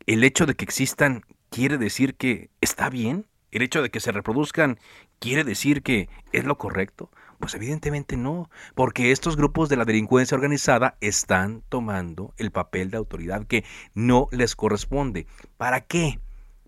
¿El 0.05 0.23
hecho 0.23 0.45
de 0.45 0.55
que 0.55 0.63
existan 0.63 1.25
quiere 1.49 1.77
decir 1.77 2.15
que 2.15 2.49
está 2.61 2.89
bien? 2.89 3.25
¿El 3.51 3.61
hecho 3.61 3.81
de 3.81 3.89
que 3.89 3.99
se 3.99 4.13
reproduzcan 4.13 4.79
quiere 5.19 5.43
decir 5.43 5.83
que 5.83 6.07
es 6.31 6.45
lo 6.45 6.57
correcto? 6.57 7.11
Pues 7.39 7.53
evidentemente 7.53 8.17
no, 8.17 8.49
porque 8.73 9.11
estos 9.11 9.37
grupos 9.37 9.69
de 9.69 9.77
la 9.77 9.85
delincuencia 9.85 10.35
organizada 10.35 10.97
están 11.01 11.61
tomando 11.69 12.33
el 12.37 12.51
papel 12.51 12.89
de 12.89 12.97
autoridad 12.97 13.45
que 13.45 13.63
no 13.93 14.27
les 14.31 14.55
corresponde. 14.55 15.27
¿Para 15.55 15.81
qué? 15.81 16.19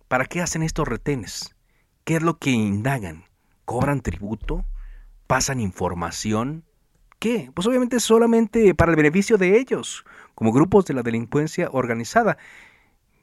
¿Para 0.07 0.25
qué 0.25 0.41
hacen 0.41 0.61
estos 0.61 0.87
retenes? 0.87 1.55
¿Qué 2.03 2.17
es 2.17 2.21
lo 2.21 2.37
que 2.37 2.51
indagan? 2.51 3.25
¿Cobran 3.65 4.01
tributo? 4.01 4.65
¿Pasan 5.25 5.59
información? 5.59 6.65
¿Qué? 7.19 7.51
Pues 7.53 7.67
obviamente 7.67 7.99
solamente 7.99 8.73
para 8.75 8.91
el 8.91 8.95
beneficio 8.95 9.37
de 9.37 9.59
ellos, 9.59 10.05
como 10.35 10.51
grupos 10.51 10.85
de 10.85 10.93
la 10.93 11.03
delincuencia 11.03 11.69
organizada. 11.71 12.37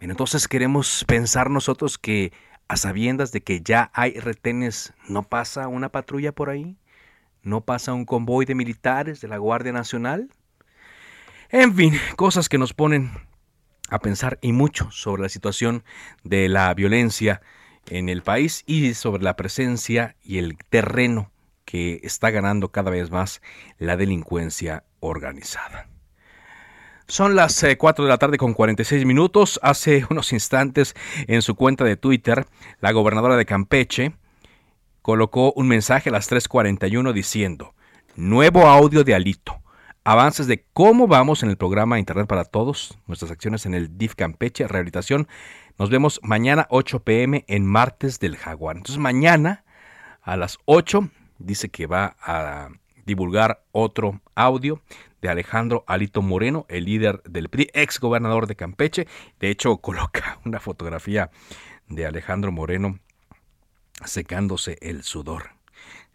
entonces 0.00 0.48
queremos 0.48 1.04
pensar 1.06 1.48
nosotros 1.50 1.96
que 1.96 2.32
a 2.68 2.76
sabiendas 2.76 3.32
de 3.32 3.40
que 3.42 3.60
ya 3.60 3.90
hay 3.94 4.18
retenes, 4.18 4.92
¿no 5.08 5.22
pasa 5.22 5.68
una 5.68 5.90
patrulla 5.90 6.32
por 6.32 6.50
ahí? 6.50 6.76
¿No 7.46 7.60
pasa 7.60 7.94
un 7.94 8.06
convoy 8.06 8.44
de 8.44 8.56
militares 8.56 9.20
de 9.20 9.28
la 9.28 9.38
Guardia 9.38 9.70
Nacional? 9.70 10.28
En 11.48 11.76
fin, 11.76 11.94
cosas 12.16 12.48
que 12.48 12.58
nos 12.58 12.74
ponen 12.74 13.12
a 13.88 14.00
pensar 14.00 14.40
y 14.42 14.50
mucho 14.50 14.90
sobre 14.90 15.22
la 15.22 15.28
situación 15.28 15.84
de 16.24 16.48
la 16.48 16.74
violencia 16.74 17.40
en 17.88 18.08
el 18.08 18.22
país 18.22 18.64
y 18.66 18.94
sobre 18.94 19.22
la 19.22 19.36
presencia 19.36 20.16
y 20.24 20.38
el 20.38 20.58
terreno 20.58 21.30
que 21.64 22.00
está 22.02 22.30
ganando 22.30 22.72
cada 22.72 22.90
vez 22.90 23.12
más 23.12 23.40
la 23.78 23.96
delincuencia 23.96 24.82
organizada. 24.98 25.88
Son 27.06 27.36
las 27.36 27.64
4 27.78 28.02
eh, 28.02 28.06
de 28.06 28.10
la 28.10 28.18
tarde 28.18 28.38
con 28.38 28.54
46 28.54 29.04
minutos. 29.04 29.60
Hace 29.62 30.04
unos 30.10 30.32
instantes 30.32 30.96
en 31.28 31.42
su 31.42 31.54
cuenta 31.54 31.84
de 31.84 31.96
Twitter, 31.96 32.44
la 32.80 32.90
gobernadora 32.90 33.36
de 33.36 33.46
Campeche, 33.46 34.14
colocó 35.06 35.52
un 35.52 35.68
mensaje 35.68 36.08
a 36.08 36.12
las 36.12 36.28
3.41 36.28 37.12
diciendo, 37.12 37.76
nuevo 38.16 38.66
audio 38.66 39.04
de 39.04 39.14
Alito, 39.14 39.62
avances 40.02 40.48
de 40.48 40.64
cómo 40.72 41.06
vamos 41.06 41.44
en 41.44 41.48
el 41.48 41.56
programa 41.56 42.00
Internet 42.00 42.26
para 42.26 42.44
Todos, 42.44 42.98
nuestras 43.06 43.30
acciones 43.30 43.66
en 43.66 43.74
el 43.74 43.98
DIF 43.98 44.16
Campeche, 44.16 44.66
rehabilitación. 44.66 45.28
Nos 45.78 45.90
vemos 45.90 46.18
mañana 46.24 46.66
8 46.70 47.04
pm 47.04 47.44
en 47.46 47.66
Martes 47.66 48.18
del 48.18 48.36
Jaguar. 48.36 48.78
Entonces 48.78 49.00
mañana 49.00 49.64
a 50.22 50.36
las 50.36 50.58
8 50.64 51.08
dice 51.38 51.68
que 51.68 51.86
va 51.86 52.16
a 52.20 52.70
divulgar 53.04 53.62
otro 53.70 54.20
audio 54.34 54.82
de 55.22 55.28
Alejandro 55.28 55.84
Alito 55.86 56.20
Moreno, 56.20 56.66
el 56.68 56.84
líder 56.84 57.22
del 57.22 57.48
PRI, 57.48 57.70
ex 57.74 58.00
gobernador 58.00 58.48
de 58.48 58.56
Campeche. 58.56 59.06
De 59.38 59.50
hecho, 59.50 59.76
coloca 59.80 60.40
una 60.44 60.58
fotografía 60.58 61.30
de 61.86 62.06
Alejandro 62.06 62.50
Moreno 62.50 62.98
secándose 64.04 64.78
el 64.80 65.02
sudor. 65.02 65.50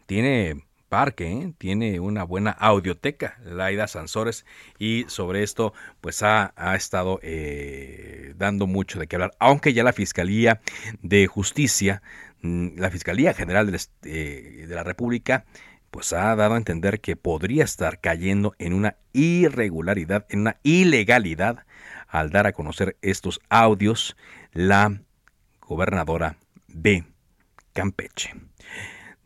Tiene 0.06 0.64
parque, 0.92 1.32
¿eh? 1.32 1.54
tiene 1.58 2.02
una 2.02 2.26
buena 2.26 2.52
audioteca, 2.52 3.38
Laida 3.46 3.88
Sansores, 3.88 4.46
y 4.78 5.06
sobre 5.08 5.42
esto 5.42 5.74
pues 6.02 6.22
ha, 6.22 6.54
estado 6.76 7.18
eh, 7.24 8.34
dando 8.38 8.68
mucho 8.68 9.00
de 9.00 9.08
qué 9.08 9.16
hablar, 9.16 9.32
aunque 9.40 9.72
ya 9.74 9.86
la 9.86 9.94
Fiscalía 9.94 10.60
de 11.02 11.28
Justicia, 11.28 12.02
mm, 12.42 12.78
la 12.78 12.92
Fiscalía 12.92 13.34
General 13.34 13.72
de, 13.72 13.80
eh, 14.04 14.66
de 14.68 14.76
la 14.76 14.84
República, 14.84 15.46
pues 15.92 16.12
ha 16.12 16.36
dado 16.36 16.56
a 16.56 16.58
entender 16.58 17.00
que 17.00 17.16
podría 17.16 17.64
estar 17.64 18.02
cayendo 18.02 18.54
en 18.60 18.74
una 18.74 18.98
irregularidad, 19.14 20.26
en 20.30 20.42
una 20.42 20.58
ilegalidad, 20.64 21.66
al 22.10 22.32
dar 22.32 22.48
a 22.48 22.52
conocer 22.52 22.98
estos 23.02 23.40
audios 23.50 24.18
la 24.52 25.02
gobernadora 25.62 26.36
de 26.68 27.06
Campeche. 27.74 28.34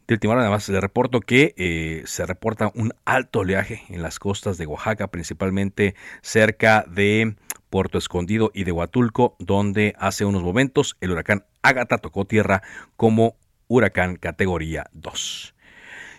De 0.08 0.14
última 0.14 0.34
hora, 0.34 0.43
además, 0.43 0.70
le 0.70 0.80
reporto 0.80 1.20
que 1.20 1.56
eh, 1.58 2.04
se 2.06 2.26
reporta 2.28 2.72
un 2.76 2.93
alto 3.06 3.39
oleaje 3.39 3.84
en 3.89 4.04
las 4.04 4.20
costas 4.20 4.58
de 4.58 4.68
Oaxaca, 4.68 5.08
principalmente 5.08 5.96
cerca 6.22 6.86
de 6.88 7.36
Puerto 7.72 7.98
Escondido 7.98 8.52
y 8.54 8.66
de 8.66 8.72
Huatulco, 8.72 9.36
donde 9.39 9.96
hace 9.98 10.24
unos 10.24 10.43
momentos 10.43 10.96
el 11.02 11.12
huracán 11.12 11.46
Ágata 11.64 11.98
tocó 11.98 12.26
tierra 12.26 12.62
como 12.96 13.36
huracán 13.68 14.16
categoría 14.18 14.86
2. 14.93 15.56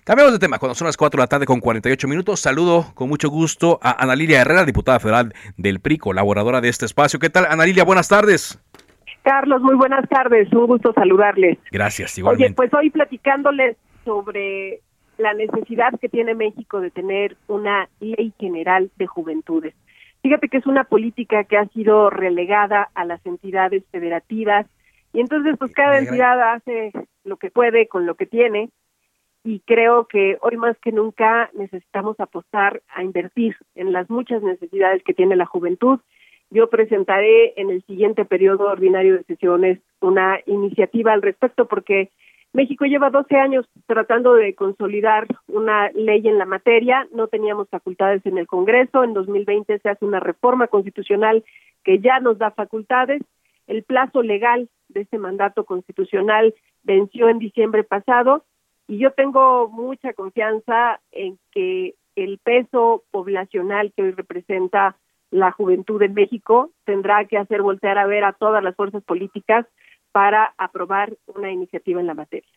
Cambiamos 0.03 0.33
de 0.33 0.39
tema, 0.39 0.59
cuando 0.59 0.75
son 0.75 0.87
las 0.87 0.97
4 0.97 1.19
de 1.19 1.23
la 1.23 1.27
tarde 1.29 1.47
con 1.47 1.61
48 1.61 2.09
minutos, 2.09 2.41
saludo 2.41 2.93
con 2.95 3.09
mucho 3.09 3.29
gusto 3.29 3.79
a 3.83 4.03
Ana 4.03 4.17
Lilia 4.17 4.41
Herrera, 4.41 4.65
diputada 4.65 5.01
federal 5.01 5.35
del 5.57 5.81
PRI, 5.81 5.99
colaboradora 5.99 6.61
de 6.61 6.69
este 6.69 6.87
espacio. 6.87 7.19
¿Qué 7.19 7.31
tal, 7.31 7.47
Ana 7.47 7.65
Lilia? 7.67 7.85
Buenas 7.85 8.09
tardes. 8.09 8.59
Carlos, 9.27 9.61
muy 9.61 9.75
buenas 9.75 10.09
tardes, 10.09 10.53
un 10.53 10.69
gusto 10.69 10.93
saludarles. 10.93 11.59
Gracias, 11.73 12.17
igualmente. 12.17 12.47
Oye, 12.47 12.55
pues 12.55 12.75
hoy 12.75 12.91
platicándoles 12.91 13.77
sobre 14.05 14.83
la 15.19 15.35
necesidad 15.35 15.99
que 16.01 16.09
tiene 16.09 16.37
México 16.37 16.81
de 16.81 16.93
tener 16.93 17.37
una 17.49 17.89
ley 17.99 18.33
general 18.39 18.89
de 18.95 19.09
juventudes. 19.09 19.75
Fíjate 20.23 20.49
que 20.49 20.59
es 20.59 20.67
una 20.67 20.85
política 20.85 21.43
que 21.43 21.57
ha 21.57 21.67
sido 21.71 22.09
relegada 22.09 22.89
a 22.95 23.05
las 23.05 23.25
entidades 23.27 23.83
federativas 23.91 24.67
y 25.13 25.19
entonces 25.19 25.57
pues 25.59 25.73
cada 25.73 25.99
entidad 25.99 26.53
hace 26.53 26.93
lo 27.25 27.37
que 27.37 27.51
puede 27.51 27.89
con 27.89 28.07
lo 28.07 28.15
que 28.15 28.27
tiene 28.27 28.71
y 29.43 29.59
creo 29.67 30.07
que 30.07 30.39
hoy 30.41 30.57
más 30.57 30.79
que 30.79 30.93
nunca 30.93 31.51
necesitamos 31.55 32.21
apostar 32.21 32.81
a 32.95 33.03
invertir 33.03 33.57
en 33.75 33.93
las 33.93 34.09
muchas 34.09 34.41
necesidades 34.45 35.03
que 35.03 35.15
tiene 35.15 35.35
la 35.35 35.47
juventud 35.47 35.99
yo 36.51 36.69
presentaré 36.69 37.61
en 37.61 37.71
el 37.71 37.83
siguiente 37.85 38.25
periodo 38.25 38.65
ordinario 38.71 39.17
de 39.17 39.25
sesiones 39.25 39.81
una 40.01 40.41
iniciativa 40.47 41.13
al 41.13 41.23
respecto 41.23 41.67
porque 41.67 42.11
México 42.53 42.87
lleva 42.87 43.11
12 43.11 43.37
años 43.37 43.69
tratando 43.87 44.35
de 44.35 44.55
consolidar 44.55 45.27
una 45.47 45.91
ley 45.91 46.27
en 46.27 46.39
la 46.39 46.47
materia, 46.47 47.07
no 47.13 47.29
teníamos 47.29 47.69
facultades 47.69 48.25
en 48.25 48.39
el 48.39 48.47
Congreso, 48.47 49.05
en 49.05 49.13
2020 49.13 49.79
se 49.79 49.89
hace 49.89 50.05
una 50.05 50.21
reforma 50.21 50.69
constitucional 50.69 51.45
que 51.85 51.99
ya 51.99 52.21
nos 52.21 52.39
da 52.39 52.51
facultades, 52.53 53.21
el 53.67 53.83
plazo 53.83 54.23
legal 54.23 54.69
de 54.89 55.03
este 55.03 55.19
mandato 55.19 55.65
constitucional 55.65 56.55
venció 56.83 57.29
en 57.29 57.39
diciembre 57.39 57.85
pasado 57.85 58.45
y 58.89 58.99
yo 58.99 59.11
tengo 59.11 59.69
mucha 59.69 60.13
confianza 60.13 61.01
en 61.11 61.39
que 61.51 61.95
el 62.15 62.39
peso 62.39 63.05
poblacional 63.11 63.93
que 63.95 64.03
hoy 64.03 64.13
representa 64.13 64.97
la 65.31 65.53
juventud 65.53 66.01
en 66.03 66.15
México 66.15 66.71
tendrá 66.85 67.25
que 67.27 67.39
hacer 67.39 67.63
voltear 67.63 67.99
a 67.99 68.07
ver 68.07 68.25
a 68.25 68.33
todas 68.33 68.63
las 68.63 68.77
fuerzas 68.77 69.03
políticas 69.03 69.67
para 70.13 70.55
aprobar 70.57 71.17
una 71.27 71.51
iniciativa 71.51 72.01
en 72.01 72.07
la 72.07 72.15
materia. 72.15 72.51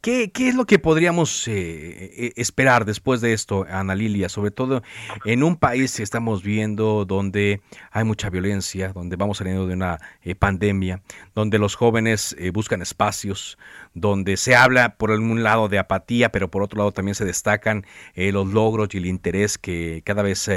¿Qué, 0.00 0.32
¿Qué, 0.32 0.48
es 0.48 0.54
lo 0.54 0.64
que 0.64 0.78
podríamos 0.78 1.46
eh, 1.46 1.52
eh, 1.52 2.32
esperar 2.36 2.86
después 2.86 3.20
de 3.20 3.34
esto, 3.34 3.66
Ana 3.68 3.94
Lilia? 3.94 4.30
Sobre 4.30 4.50
todo 4.50 4.82
en 5.26 5.42
un 5.42 5.56
país 5.56 5.94
que 5.94 6.02
estamos 6.02 6.42
viendo 6.42 7.04
donde 7.04 7.60
hay 7.90 8.04
mucha 8.04 8.30
violencia, 8.30 8.94
donde 8.94 9.16
vamos 9.16 9.36
saliendo 9.36 9.66
de 9.66 9.74
una 9.74 9.98
eh, 10.22 10.34
pandemia, 10.34 11.02
donde 11.34 11.58
los 11.58 11.74
jóvenes 11.74 12.34
buscan 12.54 12.80
espacios, 12.80 13.58
donde 13.92 14.38
se 14.38 14.56
habla 14.56 14.96
por 14.96 15.10
un 15.10 15.42
lado 15.42 15.68
de 15.68 15.78
apatía, 15.78 16.32
pero 16.32 16.50
por 16.50 16.62
otro 16.62 16.78
lado 16.78 16.92
también 16.92 17.14
se 17.14 17.26
destacan 17.26 17.84
los 18.14 18.46
logros 18.48 18.88
y 18.94 18.98
el 18.98 19.06
interés 19.06 19.58
que 19.58 20.00
cada 20.06 20.22
vez 20.22 20.48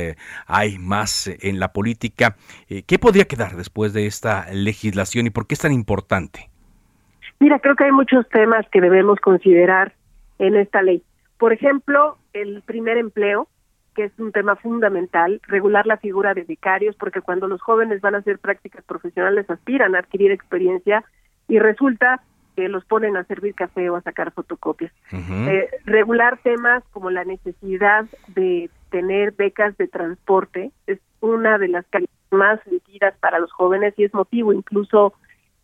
hay 0.48 0.78
más 0.80 1.28
en 1.28 1.60
la 1.60 1.74
política. 1.74 2.38
¿Qué 2.68 2.98
podría 2.98 3.26
quedar 3.26 3.58
después 3.58 3.91
de 3.91 4.06
esta 4.06 4.48
legislación 4.54 5.28
y 5.28 5.32
por 5.32 5.48
qué 5.48 5.56
es 5.56 5.60
tan 5.60 5.74
importante? 5.74 6.53
Mira, 7.40 7.60
creo 7.60 7.76
que 7.76 7.86
hay 7.86 7.92
muchos 7.92 8.28
temas 8.30 8.68
que 8.70 8.82
debemos 8.82 9.20
considerar 9.20 9.94
en 10.40 10.56
esta 10.56 10.82
ley. 10.82 11.04
Por 11.38 11.54
ejemplo, 11.54 12.18
el 12.34 12.62
primer 12.62 12.98
empleo, 12.98 13.48
que 13.96 14.06
es 14.06 14.20
un 14.20 14.32
tema 14.32 14.56
fundamental, 14.56 15.42
regular 15.48 15.86
la 15.86 15.98
figura 15.98 16.34
de 16.34 16.44
becarios, 16.44 16.96
porque 16.96 17.22
cuando 17.22 17.48
los 17.48 17.62
jóvenes 17.62 18.02
van 18.02 18.16
a 18.16 18.20
hacer 18.20 18.40
prácticas 18.40 18.84
profesionales 18.86 19.50
aspiran 19.50 19.96
a 19.96 20.00
adquirir 20.00 20.32
experiencia 20.32 21.04
y 21.48 21.60
resulta 21.60 22.22
que 22.56 22.70
los 22.70 22.86
ponen 22.86 23.18
a 23.18 23.24
servir 23.26 23.56
café 23.56 23.90
o 23.90 23.96
a 23.96 24.02
sacar 24.02 24.32
fotocopias. 24.32 24.92
Eh, 25.12 25.70
regular 25.86 26.40
temas 26.44 26.84
como 26.92 27.10
la 27.10 27.24
necesidad 27.24 28.06
de 28.28 28.70
tener 28.90 29.32
becas 29.32 29.76
de 29.78 29.88
transporte 29.88 30.72
es 30.88 31.00
una 31.20 31.58
de 31.58 31.68
las 31.68 31.86
más 32.32 32.60
sentidas 32.64 33.16
para 33.20 33.40
los 33.40 33.52
jóvenes 33.52 33.94
y 33.98 34.04
es 34.04 34.14
motivo 34.14 34.54
incluso 34.54 35.14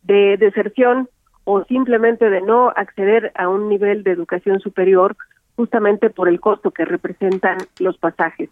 de 0.04 0.38
deserción 0.38 1.10
o 1.52 1.64
simplemente 1.64 2.30
de 2.30 2.42
no 2.42 2.70
acceder 2.76 3.32
a 3.34 3.50
un 3.50 3.70
nivel 3.70 4.04
de 4.04 4.12
educación 4.12 4.60
superior 4.60 5.18
justamente 5.56 6.12
por 6.12 6.30
el 6.30 6.40
costo 6.40 6.70
que 6.70 6.86
representan 6.86 7.58
los 7.80 7.98
pasajes. 7.98 8.52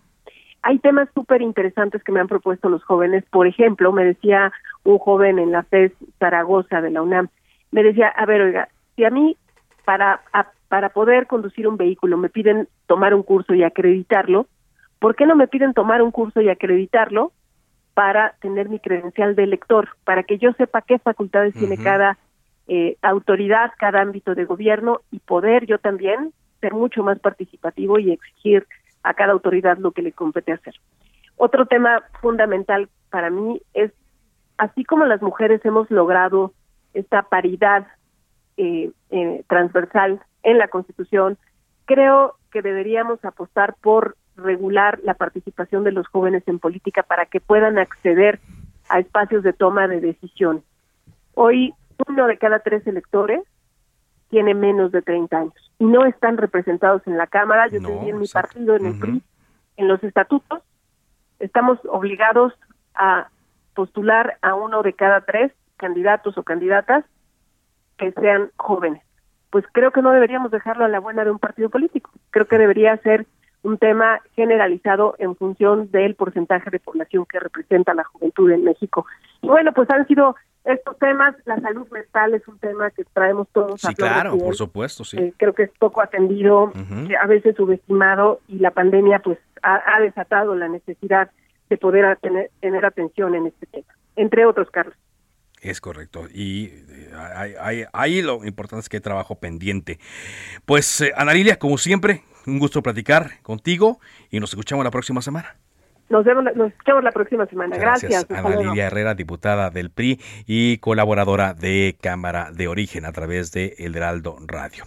Hay 0.63 0.79
temas 0.79 1.07
súper 1.13 1.43
interesantes 1.43 2.03
que 2.03 2.11
me 2.11 2.19
han 2.19 2.27
propuesto 2.27 2.69
los 2.69 2.83
jóvenes. 2.83 3.23
Por 3.29 3.45
ejemplo, 3.45 3.91
me 3.91 4.03
decía 4.03 4.51
un 4.83 4.97
joven 4.97 5.37
en 5.37 5.51
la 5.51 5.61
FES 5.61 5.91
Zaragoza 6.17 6.81
de 6.81 6.89
la 6.89 7.03
UNAM, 7.03 7.27
me 7.69 7.83
decía, 7.83 8.07
a 8.07 8.25
ver, 8.25 8.41
oiga, 8.41 8.67
si 8.95 9.05
a 9.05 9.11
mí 9.11 9.37
para, 9.85 10.21
para 10.67 10.89
poder 10.89 11.27
conducir 11.27 11.67
un 11.67 11.77
vehículo 11.77 12.17
me 12.17 12.29
piden 12.29 12.67
tomar 12.87 13.13
un 13.13 13.21
curso 13.21 13.53
y 13.53 13.61
acreditarlo, 13.61 14.47
¿por 14.97 15.15
qué 15.15 15.27
no 15.27 15.35
me 15.35 15.47
piden 15.47 15.75
tomar 15.75 16.01
un 16.01 16.09
curso 16.09 16.41
y 16.41 16.49
acreditarlo 16.49 17.31
para 17.93 18.33
tener 18.41 18.69
mi 18.69 18.79
credencial 18.79 19.35
de 19.35 19.45
lector, 19.45 19.89
para 20.03 20.23
que 20.23 20.39
yo 20.39 20.51
sepa 20.53 20.81
qué 20.81 20.97
facultades 20.97 21.53
tiene 21.53 21.77
cada 21.77 22.17
eh, 22.68 22.97
autoridad 23.01 23.72
cada 23.78 24.01
ámbito 24.01 24.36
de 24.36 24.45
gobierno 24.45 25.01
y 25.11 25.20
poder 25.20 25.65
yo 25.65 25.78
también 25.78 26.34
ser 26.59 26.74
mucho 26.74 27.03
más 27.03 27.20
participativo 27.20 27.99
y 27.99 28.11
exigir 28.11 28.68
a 29.03 29.13
cada 29.13 29.32
autoridad 29.32 29.78
lo 29.78 29.91
que 29.91 30.01
le 30.01 30.11
compete 30.11 30.51
hacer. 30.51 30.76
Otro 31.38 31.65
tema 31.65 32.03
fundamental 32.20 32.89
para 33.09 33.30
mí 33.30 33.61
es, 33.74 33.91
así 34.57 34.84
como 34.84 35.05
las 35.05 35.22
mujeres 35.22 35.63
hemos 35.63 35.89
logrado 35.91 36.51
esta 36.93 37.24
paridad 37.24 37.88
eh, 38.57 38.91
eh, 39.11 39.43
transversal 39.47 40.20
en 40.43 40.57
la 40.57 40.68
Constitución, 40.68 41.38
creo 41.86 42.36
que 42.51 42.61
deberíamos 42.61 43.24
apostar 43.24 43.76
por 43.82 44.18
regular 44.36 44.99
la 45.03 45.13
participación 45.13 45.84
de 45.84 45.91
los 45.91 46.07
jóvenes 46.07 46.43
en 46.47 46.59
política 46.59 47.03
para 47.03 47.26
que 47.26 47.39
puedan 47.39 47.78
acceder 47.78 48.39
a 48.89 48.99
espacios 48.99 49.43
de 49.43 49.53
toma 49.53 49.88
de 49.88 50.01
decisión. 50.01 50.63
Hoy 51.34 51.74
uno 52.07 52.27
de 52.27 52.37
cada 52.37 52.59
tres 52.59 52.85
electores 52.87 53.41
tiene 54.29 54.53
menos 54.53 54.91
de 54.91 55.01
30 55.01 55.37
años 55.37 55.71
y 55.79 55.85
no 55.85 56.05
están 56.05 56.37
representados 56.37 57.01
en 57.07 57.17
la 57.17 57.27
Cámara. 57.27 57.67
Yo 57.67 57.79
no, 57.79 57.89
en 57.89 58.19
mi 58.19 58.27
partido, 58.27 58.75
en 58.75 58.85
el 58.85 58.99
PRI, 58.99 59.21
en 59.77 59.87
los 59.87 60.03
estatutos, 60.03 60.61
estamos 61.39 61.79
obligados 61.89 62.53
a 62.95 63.29
postular 63.73 64.37
a 64.41 64.55
uno 64.55 64.81
de 64.81 64.93
cada 64.93 65.21
tres 65.21 65.51
candidatos 65.77 66.37
o 66.37 66.43
candidatas 66.43 67.05
que 67.97 68.11
sean 68.13 68.51
jóvenes. 68.57 69.03
Pues 69.49 69.65
creo 69.71 69.91
que 69.91 70.01
no 70.01 70.11
deberíamos 70.11 70.51
dejarlo 70.51 70.85
a 70.85 70.89
la 70.89 70.99
buena 70.99 71.23
de 71.23 71.31
un 71.31 71.39
partido 71.39 71.69
político. 71.69 72.11
Creo 72.31 72.47
que 72.47 72.57
debería 72.57 72.97
ser 72.97 73.25
un 73.63 73.77
tema 73.77 74.21
generalizado 74.35 75.15
en 75.19 75.35
función 75.35 75.91
del 75.91 76.15
porcentaje 76.15 76.69
de 76.69 76.79
población 76.79 77.25
que 77.25 77.39
representa 77.39 77.93
la 77.93 78.03
juventud 78.03 78.51
en 78.51 78.63
México. 78.63 79.05
Y 79.41 79.47
bueno, 79.47 79.71
pues 79.73 79.89
han 79.89 80.07
sido 80.07 80.35
estos 80.68 80.99
temas, 80.99 81.36
la 81.45 81.59
salud 81.61 81.88
mental 81.91 82.34
es 82.34 82.47
un 82.47 82.59
tema 82.59 82.91
que 82.91 83.03
traemos 83.05 83.47
todos. 83.53 83.80
Sí, 83.80 83.95
claro, 83.95 84.38
por 84.38 84.55
supuesto, 84.55 85.05
sí. 85.05 85.18
Eh, 85.18 85.34
creo 85.38 85.53
que 85.53 85.63
es 85.63 85.72
poco 85.80 86.01
atendido, 86.01 86.74
a 87.20 87.28
veces 87.28 87.55
subestimado 87.55 88.41
y 88.47 88.59
la 88.59 88.72
pandemia 88.72 89.20
pues 89.20 89.38
ha, 89.63 89.99
desatado 90.01 90.55
la 90.55 90.68
necesidad 90.68 91.32
de 91.70 91.78
poder 91.78 92.18
tener, 92.18 92.51
tener 92.59 92.86
atención 92.86 93.34
en 93.36 93.47
este 93.47 93.65
tema, 93.68 93.93
entre 94.15 94.45
otros, 94.45 94.70
Carlos. 94.70 94.95
Es 95.61 95.82
correcto. 95.82 96.28
Y 96.32 96.65
eh, 96.89 97.88
ahí 97.93 98.22
lo 98.22 98.45
importante 98.45 98.82
es 98.82 98.89
que 98.89 98.97
hay 98.97 99.01
trabajo 99.01 99.36
pendiente. 99.36 99.99
Pues, 100.65 101.01
eh, 101.01 101.13
Ana 101.15 101.34
Lilia, 101.34 101.57
como 101.57 101.78
siempre, 101.78 102.24
un 102.45 102.59
gusto 102.59 102.84
platicar 102.84 103.41
contigo 103.41 103.99
y 104.30 104.39
nos 104.39 104.51
escuchamos 104.51 104.84
la 104.84 104.91
próxima 104.91 105.22
semana. 105.22 105.55
Nos 106.09 106.23
vemos, 106.23 106.45
nos 106.55 106.71
escuchamos 106.71 107.03
la 107.03 107.11
próxima 107.11 107.45
semana. 107.47 107.77
Gracias. 107.77 108.25
Ana 108.29 108.55
Lilia 108.55 108.87
Herrera, 108.87 109.13
diputada 109.13 109.69
del 109.69 109.89
PRI 109.89 110.19
y 110.45 110.77
colaboradora 110.77 111.53
de 111.53 111.97
Cámara 112.01 112.51
de 112.53 112.67
Origen 112.67 113.05
a 113.05 113.11
través 113.11 113.51
de 113.51 113.75
El 113.77 113.95
Heraldo 113.95 114.37
Radio. 114.45 114.85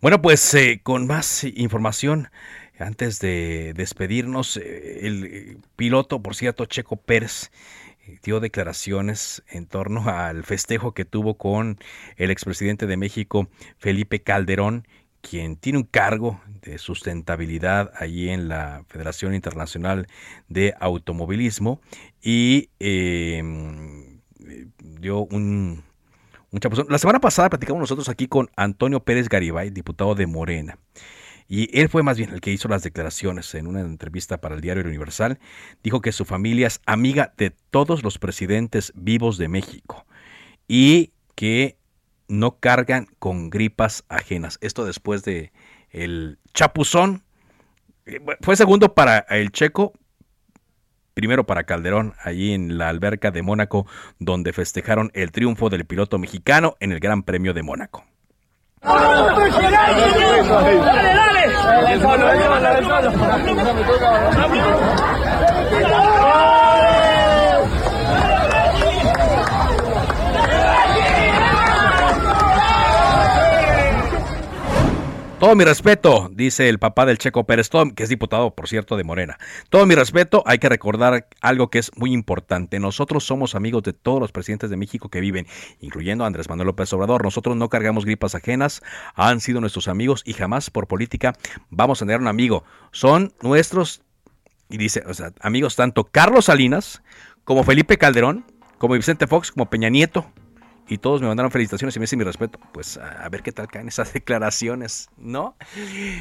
Bueno, 0.00 0.20
pues 0.20 0.54
eh, 0.54 0.80
con 0.82 1.06
más 1.06 1.44
información, 1.44 2.28
antes 2.78 3.20
de 3.20 3.74
despedirnos, 3.74 4.56
eh, 4.56 5.06
el 5.06 5.58
piloto, 5.76 6.20
por 6.20 6.34
cierto, 6.34 6.66
Checo 6.66 6.96
Pérez, 6.96 7.52
eh, 8.06 8.18
dio 8.24 8.40
declaraciones 8.40 9.44
en 9.48 9.66
torno 9.66 10.08
al 10.08 10.42
festejo 10.42 10.92
que 10.92 11.04
tuvo 11.04 11.34
con 11.34 11.78
el 12.16 12.30
expresidente 12.32 12.86
de 12.86 12.96
México, 12.96 13.48
Felipe 13.78 14.20
Calderón, 14.20 14.86
quien 15.28 15.56
tiene 15.56 15.78
un 15.78 15.84
cargo 15.84 16.40
de 16.62 16.78
sustentabilidad 16.78 17.92
allí 17.96 18.28
en 18.28 18.48
la 18.48 18.84
Federación 18.88 19.34
Internacional 19.34 20.06
de 20.48 20.74
Automovilismo 20.78 21.80
y 22.22 22.70
em, 22.78 24.20
dio 24.78 25.20
un, 25.24 25.82
un 26.52 26.60
chapuzón. 26.60 26.86
La 26.90 26.98
semana 26.98 27.20
pasada 27.20 27.50
platicamos 27.50 27.80
nosotros 27.80 28.08
aquí 28.08 28.28
con 28.28 28.50
Antonio 28.56 29.00
Pérez 29.00 29.28
Garibay, 29.28 29.70
diputado 29.70 30.14
de 30.14 30.26
Morena. 30.26 30.78
Y 31.48 31.76
él 31.78 31.88
fue 31.88 32.02
más 32.02 32.18
bien 32.18 32.30
el 32.30 32.40
que 32.40 32.52
hizo 32.52 32.68
las 32.68 32.82
declaraciones 32.82 33.54
en 33.54 33.66
una 33.66 33.80
entrevista 33.80 34.40
para 34.40 34.54
el 34.54 34.60
diario 34.60 34.84
Universal. 34.84 35.38
Dijo 35.82 36.00
que 36.00 36.12
su 36.12 36.24
familia 36.24 36.68
es 36.68 36.80
amiga 36.86 37.32
de 37.36 37.50
todos 37.70 38.02
los 38.02 38.18
presidentes 38.18 38.92
vivos 38.94 39.38
de 39.38 39.48
México 39.48 40.06
y 40.68 41.12
que 41.34 41.78
no 42.28 42.58
cargan 42.58 43.08
con 43.18 43.50
gripas 43.50 44.04
ajenas. 44.08 44.58
Esto 44.60 44.84
después 44.84 45.22
de 45.24 45.52
el 45.90 46.38
chapuzón. 46.54 47.22
Eh, 48.04 48.20
fue 48.40 48.56
segundo 48.56 48.94
para 48.94 49.18
el 49.18 49.50
checo, 49.50 49.92
primero 51.14 51.44
para 51.44 51.64
Calderón, 51.64 52.14
allí 52.22 52.52
en 52.52 52.78
la 52.78 52.88
alberca 52.88 53.30
de 53.30 53.42
Mónaco, 53.42 53.86
donde 54.18 54.52
festejaron 54.52 55.10
el 55.14 55.32
triunfo 55.32 55.70
del 55.70 55.86
piloto 55.86 56.18
mexicano 56.18 56.76
en 56.80 56.92
el 56.92 57.00
Gran 57.00 57.22
Premio 57.22 57.54
de 57.54 57.62
Mónaco. 57.62 58.04
Todo 75.38 75.54
mi 75.54 75.64
respeto, 75.64 76.30
dice 76.32 76.70
el 76.70 76.78
papá 76.78 77.04
del 77.04 77.18
Checo 77.18 77.44
Pérez, 77.44 77.68
que 77.94 78.02
es 78.02 78.08
diputado, 78.08 78.54
por 78.54 78.68
cierto, 78.68 78.96
de 78.96 79.04
Morena. 79.04 79.36
Todo 79.68 79.84
mi 79.84 79.94
respeto, 79.94 80.42
hay 80.46 80.58
que 80.58 80.70
recordar 80.70 81.28
algo 81.42 81.68
que 81.68 81.78
es 81.78 81.90
muy 81.94 82.14
importante. 82.14 82.80
Nosotros 82.80 83.24
somos 83.24 83.54
amigos 83.54 83.82
de 83.82 83.92
todos 83.92 84.18
los 84.18 84.32
presidentes 84.32 84.70
de 84.70 84.78
México 84.78 85.10
que 85.10 85.20
viven, 85.20 85.46
incluyendo 85.80 86.24
a 86.24 86.26
Andrés 86.26 86.48
Manuel 86.48 86.68
López 86.68 86.90
Obrador. 86.94 87.22
Nosotros 87.22 87.54
no 87.54 87.68
cargamos 87.68 88.06
gripas 88.06 88.34
ajenas, 88.34 88.82
han 89.14 89.42
sido 89.42 89.60
nuestros 89.60 89.88
amigos 89.88 90.22
y 90.24 90.32
jamás 90.32 90.70
por 90.70 90.86
política 90.86 91.34
vamos 91.68 92.00
a 92.00 92.06
tener 92.06 92.20
un 92.20 92.28
amigo. 92.28 92.64
Son 92.90 93.34
nuestros, 93.42 94.00
y 94.70 94.78
dice, 94.78 95.02
o 95.06 95.12
sea, 95.12 95.32
amigos 95.40 95.76
tanto 95.76 96.04
Carlos 96.04 96.46
Salinas 96.46 97.02
como 97.44 97.62
Felipe 97.62 97.98
Calderón, 97.98 98.46
como 98.78 98.94
Vicente 98.94 99.26
Fox, 99.26 99.52
como 99.52 99.68
Peña 99.68 99.90
Nieto, 99.90 100.24
y 100.88 100.98
todos 100.98 101.20
me 101.20 101.28
mandaron 101.28 101.50
felicitaciones 101.50 101.96
y 101.96 101.98
me 101.98 102.04
dicen 102.04 102.18
mi 102.18 102.24
respeto. 102.24 102.58
Pues 102.72 102.98
a 102.98 103.28
ver 103.28 103.42
qué 103.42 103.52
tal 103.52 103.68
caen 103.68 103.88
esas 103.88 104.12
declaraciones, 104.12 105.08
¿no? 105.16 105.56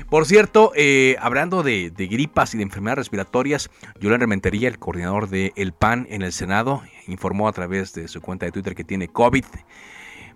Por 0.09 0.26
cierto, 0.26 0.72
eh, 0.76 1.16
hablando 1.20 1.63
de, 1.63 1.91
gripas 1.95 2.53
y 2.53 2.57
de 2.57 2.63
enfermedades 2.63 2.99
respiratorias, 2.99 3.70
Julián 4.01 4.20
Rementería, 4.20 4.68
el 4.68 4.80
coordinador 4.80 5.30
de 5.30 5.53
El 5.55 5.74
PAN 5.74 6.07
en 6.09 6.22
el 6.22 6.34
Senado, 6.34 6.82
informó 7.07 7.47
a 7.47 7.53
través 7.53 7.93
de 7.93 8.07
su 8.07 8.22
cuenta 8.22 8.45
de 8.45 8.51
Twitter 8.51 8.76
que 8.76 8.84
tiene 8.84 9.07
COVID 9.07 9.45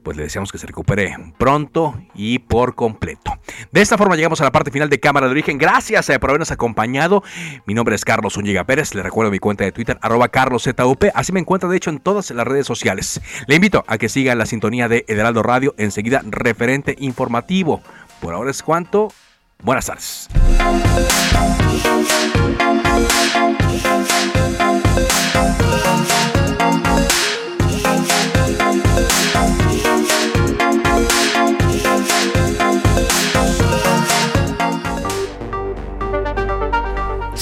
pues 0.04 0.18
le 0.18 0.24
deseamos 0.24 0.52
que 0.52 0.58
se 0.58 0.68
recupere 0.68 1.16
pronto 1.38 2.00
y 2.14 2.40
por 2.40 2.76
completo. 2.76 3.40
De 3.72 3.82
esta 3.82 3.98
forma 3.98 4.16
llegamos 4.16 4.42
a 4.42 4.44
la 4.44 4.52
parte 4.52 4.72
final 4.72 4.90
de 4.90 5.00
Cámara 5.00 5.28
de 5.28 5.32
Origen. 5.32 5.58
Gracias 5.58 6.10
eh, 6.10 6.20
por 6.20 6.30
habernos 6.30 6.52
acompañado. 6.52 7.24
Mi 7.66 7.74
nombre 7.74 7.96
es 7.96 8.06
Carlos 8.06 8.38
Unyiga 8.38 8.64
Pérez. 8.64 8.94
Le 8.96 9.04
recuerdo 9.04 9.32
mi 9.32 9.40
cuenta 9.40 9.64
de 9.64 9.72
Twitter, 9.72 9.98
arroba 10.02 10.30
carloszup. 10.30 11.06
Así 11.14 11.32
me 11.32 11.40
encuentra, 11.40 11.70
de 11.70 11.78
hecho, 11.78 11.90
en 11.90 12.00
todas 12.00 12.32
las 12.32 12.48
redes 12.48 12.66
sociales. 12.66 13.22
Le 13.48 13.56
invito 13.56 13.84
a 13.88 13.98
que 13.98 14.10
siga 14.10 14.36
la 14.36 14.46
sintonía 14.46 14.88
de 14.88 15.06
Ederaldo 15.08 15.44
Radio. 15.44 15.76
Enseguida, 15.78 16.22
referente 16.26 16.96
informativo. 17.00 17.82
Por 18.20 18.34
ahora 18.34 18.52
es 18.52 18.64
cuanto. 18.64 19.10
Buenas 19.62 19.88
tardes. 19.88 20.30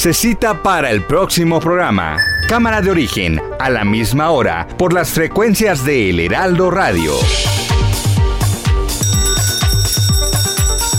Se 0.08 0.14
cita 0.14 0.64
para 0.64 0.89
el 0.89 1.03
próximo 1.03 1.60
programa. 1.60 2.16
Cámara 2.47 2.82
de 2.82 2.89
origen, 2.89 3.41
a 3.60 3.70
la 3.70 3.84
misma 3.84 4.30
hora, 4.30 4.66
por 4.78 4.93
las 4.93 5.10
frecuencias 5.10 5.84
de 5.84 6.12
El 6.12 6.22
Heraldo 6.22 6.72
Radio. 6.72 7.12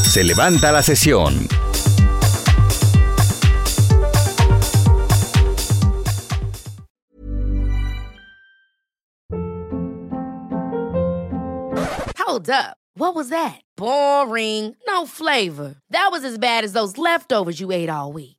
Se 0.02 0.22
levanta 0.22 0.72
la 0.72 0.82
sesión. 0.82 1.48
Hold 12.18 12.50
up. 12.50 12.76
What 12.94 13.14
was 13.14 13.30
that? 13.30 13.62
Boring. 13.78 14.76
No 14.86 15.06
flavor. 15.06 15.76
That 15.88 16.11
was 16.12 16.24
as 16.24 16.36
bad 16.36 16.64
as 16.64 16.74
those 16.74 16.98
leftovers 16.98 17.59
you 17.59 17.72
ate 17.72 17.88
all 17.88 18.12
week. 18.12 18.38